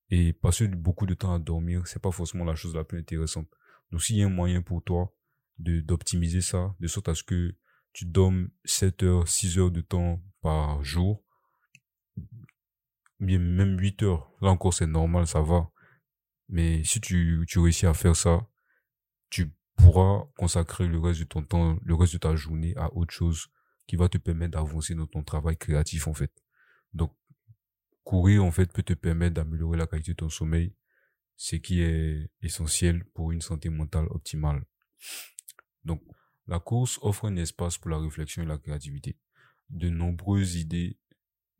et 0.10 0.34
passer 0.34 0.68
beaucoup 0.68 1.06
de 1.06 1.14
temps 1.14 1.34
à 1.34 1.40
dormir, 1.40 1.88
c'est 1.88 2.02
pas 2.02 2.12
forcément 2.12 2.44
la 2.44 2.56
chose 2.56 2.76
la 2.76 2.84
plus 2.84 3.00
intéressante. 3.00 3.48
Donc, 3.92 4.04
s'il 4.04 4.18
y 4.18 4.24
a 4.24 4.26
un 4.26 4.30
moyen 4.30 4.62
pour 4.62 4.84
toi 4.84 5.16
de, 5.58 5.80
d'optimiser 5.80 6.42
ça, 6.42 6.76
de 6.80 6.88
sorte 6.88 7.08
à 7.08 7.16
ce 7.16 7.24
que 7.24 7.56
tu 7.94 8.06
dormes 8.06 8.50
7 8.66 9.04
heures, 9.04 9.28
6 9.28 9.58
heures 9.58 9.72
de 9.72 9.82
temps 9.82 10.22
par 10.42 10.84
jour, 10.84 11.24
bien 13.22 13.40
même 13.40 13.80
8 13.80 14.04
heures, 14.04 14.32
là 14.42 14.50
encore 14.50 14.74
c'est 14.74 14.88
normal, 14.88 15.28
ça 15.28 15.42
va. 15.42 15.72
Mais 16.52 16.84
si 16.84 17.00
tu, 17.00 17.46
tu 17.48 17.60
réussis 17.60 17.88
à 17.88 17.94
faire 17.94 18.16
ça, 18.16 18.48
tu 19.30 19.54
pourras 19.78 20.26
consacrer 20.38 20.88
le 20.88 21.00
reste 21.00 21.22
de 21.22 21.26
ton 21.26 21.44
temps, 21.44 21.80
le 21.82 21.96
reste 21.96 22.14
de 22.14 22.20
ta 22.20 22.36
journée 22.36 22.74
à 22.76 22.94
autre 22.94 23.14
chose 23.14 23.48
qui 23.88 23.96
va 23.96 24.10
te 24.10 24.18
permettre 24.18 24.52
d'avancer 24.52 24.94
dans 24.94 25.08
ton 25.08 25.24
travail 25.24 25.58
créatif 25.58 26.08
en 26.08 26.14
fait. 26.14 26.32
Donc 26.94 27.16
courir 28.04 28.44
en 28.44 28.52
fait 28.52 28.72
peut 28.72 28.84
te 28.84 28.94
permettre 28.94 29.36
d'améliorer 29.36 29.78
la 29.78 29.88
qualité 29.88 30.12
de 30.12 30.18
ton 30.18 30.30
sommeil, 30.30 30.76
ce 31.38 31.56
qui 31.56 31.82
est 31.82 32.30
essentiel 32.42 33.06
pour 33.14 33.32
une 33.32 33.42
santé 33.42 33.70
mentale 33.70 34.08
optimale. 34.10 34.64
Donc 35.86 36.04
la 36.48 36.60
course 36.60 37.00
offre 37.02 37.26
un 37.26 37.38
espace 37.38 37.78
pour 37.78 37.92
la 37.92 37.98
réflexion 37.98 38.44
et 38.44 38.46
la 38.46 38.58
créativité. 38.58 39.18
De 39.70 39.90
nombreuses 39.90 40.58
idées 40.58 41.00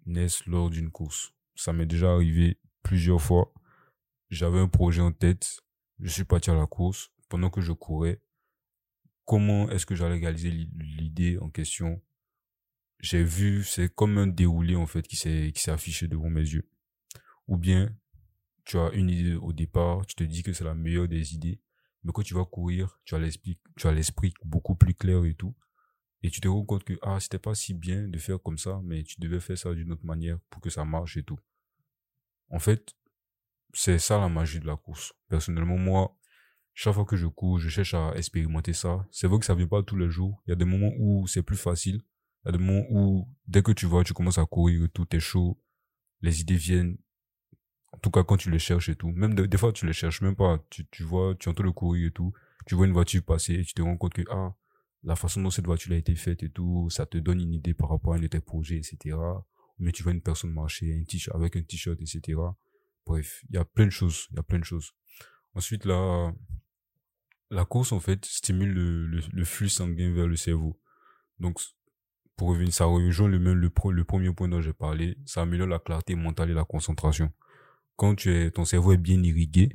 naissent 0.06 0.46
lors 0.46 0.70
d'une 0.70 0.92
course. 0.92 1.34
Ça 1.56 1.72
m'est 1.72 1.86
déjà 1.86 2.12
arrivé 2.12 2.60
plusieurs 2.84 3.22
fois. 3.22 3.54
J'avais 4.32 4.60
un 4.60 4.70
projet 4.70 5.02
en 5.02 5.12
tête, 5.12 5.60
je 6.00 6.08
suis 6.08 6.24
parti 6.24 6.50
à 6.50 6.56
la 6.56 6.66
course. 6.66 7.12
Pendant 7.28 7.50
que 7.50 7.60
je 7.60 7.74
courais, 7.74 8.22
comment 9.26 9.70
est-ce 9.70 9.86
que 9.86 9.94
j'allais 9.94 10.20
réaliser 10.20 10.52
l'idée 10.52 11.38
en 11.38 11.50
question? 11.50 12.02
J'ai 13.02 13.26
vu, 13.26 13.66
c'est 13.66 13.94
comme 13.94 14.18
un 14.18 14.28
déroulé 14.28 14.78
en 14.78 14.88
fait 14.88 15.06
qui 15.06 15.18
s'est 15.18 15.52
affiché 15.68 16.08
devant 16.08 16.30
mes 16.30 16.42
yeux. 16.42 16.70
Ou 17.48 17.58
bien 17.58 17.94
tu 18.64 18.78
as 18.78 18.92
une 18.94 19.10
idée 19.10 19.36
au 19.36 19.52
départ, 19.52 20.06
tu 20.06 20.16
te 20.16 20.24
dis 20.24 20.44
que 20.44 20.54
c'est 20.54 20.64
la 20.64 20.76
meilleure 20.76 21.10
des 21.10 21.34
idées, 21.34 21.60
mais 22.04 22.14
quand 22.14 22.24
tu 22.24 22.34
vas 22.34 22.46
courir, 22.46 23.00
tu 23.04 23.16
as 23.16 23.20
l'esprit, 23.20 23.60
tu 23.76 23.88
as 23.88 23.92
l'esprit 23.92 24.34
beaucoup 24.46 24.76
plus 24.76 24.94
clair 24.94 25.26
et 25.26 25.34
tout. 25.34 25.56
Et 26.24 26.30
tu 26.30 26.40
te 26.40 26.48
rends 26.48 26.64
compte 26.64 26.86
que, 26.86 26.94
ah, 27.02 27.20
c'était 27.20 27.40
pas 27.40 27.56
si 27.56 27.74
bien 27.74 28.08
de 28.08 28.18
faire 28.18 28.42
comme 28.42 28.58
ça, 28.58 28.80
mais 28.84 29.04
tu 29.04 29.20
devais 29.20 29.42
faire 29.42 29.58
ça 29.58 29.74
d'une 29.74 29.92
autre 29.92 30.06
manière 30.06 30.40
pour 30.50 30.62
que 30.62 30.70
ça 30.70 30.86
marche 30.86 31.18
et 31.18 31.24
tout. 31.24 31.40
En 32.50 32.60
fait, 32.60 32.94
c'est 33.74 34.00
ça 34.00 34.20
la 34.20 34.30
magie 34.30 34.60
de 34.60 34.68
la 34.68 34.76
course. 34.76 35.14
Personnellement, 35.30 35.78
moi, 35.78 36.18
chaque 36.74 36.94
fois 36.94 37.06
que 37.06 37.16
je 37.16 37.28
cours, 37.28 37.60
je 37.60 37.70
cherche 37.70 37.94
à 37.94 38.14
expérimenter 38.16 38.74
ça. 38.74 39.06
C'est 39.12 39.28
vrai 39.28 39.40
que 39.40 39.46
ça 39.46 39.56
vient 39.56 39.68
pas 39.68 39.84
tous 39.84 39.98
les 39.98 40.10
jours. 40.10 40.42
Il 40.46 40.52
y 40.52 40.54
a 40.54 40.56
des 40.56 40.66
moments 40.66 40.92
où 40.98 41.28
c'est 41.28 41.44
plus 41.44 41.58
facile. 41.58 42.02
Il 42.44 42.48
y 42.48 42.50
a 42.50 42.52
des 42.58 42.64
moments 42.64 42.86
où, 42.90 43.28
dès 43.48 43.62
que 43.62 43.72
tu 43.72 43.86
vois, 43.86 44.04
tu 44.04 44.14
commences 44.14 44.38
à 44.38 44.46
courir 44.46 44.88
tout, 44.94 45.06
t'es 45.06 45.20
chaud. 45.20 45.60
Les 46.22 46.42
idées 46.42 46.56
viennent 46.56 46.98
en 47.94 47.98
tout 47.98 48.10
cas, 48.12 48.24
quand 48.24 48.38
tu 48.38 48.50
les 48.50 48.60
cherches 48.60 48.90
et 48.90 48.96
tout. 48.96 49.10
Même 49.12 49.36
des 49.36 49.58
fois, 49.58 49.74
tu 49.74 49.86
les 49.86 49.94
cherches 49.94 50.22
même 50.22 50.36
pas. 50.36 50.64
Tu, 50.70 50.88
tu 50.90 51.04
vois, 51.04 51.36
tu 51.36 51.50
entends 51.50 51.64
le 51.64 51.72
courir 51.72 52.08
et 52.08 52.12
tout. 52.12 52.34
Tu 52.66 52.76
vois 52.76 52.86
une 52.86 52.94
voiture 52.94 53.22
passer 53.24 53.54
et 53.54 53.64
tu 53.66 53.74
te 53.74 53.82
rends 53.82 53.98
compte 53.98 54.14
que, 54.14 54.22
ah, 54.30 54.56
la 55.04 55.16
façon 55.16 55.42
dont 55.42 55.50
cette 55.50 55.66
voiture 55.66 55.94
a 55.94 55.96
été 55.96 56.16
faite 56.16 56.44
et 56.44 56.50
tout, 56.50 56.90
ça 56.90 57.06
te 57.06 57.18
donne 57.18 57.42
une 57.42 57.54
idée 57.54 57.74
par 57.74 57.90
rapport 57.90 58.14
à 58.14 58.18
un 58.18 58.20
de 58.20 58.28
tes 58.28 58.40
projets, 58.40 58.78
etc. 58.78 59.18
Mais 59.80 59.92
tu 59.92 60.04
vois 60.04 60.12
une 60.14 60.22
personne 60.22 60.52
marcher 60.52 60.94
un 60.94 61.36
avec 61.36 61.56
un 61.56 61.64
t-shirt, 61.64 62.00
etc. 62.00 62.38
Bref, 63.06 63.44
il 63.50 63.56
y 63.56 63.58
a 63.58 63.66
plein 63.66 63.86
de 63.86 63.92
choses. 63.92 64.28
Il 64.32 64.38
y 64.38 64.40
a 64.40 64.44
plein 64.44 64.60
de 64.60 64.64
choses. 64.64 64.92
Ensuite, 65.54 65.86
là, 65.86 66.34
la 67.50 67.66
course, 67.66 67.92
en 67.92 68.00
fait, 68.00 68.26
stimule 68.26 68.74
le, 68.74 69.08
le, 69.08 69.46
flux 69.46 69.70
sanguin 69.70 70.14
vers 70.14 70.28
le 70.28 70.36
cerveau. 70.36 70.80
Donc, 71.40 71.60
pour 72.38 72.50
revenir, 72.50 72.74
ça 72.74 72.86
rejoint 72.86 73.28
le 73.28 73.40
même, 73.40 73.58
le, 73.58 73.72
le 73.92 74.04
premier 74.06 74.34
point 74.34 74.48
dont 74.48 74.62
j'ai 74.62 74.74
parlé. 74.74 75.18
Ça 75.26 75.42
améliore 75.42 75.68
la 75.68 75.80
clarté 75.80 76.16
mentale 76.16 76.52
et 76.52 76.54
la 76.54 76.64
concentration 76.64 77.32
quand 78.02 78.16
tu 78.16 78.34
es, 78.34 78.50
ton 78.50 78.66
cerveau 78.66 78.94
est 78.94 78.98
bien 78.98 79.22
irrigué, 79.22 79.70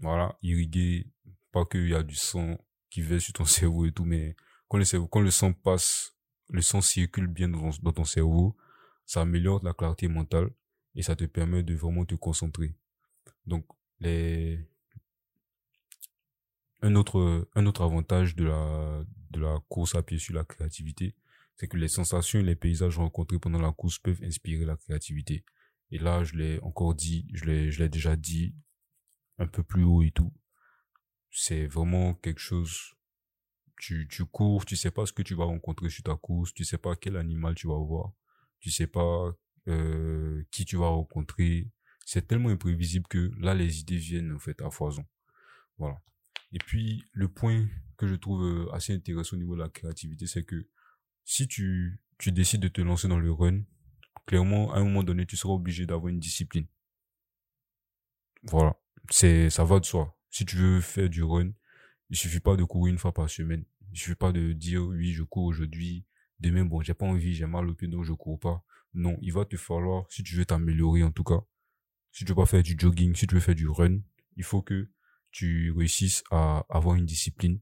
voilà, 0.00 0.38
irrigué, 0.42 1.10
pas 1.50 1.64
qu'il 1.64 1.88
y 1.88 1.94
a 1.94 2.04
du 2.04 2.14
sang 2.14 2.56
qui 2.88 3.02
va 3.02 3.18
sur 3.18 3.32
ton 3.32 3.44
cerveau 3.58 3.84
et 3.84 3.90
tout, 3.90 4.04
mais 4.04 4.36
quand 4.68 4.78
le 4.78 4.84
cerveau, 4.84 5.08
quand 5.08 5.20
le 5.20 5.32
sang 5.32 5.52
passe, 5.52 6.16
le 6.50 6.62
sang 6.62 6.80
circule 6.80 7.26
bien 7.26 7.48
dans, 7.48 7.70
dans 7.82 7.90
ton 7.90 8.04
cerveau, 8.04 8.56
ça 9.06 9.22
améliore 9.22 9.60
la 9.64 9.72
clarté 9.72 10.06
mentale 10.06 10.50
et 10.94 11.02
ça 11.02 11.16
te 11.16 11.24
permet 11.24 11.62
de 11.62 11.74
vraiment 11.74 12.04
te 12.04 12.14
concentrer. 12.14 12.74
Donc, 13.46 13.66
les, 14.00 14.58
un 16.82 16.94
autre, 16.96 17.48
un 17.54 17.66
autre 17.66 17.82
avantage 17.82 18.36
de 18.36 18.44
la, 18.44 19.04
de 19.30 19.40
la 19.40 19.58
course 19.68 19.94
à 19.94 20.02
pied 20.02 20.18
sur 20.18 20.34
la 20.34 20.44
créativité, 20.44 21.14
c'est 21.56 21.68
que 21.68 21.76
les 21.76 21.88
sensations 21.88 22.40
et 22.40 22.42
les 22.42 22.56
paysages 22.56 22.98
rencontrés 22.98 23.38
pendant 23.38 23.60
la 23.60 23.72
course 23.72 23.98
peuvent 23.98 24.22
inspirer 24.22 24.64
la 24.64 24.76
créativité. 24.76 25.44
Et 25.90 25.98
là, 25.98 26.24
je 26.24 26.34
l'ai 26.34 26.60
encore 26.60 26.94
dit, 26.94 27.26
je 27.32 27.44
l'ai, 27.44 27.70
je 27.70 27.82
l'ai 27.82 27.88
déjà 27.88 28.16
dit 28.16 28.54
un 29.38 29.46
peu 29.46 29.62
plus 29.62 29.84
haut 29.84 30.02
et 30.02 30.10
tout. 30.10 30.32
C'est 31.30 31.66
vraiment 31.66 32.14
quelque 32.14 32.40
chose, 32.40 32.94
tu, 33.78 34.08
tu 34.08 34.24
cours, 34.24 34.64
tu 34.64 34.76
sais 34.76 34.90
pas 34.90 35.06
ce 35.06 35.12
que 35.12 35.22
tu 35.22 35.34
vas 35.34 35.44
rencontrer 35.44 35.88
sur 35.88 36.02
ta 36.02 36.16
course, 36.16 36.52
tu 36.52 36.64
sais 36.64 36.78
pas 36.78 36.96
quel 36.96 37.16
animal 37.16 37.54
tu 37.54 37.68
vas 37.68 37.78
voir, 37.78 38.12
tu 38.60 38.70
sais 38.70 38.86
pas 38.86 39.32
euh, 39.68 40.42
qui 40.50 40.64
tu 40.64 40.76
vas 40.76 40.88
rencontrer. 40.88 41.68
C'est 42.04 42.26
tellement 42.26 42.48
imprévisible 42.48 43.06
que 43.08 43.30
là, 43.38 43.54
les 43.54 43.80
idées 43.80 43.96
viennent 43.96 44.32
en 44.32 44.38
fait 44.38 44.60
à 44.60 44.70
foison. 44.70 45.04
Voilà. 45.78 46.00
Et 46.52 46.58
puis, 46.58 47.04
le 47.12 47.28
point 47.28 47.66
que 47.96 48.06
je 48.06 48.14
trouve 48.14 48.44
euh, 48.44 48.72
assez 48.72 48.92
intéressant 48.92 49.36
au 49.36 49.38
niveau 49.38 49.54
de 49.54 49.60
la 49.60 49.68
créativité, 49.68 50.26
c'est 50.26 50.44
que 50.44 50.68
si 51.24 51.48
tu, 51.48 52.00
tu 52.18 52.32
décides 52.32 52.60
de 52.60 52.68
te 52.68 52.80
lancer 52.80 53.08
dans 53.08 53.18
le 53.18 53.32
run, 53.32 53.62
clairement, 54.26 54.72
à 54.72 54.78
un 54.78 54.84
moment 54.84 55.02
donné, 55.02 55.26
tu 55.26 55.36
seras 55.36 55.54
obligé 55.54 55.86
d'avoir 55.86 56.08
une 56.08 56.18
discipline. 56.18 56.66
Voilà. 58.44 58.76
C'est, 59.10 59.50
ça 59.50 59.64
va 59.64 59.80
de 59.80 59.84
soi. 59.84 60.18
Si 60.30 60.44
tu 60.44 60.56
veux 60.56 60.80
faire 60.80 61.08
du 61.08 61.22
run, 61.22 61.52
il 62.10 62.16
suffit 62.16 62.40
pas 62.40 62.56
de 62.56 62.64
courir 62.64 62.92
une 62.92 62.98
fois 62.98 63.12
par 63.14 63.30
semaine. 63.30 63.64
Il 63.92 63.98
suffit 63.98 64.14
pas 64.14 64.32
de 64.32 64.52
dire, 64.52 64.82
oui, 64.82 65.12
je 65.12 65.22
cours 65.22 65.44
aujourd'hui. 65.44 66.04
Demain, 66.40 66.64
bon, 66.64 66.82
j'ai 66.82 66.94
pas 66.94 67.06
envie, 67.06 67.34
j'ai 67.34 67.46
mal 67.46 67.68
au 67.68 67.74
pied, 67.74 67.88
donc 67.88 68.04
je 68.04 68.12
cours 68.12 68.40
pas. 68.40 68.64
Non, 68.94 69.16
il 69.22 69.32
va 69.32 69.44
te 69.44 69.56
falloir, 69.56 70.04
si 70.10 70.22
tu 70.22 70.36
veux 70.36 70.44
t'améliorer, 70.44 71.02
en 71.02 71.10
tout 71.10 71.24
cas, 71.24 71.40
si 72.10 72.24
tu 72.24 72.30
veux 72.30 72.36
pas 72.36 72.46
faire 72.46 72.62
du 72.62 72.76
jogging, 72.78 73.14
si 73.14 73.26
tu 73.26 73.34
veux 73.34 73.40
faire 73.40 73.54
du 73.54 73.68
run, 73.68 74.00
il 74.36 74.44
faut 74.44 74.62
que 74.62 74.90
tu 75.30 75.72
réussisses 75.72 76.22
à 76.30 76.66
avoir 76.68 76.96
une 76.96 77.06
discipline 77.06 77.60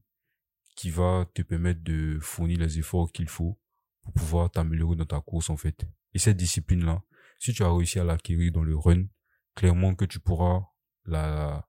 qui 0.75 0.89
va 0.89 1.29
te 1.33 1.41
permettre 1.41 1.81
de 1.83 2.19
fournir 2.21 2.59
les 2.59 2.79
efforts 2.79 3.11
qu'il 3.11 3.29
faut 3.29 3.59
pour 4.03 4.13
pouvoir 4.13 4.51
t'améliorer 4.51 4.95
dans 4.95 5.05
ta 5.05 5.21
course, 5.21 5.49
en 5.49 5.57
fait. 5.57 5.85
Et 6.13 6.19
cette 6.19 6.37
discipline-là, 6.37 7.03
si 7.39 7.53
tu 7.53 7.63
as 7.63 7.73
réussi 7.73 7.99
à 7.99 8.03
l'acquérir 8.03 8.51
dans 8.51 8.63
le 8.63 8.75
run, 8.75 9.05
clairement 9.55 9.95
que 9.95 10.05
tu 10.05 10.19
pourras 10.19 10.65
la, 11.05 11.67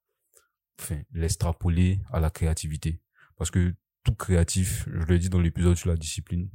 enfin, 0.81 1.01
l'extrapoler 1.13 2.03
à 2.11 2.21
la 2.21 2.31
créativité. 2.31 3.01
Parce 3.37 3.51
que 3.51 3.75
tout 4.03 4.15
créatif, 4.15 4.89
je 4.93 5.07
l'ai 5.07 5.19
dit 5.19 5.29
dans 5.29 5.41
l'épisode 5.41 5.77
sur 5.77 5.89
la 5.89 5.97
discipline, 5.97 6.51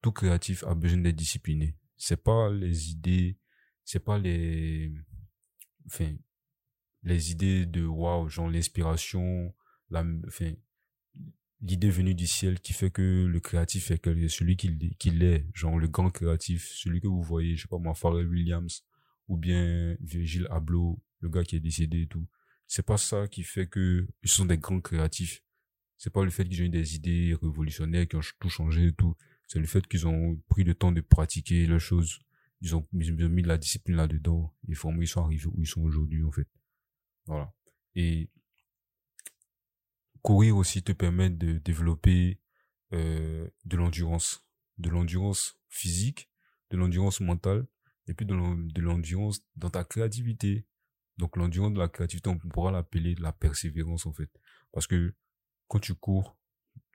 tout 0.00 0.12
créatif 0.12 0.64
a 0.64 0.74
besoin 0.74 0.98
d'être 0.98 1.16
discipliné. 1.16 1.76
C'est 2.02 2.22
pas 2.22 2.50
les 2.50 2.90
idées, 2.92 3.36
c'est 3.84 4.00
pas 4.00 4.18
les, 4.18 4.90
enfin, 5.86 6.16
les 7.02 7.30
idées 7.30 7.66
de 7.66 7.84
waouh, 7.84 8.26
genre 8.30 8.48
l'inspiration, 8.48 9.54
la, 9.90 10.02
enfin, 10.26 10.54
l'idée 11.60 11.90
venue 11.90 12.14
du 12.14 12.26
ciel 12.26 12.58
qui 12.60 12.72
fait 12.72 12.90
que 12.90 13.26
le 13.26 13.38
créatif 13.38 13.90
est 13.90 14.28
celui 14.28 14.56
qu'il 14.56 15.22
est, 15.22 15.46
genre 15.54 15.78
le 15.78 15.88
grand 15.88 16.10
créatif, 16.10 16.72
celui 16.72 17.02
que 17.02 17.06
vous 17.06 17.22
voyez, 17.22 17.56
je 17.56 17.62
sais 17.62 17.68
pas 17.68 17.76
moi, 17.76 17.94
Pharrell 17.94 18.26
Williams, 18.26 18.82
ou 19.28 19.36
bien 19.36 19.94
Virgil 20.00 20.46
Abloh, 20.50 21.02
le 21.20 21.28
gars 21.28 21.44
qui 21.44 21.56
est 21.56 21.60
décédé 21.60 22.02
et 22.02 22.06
tout. 22.06 22.26
C'est 22.66 22.86
pas 22.86 22.96
ça 22.96 23.28
qui 23.28 23.42
fait 23.42 23.66
que 23.66 24.08
ils 24.22 24.30
sont 24.30 24.46
des 24.46 24.56
grands 24.56 24.80
créatifs. 24.80 25.44
C'est 25.98 26.10
pas 26.10 26.24
le 26.24 26.30
fait 26.30 26.48
qu'ils 26.48 26.62
ont 26.62 26.64
eu 26.64 26.70
des 26.70 26.94
idées 26.96 27.36
révolutionnaires 27.42 28.08
qui 28.08 28.16
ont 28.16 28.22
tout 28.38 28.48
changé 28.48 28.86
et 28.86 28.92
tout. 28.92 29.14
C'est 29.50 29.58
le 29.58 29.66
fait 29.66 29.84
qu'ils 29.88 30.06
ont 30.06 30.36
pris 30.48 30.62
le 30.62 30.76
temps 30.76 30.92
de 30.92 31.00
pratiquer 31.00 31.66
les 31.66 31.80
choses. 31.80 32.20
Ils 32.60 32.76
ont, 32.76 32.86
mis 32.92 33.10
de 33.10 33.48
la 33.48 33.58
discipline 33.58 33.96
là-dedans. 33.96 34.54
Et 34.68 34.72
ils 34.72 34.76
sont 34.76 35.24
arrivés 35.24 35.46
où 35.46 35.60
ils 35.60 35.66
sont 35.66 35.82
aujourd'hui, 35.82 36.22
en 36.22 36.30
fait. 36.30 36.46
Voilà. 37.26 37.52
Et 37.96 38.30
courir 40.22 40.56
aussi 40.56 40.84
te 40.84 40.92
permet 40.92 41.30
de 41.30 41.58
développer 41.58 42.38
euh, 42.92 43.50
de 43.64 43.76
l'endurance, 43.76 44.46
de 44.78 44.88
l'endurance 44.88 45.58
physique, 45.68 46.30
de 46.70 46.76
l'endurance 46.76 47.18
mentale, 47.18 47.66
et 48.06 48.14
puis 48.14 48.26
de 48.26 48.80
l'endurance 48.80 49.40
dans 49.56 49.70
ta 49.70 49.82
créativité. 49.82 50.64
Donc 51.16 51.36
l'endurance 51.36 51.72
de 51.72 51.80
la 51.80 51.88
créativité, 51.88 52.30
on 52.30 52.38
pourra 52.38 52.70
l'appeler 52.70 53.16
la 53.16 53.32
persévérance 53.32 54.06
en 54.06 54.12
fait, 54.12 54.30
parce 54.70 54.86
que 54.86 55.12
quand 55.66 55.80
tu 55.80 55.94
cours, 55.96 56.38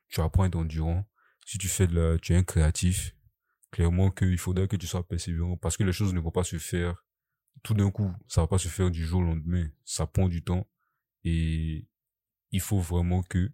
tu 0.07 0.21
apprends 0.21 0.43
à 0.43 0.47
être 0.47 0.55
endurant. 0.55 1.05
Si 1.45 1.57
tu 1.57 1.69
fais 1.69 1.87
de 1.87 1.99
la, 1.99 2.17
tu 2.19 2.33
es 2.33 2.35
un 2.35 2.43
créatif, 2.43 3.15
clairement 3.71 4.11
qu'il 4.11 4.37
faudrait 4.37 4.67
que 4.67 4.75
tu 4.75 4.87
sois 4.87 5.07
persévérant, 5.07 5.57
parce 5.57 5.77
que 5.77 5.83
les 5.83 5.93
choses 5.93 6.13
ne 6.13 6.19
vont 6.19 6.31
pas 6.31 6.43
se 6.43 6.57
faire 6.57 7.05
tout 7.63 7.73
d'un 7.73 7.91
coup. 7.91 8.11
Ça 8.27 8.41
va 8.41 8.47
pas 8.47 8.57
se 8.57 8.67
faire 8.67 8.91
du 8.91 9.05
jour 9.05 9.21
au 9.21 9.23
lendemain. 9.23 9.69
Ça 9.85 10.07
prend 10.07 10.27
du 10.27 10.43
temps 10.43 10.67
et 11.23 11.87
il 12.51 12.61
faut 12.61 12.79
vraiment 12.79 13.23
que 13.23 13.51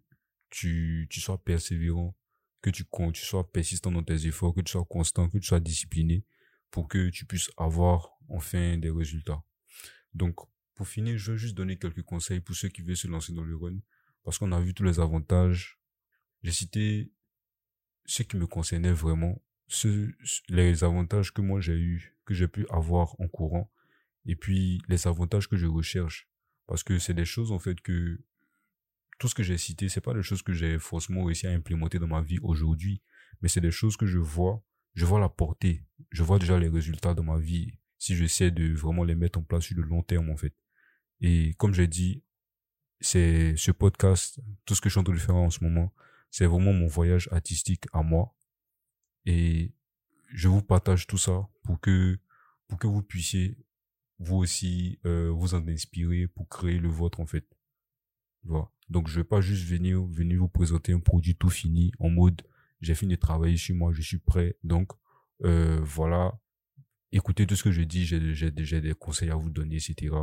tu, 0.49 1.07
tu 1.09 1.21
sois 1.21 1.43
persévérant, 1.43 2.15
que 2.61 2.69
tu, 2.69 2.85
tu 3.13 3.25
sois 3.25 3.51
persistant 3.51 3.91
dans 3.91 4.03
tes 4.03 4.27
efforts, 4.27 4.53
que 4.53 4.61
tu 4.61 4.71
sois 4.71 4.85
constant, 4.85 5.29
que 5.29 5.37
tu 5.37 5.47
sois 5.47 5.59
discipliné 5.59 6.25
pour 6.69 6.87
que 6.87 7.09
tu 7.09 7.25
puisses 7.25 7.51
avoir 7.57 8.17
enfin 8.29 8.77
des 8.77 8.89
résultats. 8.89 9.43
Donc, 10.13 10.35
pour 10.75 10.87
finir, 10.87 11.17
je 11.17 11.31
veux 11.31 11.37
juste 11.37 11.55
donner 11.55 11.77
quelques 11.77 12.03
conseils 12.03 12.39
pour 12.39 12.55
ceux 12.55 12.69
qui 12.69 12.81
veulent 12.81 12.97
se 12.97 13.07
lancer 13.07 13.33
dans 13.33 13.43
le 13.43 13.55
run, 13.55 13.77
parce 14.23 14.37
qu'on 14.37 14.51
a 14.51 14.59
vu 14.59 14.73
tous 14.73 14.83
les 14.83 14.99
avantages. 14.99 15.79
J'ai 16.43 16.51
cité 16.51 17.11
ce 18.11 18.23
qui 18.23 18.35
me 18.35 18.45
concernait 18.45 18.91
vraiment, 18.91 19.41
ce, 19.67 20.11
les 20.49 20.83
avantages 20.83 21.33
que 21.33 21.41
moi 21.41 21.61
j'ai 21.61 21.77
eu, 21.77 22.13
que 22.25 22.33
j'ai 22.33 22.49
pu 22.49 22.65
avoir 22.69 23.15
en 23.21 23.29
courant, 23.29 23.71
et 24.25 24.35
puis 24.35 24.81
les 24.89 25.07
avantages 25.07 25.47
que 25.47 25.55
je 25.55 25.65
recherche, 25.65 26.29
parce 26.67 26.83
que 26.83 26.99
c'est 26.99 27.13
des 27.13 27.23
choses 27.23 27.53
en 27.53 27.59
fait 27.59 27.79
que 27.79 28.19
tout 29.17 29.29
ce 29.29 29.35
que 29.35 29.43
j'ai 29.43 29.57
cité, 29.57 29.87
c'est 29.87 30.01
pas 30.01 30.13
des 30.13 30.23
choses 30.23 30.41
que 30.41 30.51
j'ai 30.51 30.77
forcément 30.77 31.23
réussi 31.23 31.47
à 31.47 31.51
implémenter 31.51 31.99
dans 31.99 32.07
ma 32.07 32.21
vie 32.21 32.39
aujourd'hui, 32.41 33.01
mais 33.41 33.47
c'est 33.47 33.61
des 33.61 33.71
choses 33.71 33.95
que 33.95 34.05
je 34.05 34.19
vois, 34.19 34.61
je 34.93 35.05
vois 35.05 35.21
la 35.21 35.29
portée, 35.29 35.85
je 36.11 36.23
vois 36.23 36.37
déjà 36.37 36.59
les 36.59 36.67
résultats 36.67 37.13
dans 37.13 37.23
ma 37.23 37.39
vie 37.39 37.71
si 37.97 38.17
j'essaie 38.17 38.51
de 38.51 38.73
vraiment 38.73 39.05
les 39.05 39.15
mettre 39.15 39.39
en 39.39 39.43
place 39.43 39.63
sur 39.63 39.77
le 39.77 39.83
long 39.83 40.03
terme 40.03 40.29
en 40.31 40.35
fait. 40.35 40.53
Et 41.21 41.53
comme 41.57 41.73
j'ai 41.73 41.87
dit, 41.87 42.23
c'est 42.99 43.55
ce 43.55 43.71
podcast, 43.71 44.41
tout 44.65 44.75
ce 44.75 44.81
que 44.81 44.89
je 44.89 44.95
suis 44.95 44.99
en 44.99 45.03
train 45.05 45.13
de 45.13 45.19
faire 45.19 45.35
en 45.35 45.49
ce 45.49 45.63
moment, 45.63 45.93
c'est 46.31 46.45
vraiment 46.45 46.73
mon 46.73 46.87
voyage 46.87 47.29
artistique 47.31 47.85
à 47.93 48.01
moi. 48.01 48.33
Et 49.25 49.73
je 50.33 50.47
vous 50.47 50.61
partage 50.63 51.05
tout 51.05 51.17
ça 51.17 51.47
pour 51.63 51.79
que 51.79 52.17
pour 52.67 52.79
que 52.79 52.87
vous 52.87 53.03
puissiez 53.03 53.57
vous 54.19 54.37
aussi 54.37 54.99
euh, 55.05 55.29
vous 55.29 55.53
en 55.53 55.67
inspirer 55.67 56.27
pour 56.27 56.47
créer 56.47 56.79
le 56.79 56.89
vôtre 56.89 57.19
en 57.19 57.25
fait. 57.25 57.45
Voilà. 58.43 58.69
Donc, 58.91 59.07
je 59.07 59.15
vais 59.21 59.23
pas 59.23 59.39
juste 59.39 59.65
venir, 59.67 60.03
venir 60.03 60.39
vous 60.39 60.49
présenter 60.49 60.91
un 60.91 60.99
produit 60.99 61.35
tout 61.35 61.49
fini 61.49 61.93
en 61.99 62.09
mode, 62.09 62.41
j'ai 62.81 62.93
fini 62.93 63.15
de 63.15 63.19
travailler 63.19 63.55
sur 63.55 63.73
moi, 63.73 63.93
je 63.93 64.01
suis 64.01 64.17
prêt. 64.17 64.57
Donc, 64.63 64.91
euh, 65.43 65.79
voilà. 65.81 66.37
Écoutez 67.13 67.47
tout 67.47 67.55
ce 67.55 67.63
que 67.63 67.71
je 67.71 67.83
dis, 67.83 68.05
j'ai, 68.05 68.51
des 68.51 68.93
conseils 68.93 69.29
à 69.29 69.35
vous 69.35 69.49
donner, 69.49 69.77
etc. 69.77 70.13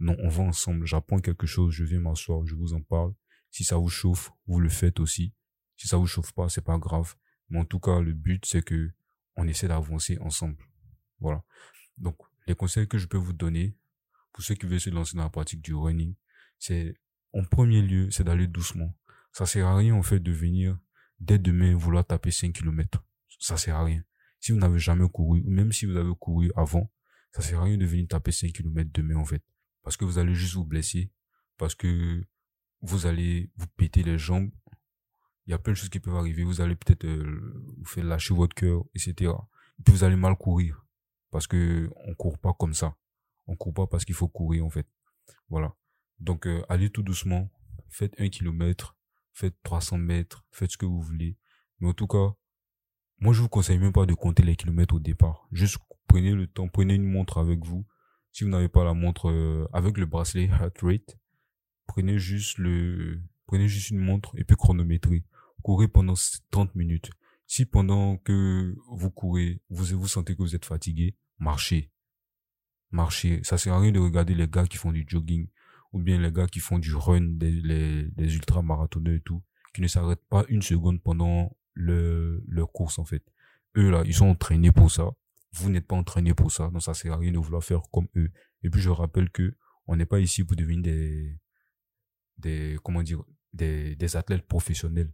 Non, 0.00 0.16
on 0.18 0.28
va 0.28 0.42
ensemble, 0.42 0.86
j'apprends 0.86 1.18
quelque 1.18 1.46
chose, 1.46 1.72
je 1.72 1.84
viens 1.84 2.00
m'asseoir, 2.00 2.44
je 2.46 2.54
vous 2.56 2.74
en 2.74 2.82
parle. 2.82 3.14
Si 3.50 3.62
ça 3.62 3.76
vous 3.76 3.88
chauffe, 3.88 4.32
vous 4.46 4.60
le 4.60 4.68
faites 4.68 4.98
aussi. 4.98 5.32
Si 5.76 5.88
ça 5.88 5.96
vous 5.96 6.06
chauffe 6.06 6.32
pas, 6.32 6.48
c'est 6.48 6.64
pas 6.64 6.78
grave. 6.78 7.14
Mais 7.48 7.58
en 7.58 7.64
tout 7.64 7.80
cas, 7.80 8.00
le 8.00 8.12
but, 8.12 8.44
c'est 8.46 8.62
que 8.62 8.90
on 9.36 9.46
essaie 9.46 9.68
d'avancer 9.68 10.18
ensemble. 10.18 10.64
Voilà. 11.20 11.44
Donc, 11.98 12.16
les 12.46 12.54
conseils 12.54 12.88
que 12.88 12.98
je 12.98 13.06
peux 13.06 13.16
vous 13.16 13.32
donner, 13.32 13.76
pour 14.32 14.42
ceux 14.42 14.54
qui 14.54 14.66
veulent 14.66 14.80
se 14.80 14.90
lancer 14.90 15.16
dans 15.16 15.22
la 15.22 15.30
pratique 15.30 15.60
du 15.60 15.74
running, 15.74 16.14
c'est 16.58 16.94
en 17.32 17.44
premier 17.44 17.82
lieu, 17.82 18.10
c'est 18.10 18.24
d'aller 18.24 18.46
doucement. 18.46 18.96
Ça 19.32 19.46
sert 19.46 19.66
à 19.66 19.76
rien, 19.76 19.94
en 19.94 20.02
fait, 20.02 20.20
de 20.20 20.32
venir 20.32 20.78
dès 21.20 21.38
demain 21.38 21.74
vouloir 21.74 22.06
taper 22.06 22.30
5 22.30 22.52
km. 22.52 23.04
Ça 23.38 23.56
sert 23.56 23.76
à 23.76 23.84
rien. 23.84 24.02
Si 24.40 24.52
vous 24.52 24.58
n'avez 24.58 24.78
jamais 24.78 25.08
couru, 25.08 25.42
ou 25.44 25.50
même 25.50 25.72
si 25.72 25.86
vous 25.86 25.96
avez 25.96 26.12
couru 26.18 26.50
avant, 26.56 26.90
ça 27.32 27.42
sert 27.42 27.60
à 27.60 27.64
rien 27.64 27.76
de 27.76 27.84
venir 27.84 28.08
taper 28.08 28.32
5 28.32 28.52
km 28.52 28.90
demain, 28.92 29.16
en 29.16 29.24
fait. 29.24 29.42
Parce 29.82 29.96
que 29.96 30.04
vous 30.04 30.18
allez 30.18 30.34
juste 30.34 30.54
vous 30.54 30.64
blesser. 30.64 31.10
Parce 31.58 31.74
que 31.74 32.24
vous 32.80 33.06
allez 33.06 33.50
vous 33.56 33.66
péter 33.76 34.02
les 34.02 34.18
jambes. 34.18 34.50
Il 35.46 35.52
y 35.52 35.54
a 35.54 35.58
plein 35.58 35.72
de 35.72 35.76
choses 35.78 35.88
qui 35.88 36.00
peuvent 36.00 36.16
arriver. 36.16 36.42
Vous 36.42 36.60
allez 36.60 36.74
peut-être 36.74 37.04
euh, 37.04 37.64
vous 37.76 37.84
faire 37.84 38.04
lâcher 38.04 38.34
votre 38.34 38.54
cœur, 38.54 38.84
etc. 38.94 39.32
Et 39.78 39.82
puis 39.84 39.94
vous 39.94 40.04
allez 40.04 40.16
mal 40.16 40.36
courir. 40.36 40.84
Parce 41.30 41.46
que 41.46 41.90
on 42.06 42.14
court 42.14 42.38
pas 42.38 42.52
comme 42.52 42.74
ça. 42.74 42.96
On 43.46 43.56
court 43.56 43.74
pas 43.74 43.86
parce 43.86 44.04
qu'il 44.04 44.14
faut 44.14 44.28
courir, 44.28 44.64
en 44.64 44.70
fait. 44.70 44.86
Voilà. 45.48 45.74
Donc, 46.18 46.46
euh, 46.46 46.64
allez 46.68 46.90
tout 46.90 47.02
doucement. 47.02 47.50
Faites 47.88 48.14
un 48.18 48.28
kilomètre, 48.28 48.96
faites 49.32 49.54
300 49.62 49.98
mètres, 49.98 50.44
faites 50.50 50.72
ce 50.72 50.76
que 50.76 50.86
vous 50.86 51.00
voulez. 51.00 51.36
Mais 51.78 51.88
en 51.88 51.92
tout 51.92 52.08
cas, 52.08 52.34
moi, 53.18 53.32
je 53.32 53.40
vous 53.40 53.48
conseille 53.48 53.78
même 53.78 53.92
pas 53.92 54.06
de 54.06 54.14
compter 54.14 54.42
les 54.42 54.56
kilomètres 54.56 54.94
au 54.94 55.00
départ. 55.00 55.46
Juste 55.52 55.78
prenez 56.08 56.32
le 56.32 56.46
temps, 56.46 56.68
prenez 56.68 56.94
une 56.94 57.04
montre 57.06 57.38
avec 57.38 57.64
vous. 57.64 57.86
Si 58.32 58.44
vous 58.44 58.50
n'avez 58.50 58.68
pas 58.68 58.84
la 58.84 58.94
montre 58.94 59.30
euh, 59.30 59.66
avec 59.72 59.96
le 59.96 60.06
bracelet 60.06 60.46
heart 60.46 60.78
rate, 60.82 61.18
prenez 61.86 62.18
juste 62.18 62.58
le, 62.58 63.22
prenez 63.46 63.68
juste 63.68 63.90
une 63.90 63.98
montre 63.98 64.32
et 64.38 64.44
puis 64.44 64.56
chronométrez. 64.56 65.24
Courez 65.66 65.88
pendant 65.88 66.14
30 66.52 66.76
minutes. 66.76 67.10
Si 67.48 67.64
pendant 67.66 68.18
que 68.18 68.76
vous 68.88 69.10
courez, 69.10 69.60
vous 69.68 69.98
vous 69.98 70.06
sentez 70.06 70.36
que 70.36 70.42
vous 70.42 70.54
êtes 70.54 70.64
fatigué, 70.64 71.16
marchez. 71.40 71.90
Marchez. 72.92 73.40
Ça 73.42 73.58
sert 73.58 73.74
à 73.74 73.80
rien 73.80 73.90
de 73.90 73.98
regarder 73.98 74.36
les 74.36 74.46
gars 74.46 74.64
qui 74.66 74.76
font 74.76 74.92
du 74.92 75.04
jogging 75.08 75.48
ou 75.92 75.98
bien 75.98 76.20
les 76.20 76.30
gars 76.30 76.46
qui 76.46 76.60
font 76.60 76.78
du 76.78 76.94
run, 76.94 77.20
des, 77.20 78.12
ultra-marathoneurs 78.16 79.16
et 79.16 79.20
tout, 79.22 79.42
qui 79.74 79.80
ne 79.80 79.88
s'arrêtent 79.88 80.24
pas 80.28 80.44
une 80.50 80.62
seconde 80.62 81.02
pendant 81.02 81.56
le, 81.74 82.44
leur 82.46 82.70
course, 82.70 83.00
en 83.00 83.04
fait. 83.04 83.24
Eux, 83.76 83.90
là, 83.90 84.04
ils 84.06 84.14
sont 84.14 84.28
entraînés 84.28 84.70
pour 84.70 84.92
ça. 84.92 85.10
Vous 85.50 85.68
n'êtes 85.68 85.88
pas 85.88 85.96
entraînés 85.96 86.34
pour 86.34 86.52
ça. 86.52 86.68
Donc, 86.68 86.82
ça 86.82 86.94
sert 86.94 87.12
à 87.12 87.16
rien 87.16 87.32
de 87.32 87.38
vouloir 87.38 87.64
faire 87.64 87.82
comme 87.92 88.06
eux. 88.14 88.30
Et 88.62 88.70
puis, 88.70 88.80
je 88.80 88.90
rappelle 88.90 89.30
que 89.30 89.56
on 89.88 89.96
n'est 89.96 90.06
pas 90.06 90.20
ici 90.20 90.44
pour 90.44 90.54
devenir 90.54 90.82
des, 90.82 91.40
des, 92.38 92.78
comment 92.84 93.02
dire, 93.02 93.24
des, 93.52 93.96
des 93.96 94.16
athlètes 94.16 94.46
professionnels. 94.46 95.10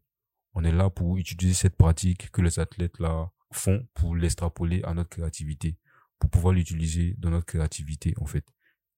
On 0.54 0.64
est 0.64 0.72
là 0.72 0.90
pour 0.90 1.16
utiliser 1.16 1.54
cette 1.54 1.76
pratique 1.76 2.30
que 2.30 2.42
les 2.42 2.58
athlètes 2.58 2.98
là 2.98 3.30
font 3.52 3.86
pour 3.94 4.16
l'extrapoler 4.16 4.82
à 4.84 4.94
notre 4.94 5.10
créativité, 5.10 5.78
pour 6.18 6.30
pouvoir 6.30 6.54
l'utiliser 6.54 7.14
dans 7.18 7.30
notre 7.30 7.46
créativité 7.46 8.14
en 8.18 8.26
fait. 8.26 8.44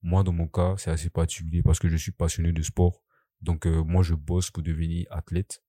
Moi, 0.02 0.22
dans 0.22 0.32
mon 0.32 0.48
cas, 0.48 0.74
c'est 0.76 0.90
assez 0.90 1.08
particulier 1.08 1.62
parce 1.62 1.78
que 1.78 1.88
je 1.88 1.96
suis 1.96 2.12
passionné 2.12 2.52
de 2.52 2.62
sport. 2.62 3.02
Donc, 3.40 3.66
euh, 3.66 3.82
moi, 3.84 4.02
je 4.02 4.14
bosse 4.14 4.50
pour 4.50 4.62
devenir 4.62 5.06
athlète, 5.10 5.62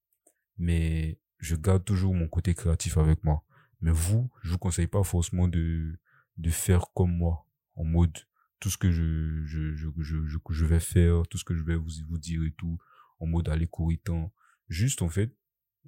mais 0.58 1.20
je 1.40 1.56
garde 1.56 1.86
toujours 1.86 2.14
mon 2.14 2.28
côté 2.28 2.54
créatif 2.54 2.98
avec 2.98 3.24
moi. 3.24 3.44
Mais 3.80 3.92
vous, 3.92 4.30
je 4.44 4.52
vous 4.52 4.58
conseille 4.58 4.88
pas 4.88 5.04
forcément 5.04 5.48
de, 5.48 5.98
de 6.38 6.50
faire 6.50 6.86
comme 6.94 7.16
moi, 7.16 7.48
en 7.76 7.86
mode 7.86 8.18
tout 8.60 8.70
ce 8.70 8.78
que 8.78 8.92
je, 8.92 9.46
je, 9.46 9.74
je, 9.76 9.88
je, 10.00 10.18
je, 10.50 10.66
vais 10.66 10.80
faire, 10.80 11.24
tout 11.30 11.38
ce 11.38 11.46
que 11.46 11.56
je 11.56 11.64
vais 11.64 11.76
vous, 11.76 11.90
vous 12.10 12.18
dire 12.18 12.44
et 12.44 12.52
tout, 12.52 12.78
en 13.20 13.28
mode 13.28 13.48
aller 13.48 13.68
courir 13.68 14.00
tant. 14.04 14.34
Juste, 14.68 15.02
en 15.02 15.10
fait, 15.10 15.34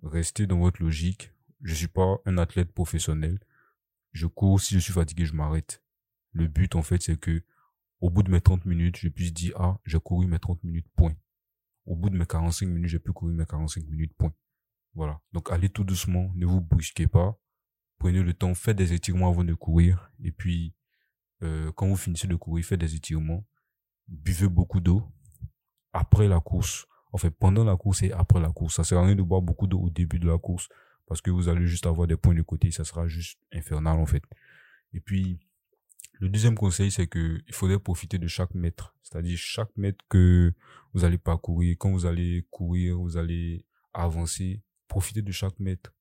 restez 0.04 0.48
dans 0.48 0.60
votre 0.60 0.82
logique. 0.82 1.32
Je 1.62 1.74
suis 1.74 1.88
pas 1.88 2.18
un 2.26 2.38
athlète 2.38 2.72
professionnel. 2.72 3.39
Je 4.12 4.28
cours, 4.28 4.62
si 4.62 4.76
je 4.76 4.80
suis 4.80 4.93
fatigué, 4.93 5.26
je 5.26 5.34
m'arrête. 5.34 5.84
Le 6.32 6.48
but, 6.48 6.76
en 6.76 6.82
fait, 6.82 7.02
c'est 7.02 7.20
que 7.20 7.43
au 8.00 8.10
bout 8.10 8.24
de 8.24 8.32
mes 8.32 8.41
30 8.41 8.66
minutes, 8.66 8.98
je 8.98 9.10
puisse 9.10 9.34
dire, 9.34 9.54
ah, 9.60 9.80
j'ai 9.86 10.00
couru 10.00 10.28
mes 10.28 10.39
30 10.39 10.64
minutes, 10.64 10.88
point. 10.95 11.16
Au 11.86 11.95
bout 11.95 12.10
de 12.10 12.18
mes 12.18 12.26
45 12.26 12.68
minutes, 12.68 12.89
j'ai 12.89 13.00
pu 13.00 13.12
courir 13.12 13.36
mes 13.36 13.45
45 13.45 13.86
minutes, 13.86 14.14
point. 14.18 14.34
Voilà. 14.93 15.20
Donc, 15.32 15.52
allez 15.52 15.70
tout 15.70 15.84
doucement, 15.84 16.32
ne 16.36 16.45
vous 16.45 16.62
brusquez 16.62 17.08
pas. 17.08 17.39
Prenez 17.98 18.22
le 18.22 18.34
temps, 18.34 18.54
faites 18.54 18.78
des 18.78 18.93
étirements 18.93 19.30
avant 19.30 19.43
de 19.43 19.54
courir. 19.54 20.12
Et 20.24 20.32
puis, 20.32 20.76
euh, 21.43 21.72
quand 21.74 21.88
vous 21.88 21.95
finissez 21.95 22.28
de 22.28 22.36
courir, 22.36 22.66
faites 22.66 22.80
des 22.80 22.95
étirements. 22.95 23.45
buvez 24.08 24.48
beaucoup 24.48 24.80
d'eau 24.80 25.04
après 25.93 26.28
la 26.28 26.39
course. 26.39 26.88
En 27.12 27.18
fait, 27.18 27.32
pendant 27.32 27.64
la 27.64 27.76
course 27.76 28.03
et 28.03 28.12
après 28.12 28.39
la 28.39 28.51
course. 28.51 28.76
Ça 28.76 28.84
sert 28.84 28.99
à 28.99 29.05
rien 29.05 29.16
de 29.16 29.22
boire 29.22 29.41
beaucoup 29.41 29.68
d'eau 29.68 29.80
au 29.80 29.89
début 29.89 30.20
de 30.20 30.28
la 30.28 30.38
course 30.38 30.70
parce 31.08 31.22
que 31.22 31.32
vous 31.32 31.47
allez 31.47 31.66
juste 31.66 31.86
avoir 31.86 32.08
des 32.08 32.18
points 32.18 32.36
de 32.36 32.41
côté. 32.41 32.72
Ça 32.72 32.84
sera 32.84 33.08
juste 33.08 33.39
infernal, 33.53 33.97
en 33.99 34.05
fait. 34.05 34.24
Et 34.93 34.99
puis, 34.99 35.39
le 36.20 36.30
deuxième 36.30 36.55
conseil, 36.55 36.91
c'est 36.91 37.08
que 37.08 37.41
il 37.47 37.53
faudrait 37.53 37.80
profiter 37.80 38.18
de 38.18 38.28
chaque 38.28 38.53
mètre. 38.53 38.95
C'est-à-dire 39.03 39.38
chaque 39.38 39.76
mètre 39.78 40.03
que 40.10 40.53
vous 40.93 41.05
allez 41.05 41.18
parcourir, 41.18 41.76
quand 41.80 41.91
vous 41.91 42.05
allez 42.05 42.45
courir, 42.49 42.97
vous 42.97 43.18
allez 43.18 43.66
avancer, 43.93 44.62
profitez 44.88 45.22
de 45.22 45.32
chaque 45.32 45.60
mètre. 45.60 45.93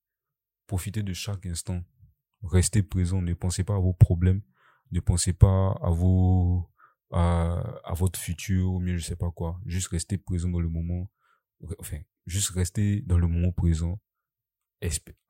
Profitez 0.67 1.03
de 1.03 1.13
chaque 1.13 1.47
instant. 1.47 1.83
Restez 2.43 2.83
présent. 2.83 3.23
Ne 3.23 3.35
pensez 3.35 3.63
pas 3.63 3.77
à 3.77 3.79
vos 3.79 3.93
problèmes. 3.93 4.43
Ne 4.91 5.01
pensez 5.01 5.33
pas 5.33 5.79
à 5.83 5.91
vos, 5.91 6.69
à, 7.17 7.95
votre 7.95 8.19
futur 8.19 8.73
ou 8.73 8.81
mieux, 8.81 8.99
je 8.99 9.05
sais 9.05 9.17
pas 9.17 9.31
quoi. 9.31 9.59
Juste 9.65 9.89
restez 9.89 10.19
présent 10.19 10.49
dans 10.49 10.61
le 10.61 10.69
moment. 10.69 11.11
Enfin, 11.79 11.99
juste 12.27 12.51
restez 12.51 13.01
dans 13.03 13.19
le 13.19 13.27
moment 13.27 13.53
présent. 13.53 13.99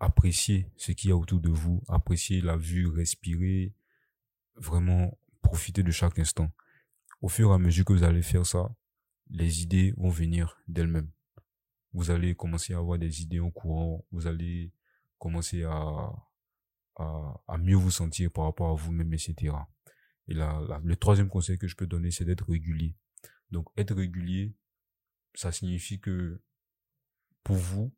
Appréciez 0.00 0.68
ce 0.76 0.92
qu'il 0.92 1.10
y 1.10 1.12
a 1.12 1.16
autour 1.16 1.40
de 1.40 1.48
vous. 1.48 1.82
Appréciez 1.88 2.40
la 2.40 2.56
vue, 2.56 2.88
respirez. 2.88 3.72
Vraiment, 4.56 5.16
profitez 5.42 5.82
de 5.82 5.92
chaque 5.92 6.18
instant. 6.18 6.50
Au 7.20 7.28
fur 7.28 7.50
et 7.50 7.54
à 7.54 7.58
mesure 7.58 7.84
que 7.84 7.92
vous 7.92 8.02
allez 8.02 8.22
faire 8.22 8.44
ça, 8.44 8.74
les 9.30 9.62
idées 9.62 9.94
vont 9.96 10.10
venir 10.10 10.60
d'elles-mêmes. 10.66 11.10
Vous 11.92 12.10
allez 12.10 12.34
commencer 12.34 12.74
à 12.74 12.78
avoir 12.78 12.98
des 12.98 13.22
idées 13.22 13.40
en 13.40 13.50
courant. 13.50 14.04
Vous 14.10 14.26
allez 14.26 14.72
commencer 15.18 15.62
à, 15.62 16.12
à, 16.96 17.42
à 17.46 17.58
mieux 17.58 17.76
vous 17.76 17.92
sentir 17.92 18.30
par 18.32 18.44
rapport 18.44 18.70
à 18.70 18.74
vous-même, 18.74 19.14
etc. 19.14 19.54
Et 20.28 20.34
le 20.34 20.94
troisième 20.94 21.28
conseil 21.28 21.58
que 21.58 21.68
je 21.68 21.76
peux 21.76 21.86
donner, 21.86 22.10
c'est 22.10 22.24
d'être 22.24 22.48
régulier. 22.48 22.96
Donc, 23.50 23.68
être 23.76 23.94
régulier, 23.94 24.54
ça 25.34 25.52
signifie 25.52 26.00
que 26.00 26.40
pour 27.44 27.56
vous, 27.56 27.94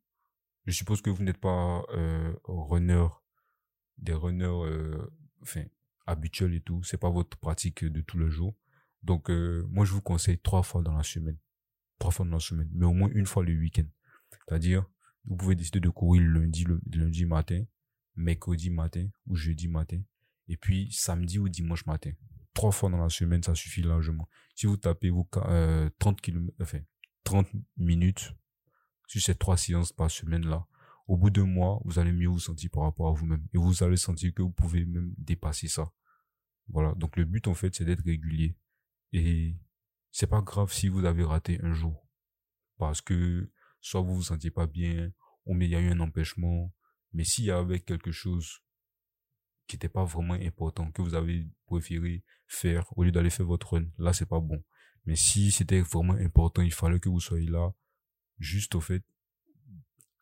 je 0.65 0.73
suppose 0.73 1.01
que 1.01 1.09
vous 1.09 1.23
n'êtes 1.23 1.39
pas 1.39 1.83
euh, 1.89 2.33
runner, 2.43 3.07
des 3.97 4.13
runners, 4.13 4.45
euh, 4.45 5.09
habituels 6.05 6.53
et 6.53 6.61
tout. 6.61 6.83
C'est 6.83 6.97
pas 6.97 7.09
votre 7.09 7.37
pratique 7.37 7.83
de 7.83 8.01
tous 8.01 8.19
les 8.19 8.29
jours. 8.29 8.55
Donc, 9.01 9.29
euh, 9.29 9.65
moi, 9.69 9.85
je 9.85 9.93
vous 9.93 10.01
conseille 10.01 10.37
trois 10.37 10.61
fois 10.61 10.83
dans 10.83 10.95
la 10.95 11.03
semaine. 11.03 11.37
Trois 11.97 12.11
fois 12.11 12.25
dans 12.25 12.33
la 12.33 12.39
semaine, 12.39 12.69
mais 12.73 12.85
au 12.85 12.93
moins 12.93 13.09
une 13.13 13.25
fois 13.25 13.43
le 13.43 13.57
week-end. 13.57 13.87
C'est-à-dire, 14.31 14.85
vous 15.25 15.35
pouvez 15.35 15.55
décider 15.55 15.79
de 15.79 15.89
courir 15.89 16.21
lundi, 16.21 16.63
le 16.63 16.79
lundi 16.91 17.25
matin, 17.25 17.63
mercredi 18.15 18.69
matin 18.69 19.07
ou 19.27 19.35
jeudi 19.35 19.67
matin 19.67 20.01
et 20.49 20.57
puis 20.57 20.91
samedi 20.91 21.39
ou 21.39 21.47
dimanche 21.47 21.85
matin. 21.85 22.11
Trois 22.53 22.71
fois 22.71 22.89
dans 22.89 22.97
la 22.97 23.09
semaine, 23.09 23.41
ça 23.41 23.55
suffit 23.55 23.83
largement. 23.83 24.27
Si 24.55 24.65
vous 24.65 24.75
tapez 24.75 25.11
vous, 25.11 25.27
euh, 25.37 25.89
30 25.99 26.19
km, 26.19 26.53
enfin, 26.59 26.79
30 27.23 27.47
minutes 27.77 28.33
sur 29.07 29.21
ces 29.21 29.35
trois 29.35 29.55
séances 29.55 29.93
par 29.93 30.11
semaine 30.11 30.45
là, 30.45 30.65
au 31.07 31.15
bout 31.15 31.29
d'un 31.29 31.45
mois, 31.45 31.79
vous 31.85 31.97
allez 31.97 32.11
mieux 32.11 32.27
vous 32.27 32.39
sentir 32.39 32.69
par 32.71 32.83
rapport 32.83 33.07
à 33.07 33.11
vous-même. 33.11 33.47
Et 33.53 33.57
vous 33.57 33.83
allez 33.83 33.97
sentir 33.97 34.33
que 34.33 34.41
vous 34.41 34.51
pouvez 34.51 34.85
même 34.85 35.13
dépasser 35.17 35.67
ça. 35.67 35.91
Voilà. 36.67 36.93
Donc 36.95 37.15
le 37.17 37.25
but, 37.25 37.47
en 37.47 37.55
fait, 37.55 37.73
c'est 37.73 37.85
d'être 37.85 38.03
régulier. 38.03 38.55
Et 39.11 39.55
c'est 40.11 40.27
pas 40.27 40.41
grave 40.41 40.71
si 40.71 40.87
vous 40.87 41.05
avez 41.05 41.23
raté 41.23 41.59
un 41.63 41.73
jour. 41.73 42.07
Parce 42.77 43.01
que 43.01 43.51
soit 43.81 44.01
vous 44.01 44.15
vous 44.15 44.23
sentiez 44.23 44.51
pas 44.51 44.67
bien, 44.67 45.11
ou 45.45 45.55
mais 45.55 45.65
il 45.65 45.71
y 45.71 45.75
a 45.75 45.79
eu 45.79 45.89
un 45.89 45.99
empêchement. 45.99 46.71
Mais 47.13 47.23
s'il 47.23 47.45
y 47.45 47.51
avait 47.51 47.79
quelque 47.79 48.11
chose 48.11 48.61
qui 49.69 49.75
n'était 49.75 49.87
pas 49.87 50.03
vraiment 50.03 50.33
important, 50.33 50.91
que 50.91 51.01
vous 51.01 51.13
avez 51.13 51.47
préféré 51.67 52.23
faire 52.47 52.85
au 52.97 53.03
lieu 53.03 53.11
d'aller 53.11 53.29
faire 53.29 53.45
votre 53.45 53.73
run, 53.73 53.85
là 53.99 54.11
c'est 54.11 54.25
pas 54.25 54.39
bon. 54.39 54.63
Mais 55.05 55.15
si 55.15 55.51
c'était 55.51 55.81
vraiment 55.81 56.13
important, 56.13 56.63
il 56.63 56.73
fallait 56.73 56.99
que 56.99 57.07
vous 57.07 57.19
soyez 57.19 57.47
là, 57.47 57.71
juste 58.39 58.73
au 58.73 58.81
fait, 58.81 59.03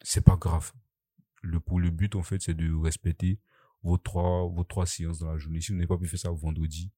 c'est 0.02 0.22
pas 0.22 0.36
grave. 0.36 0.74
Le, 1.42 1.60
pour 1.62 1.80
le 1.80 1.90
but 1.90 2.16
en 2.16 2.24
fait, 2.24 2.42
c'est 2.42 2.54
de 2.54 2.74
respecter 2.74 3.40
vos 3.82 3.98
trois, 3.98 4.48
vos 4.48 4.66
trois 4.66 4.86
séances 4.86 5.20
dans 5.20 5.32
la 5.32 5.38
journée. 5.38 5.62
Si 5.62 5.72
vous 5.72 5.78
n'avez 5.78 5.88
pas 5.88 5.98
pu 5.98 6.08
faire 6.08 6.20
ça 6.20 6.32
vendredi, 6.32 6.92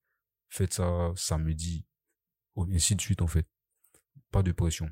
faites 0.49 0.73
ça 0.73 1.11
samedi, 1.15 1.85
ainsi 2.57 2.95
de 2.95 3.01
suite 3.01 3.21
en 3.21 3.27
fait. 3.27 3.47
Pas 4.31 4.41
de 4.41 4.51
pression. 4.51 4.89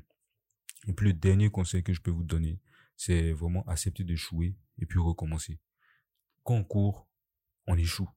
Et 0.86 0.92
puis 0.92 1.06
le 1.06 1.12
dernier 1.12 1.50
conseil 1.50 1.82
que 1.82 1.92
je 1.92 2.00
peux 2.00 2.12
vous 2.12 2.24
donner, 2.24 2.60
c'est 2.96 3.32
vraiment 3.32 3.64
accepter 3.66 4.04
d'échouer 4.04 4.56
et 4.78 4.86
puis 4.86 5.00
recommencer. 5.00 5.58
Quand 6.44 6.54
on 6.54 6.64
court, 6.64 7.07
on 7.68 7.76
échoue. 7.76 8.08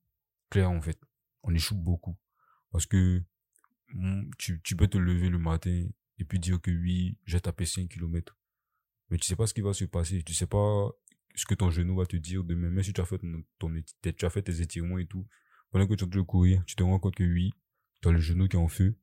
Clair, 0.49 0.71
en 0.71 0.81
fait. 0.81 0.99
On 1.43 1.53
échoue 1.53 1.75
beaucoup. 1.75 2.17
Parce 2.71 2.87
que 2.87 3.21
mm, 3.93 4.31
tu, 4.37 4.75
peux 4.75 4.87
te 4.87 4.97
lever 4.97 5.29
le 5.29 5.37
matin 5.37 5.87
et 6.17 6.25
puis 6.25 6.39
dire 6.39 6.59
que 6.59 6.71
oui, 6.71 7.17
j'ai 7.25 7.39
tapé 7.39 7.65
5 7.65 7.87
km. 7.89 8.37
Mais 9.09 9.17
tu 9.17 9.27
sais 9.27 9.35
pas 9.35 9.45
ce 9.45 9.53
qui 9.53 9.61
va 9.61 9.73
se 9.73 9.85
passer. 9.85 10.23
Tu 10.23 10.33
sais 10.33 10.47
pas 10.47 10.89
ce 11.35 11.45
que 11.45 11.53
ton 11.53 11.69
genou 11.69 11.97
va 11.97 12.05
te 12.05 12.15
dire 12.15 12.43
demain. 12.43 12.69
Même 12.69 12.83
si 12.83 12.93
tu 12.93 13.01
as 13.01 13.05
fait 13.05 13.19
ton, 13.59 13.73
tu 14.01 14.25
as 14.25 14.29
fait 14.29 14.41
tes 14.41 14.61
étirements 14.61 14.97
et 14.97 15.05
tout. 15.05 15.27
Pendant 15.69 15.85
que 15.85 15.93
tu 15.95 16.03
es 16.03 16.07
en 16.07 16.09
train 16.09 16.23
courir, 16.23 16.63
tu 16.65 16.75
te 16.75 16.83
rends 16.83 16.99
compte 16.99 17.15
que 17.15 17.23
oui, 17.23 17.53
tu 18.01 18.07
as 18.07 18.11
le 18.11 18.19
genou 18.19 18.47
qui 18.47 18.55
est 18.55 18.59
en 18.59 18.67
feu. 18.69 18.97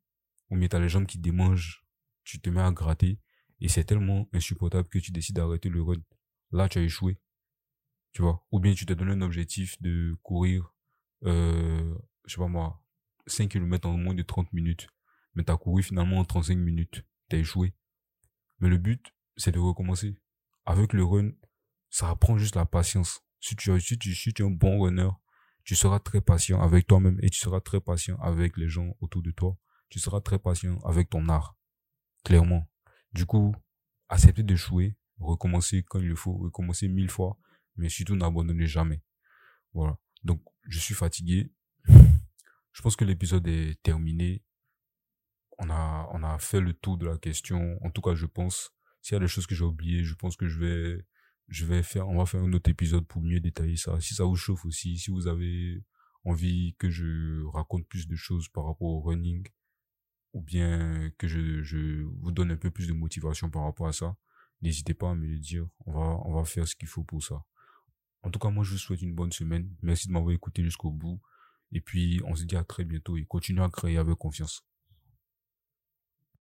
Ou 0.50 0.56
bien 0.56 0.68
tu 0.68 0.76
as 0.76 0.80
les 0.80 0.88
jambes 0.88 1.06
qui 1.06 1.18
démangent. 1.18 1.84
Tu 2.24 2.40
te 2.40 2.48
mets 2.48 2.62
à 2.62 2.72
gratter. 2.72 3.20
Et 3.60 3.68
c'est 3.68 3.84
tellement 3.84 4.28
insupportable 4.32 4.88
que 4.88 4.98
tu 4.98 5.12
décides 5.12 5.36
d'arrêter 5.36 5.68
le 5.68 5.82
run. 5.82 6.00
Là, 6.52 6.68
tu 6.68 6.78
as 6.78 6.82
échoué 6.82 7.18
tu 8.12 8.22
vois. 8.22 8.44
Ou 8.50 8.60
bien 8.60 8.74
tu 8.74 8.86
t'es 8.86 8.94
donné 8.94 9.12
un 9.12 9.22
objectif 9.22 9.80
de 9.82 10.16
courir, 10.22 10.74
euh, 11.24 11.94
je 12.26 12.34
sais 12.34 12.40
pas 12.40 12.48
moi, 12.48 12.82
5 13.26 13.48
km 13.48 13.88
en 13.88 13.96
moins 13.96 14.14
de 14.14 14.22
30 14.22 14.52
minutes. 14.52 14.88
Mais 15.34 15.44
tu 15.44 15.52
as 15.52 15.56
couru 15.56 15.82
finalement 15.82 16.18
en 16.18 16.24
35 16.24 16.56
minutes. 16.56 17.04
Tu 17.28 17.36
as 17.36 17.38
échoué. 17.38 17.74
Mais 18.60 18.68
le 18.68 18.78
but, 18.78 19.14
c'est 19.36 19.52
de 19.52 19.58
recommencer. 19.58 20.16
Avec 20.66 20.92
le 20.92 21.04
run, 21.04 21.30
ça 21.90 22.10
apprend 22.10 22.38
juste 22.38 22.56
la 22.56 22.66
patience. 22.66 23.22
Si 23.40 23.54
tu, 23.54 23.78
si 23.80 23.98
tu, 23.98 24.14
si 24.14 24.32
tu 24.32 24.42
es 24.42 24.46
un 24.46 24.50
bon 24.50 24.80
runner, 24.80 25.10
tu 25.64 25.74
seras 25.74 26.00
très 26.00 26.20
patient 26.20 26.60
avec 26.60 26.86
toi-même 26.86 27.18
et 27.22 27.30
tu 27.30 27.38
seras 27.38 27.60
très 27.60 27.80
patient 27.80 28.18
avec 28.20 28.56
les 28.56 28.68
gens 28.68 28.96
autour 29.00 29.22
de 29.22 29.30
toi. 29.30 29.56
Tu 29.90 29.98
seras 29.98 30.20
très 30.20 30.38
patient 30.38 30.78
avec 30.80 31.10
ton 31.10 31.28
art. 31.28 31.56
Clairement. 32.24 32.68
Du 33.12 33.26
coup, 33.26 33.54
accepter 34.08 34.42
d'échouer, 34.42 34.96
recommencer 35.18 35.82
quand 35.82 36.00
il 36.00 36.08
le 36.08 36.16
faut, 36.16 36.36
recommencer 36.36 36.88
mille 36.88 37.10
fois 37.10 37.38
mais 37.78 37.88
surtout 37.88 38.16
n'abandonnez 38.16 38.66
jamais. 38.66 39.02
Voilà. 39.72 39.98
Donc, 40.24 40.42
je 40.68 40.78
suis 40.78 40.94
fatigué. 40.94 41.50
Je 42.72 42.82
pense 42.82 42.96
que 42.96 43.04
l'épisode 43.04 43.46
est 43.48 43.80
terminé. 43.82 44.44
On 45.58 45.70
a, 45.70 46.08
on 46.12 46.22
a 46.22 46.38
fait 46.38 46.60
le 46.60 46.74
tour 46.74 46.98
de 46.98 47.06
la 47.06 47.18
question. 47.18 47.78
En 47.82 47.90
tout 47.90 48.02
cas, 48.02 48.14
je 48.14 48.26
pense. 48.26 48.70
S'il 49.00 49.14
y 49.14 49.16
a 49.16 49.20
des 49.20 49.28
choses 49.28 49.46
que 49.46 49.54
j'ai 49.54 49.64
oubliées, 49.64 50.04
je 50.04 50.14
pense 50.14 50.36
que 50.36 50.46
je 50.48 50.58
vais, 50.58 51.06
je 51.48 51.64
vais 51.64 51.82
faire, 51.82 52.08
on 52.08 52.18
va 52.18 52.26
faire 52.26 52.42
un 52.42 52.52
autre 52.52 52.70
épisode 52.70 53.06
pour 53.06 53.22
mieux 53.22 53.40
détailler 53.40 53.76
ça. 53.76 54.00
Si 54.00 54.14
ça 54.14 54.24
vous 54.24 54.36
chauffe 54.36 54.64
aussi, 54.64 54.98
si 54.98 55.10
vous 55.10 55.26
avez 55.26 55.82
envie 56.24 56.74
que 56.78 56.90
je 56.90 57.44
raconte 57.46 57.86
plus 57.86 58.06
de 58.06 58.16
choses 58.16 58.48
par 58.48 58.66
rapport 58.66 58.88
au 58.88 59.00
running, 59.00 59.46
ou 60.34 60.42
bien 60.42 61.10
que 61.16 61.26
je, 61.26 61.62
je 61.62 62.02
vous 62.20 62.32
donne 62.32 62.50
un 62.50 62.56
peu 62.56 62.70
plus 62.70 62.86
de 62.86 62.92
motivation 62.92 63.50
par 63.50 63.64
rapport 63.64 63.88
à 63.88 63.92
ça, 63.92 64.16
n'hésitez 64.60 64.94
pas 64.94 65.10
à 65.10 65.14
me 65.14 65.26
le 65.26 65.38
dire. 65.38 65.66
On 65.86 65.92
va, 65.92 66.20
on 66.24 66.34
va 66.34 66.44
faire 66.44 66.68
ce 66.68 66.76
qu'il 66.76 66.88
faut 66.88 67.04
pour 67.04 67.22
ça. 67.22 67.44
En 68.22 68.30
tout 68.30 68.38
cas, 68.38 68.50
moi, 68.50 68.64
je 68.64 68.72
vous 68.72 68.78
souhaite 68.78 69.02
une 69.02 69.14
bonne 69.14 69.32
semaine. 69.32 69.70
Merci 69.82 70.08
de 70.08 70.12
m'avoir 70.12 70.32
écouté 70.32 70.62
jusqu'au 70.62 70.90
bout. 70.90 71.20
Et 71.72 71.80
puis, 71.80 72.20
on 72.24 72.34
se 72.34 72.44
dit 72.44 72.56
à 72.56 72.64
très 72.64 72.84
bientôt 72.84 73.16
et 73.16 73.24
continuez 73.24 73.62
à 73.62 73.68
créer 73.68 73.98
avec 73.98 74.16
confiance. 74.16 74.64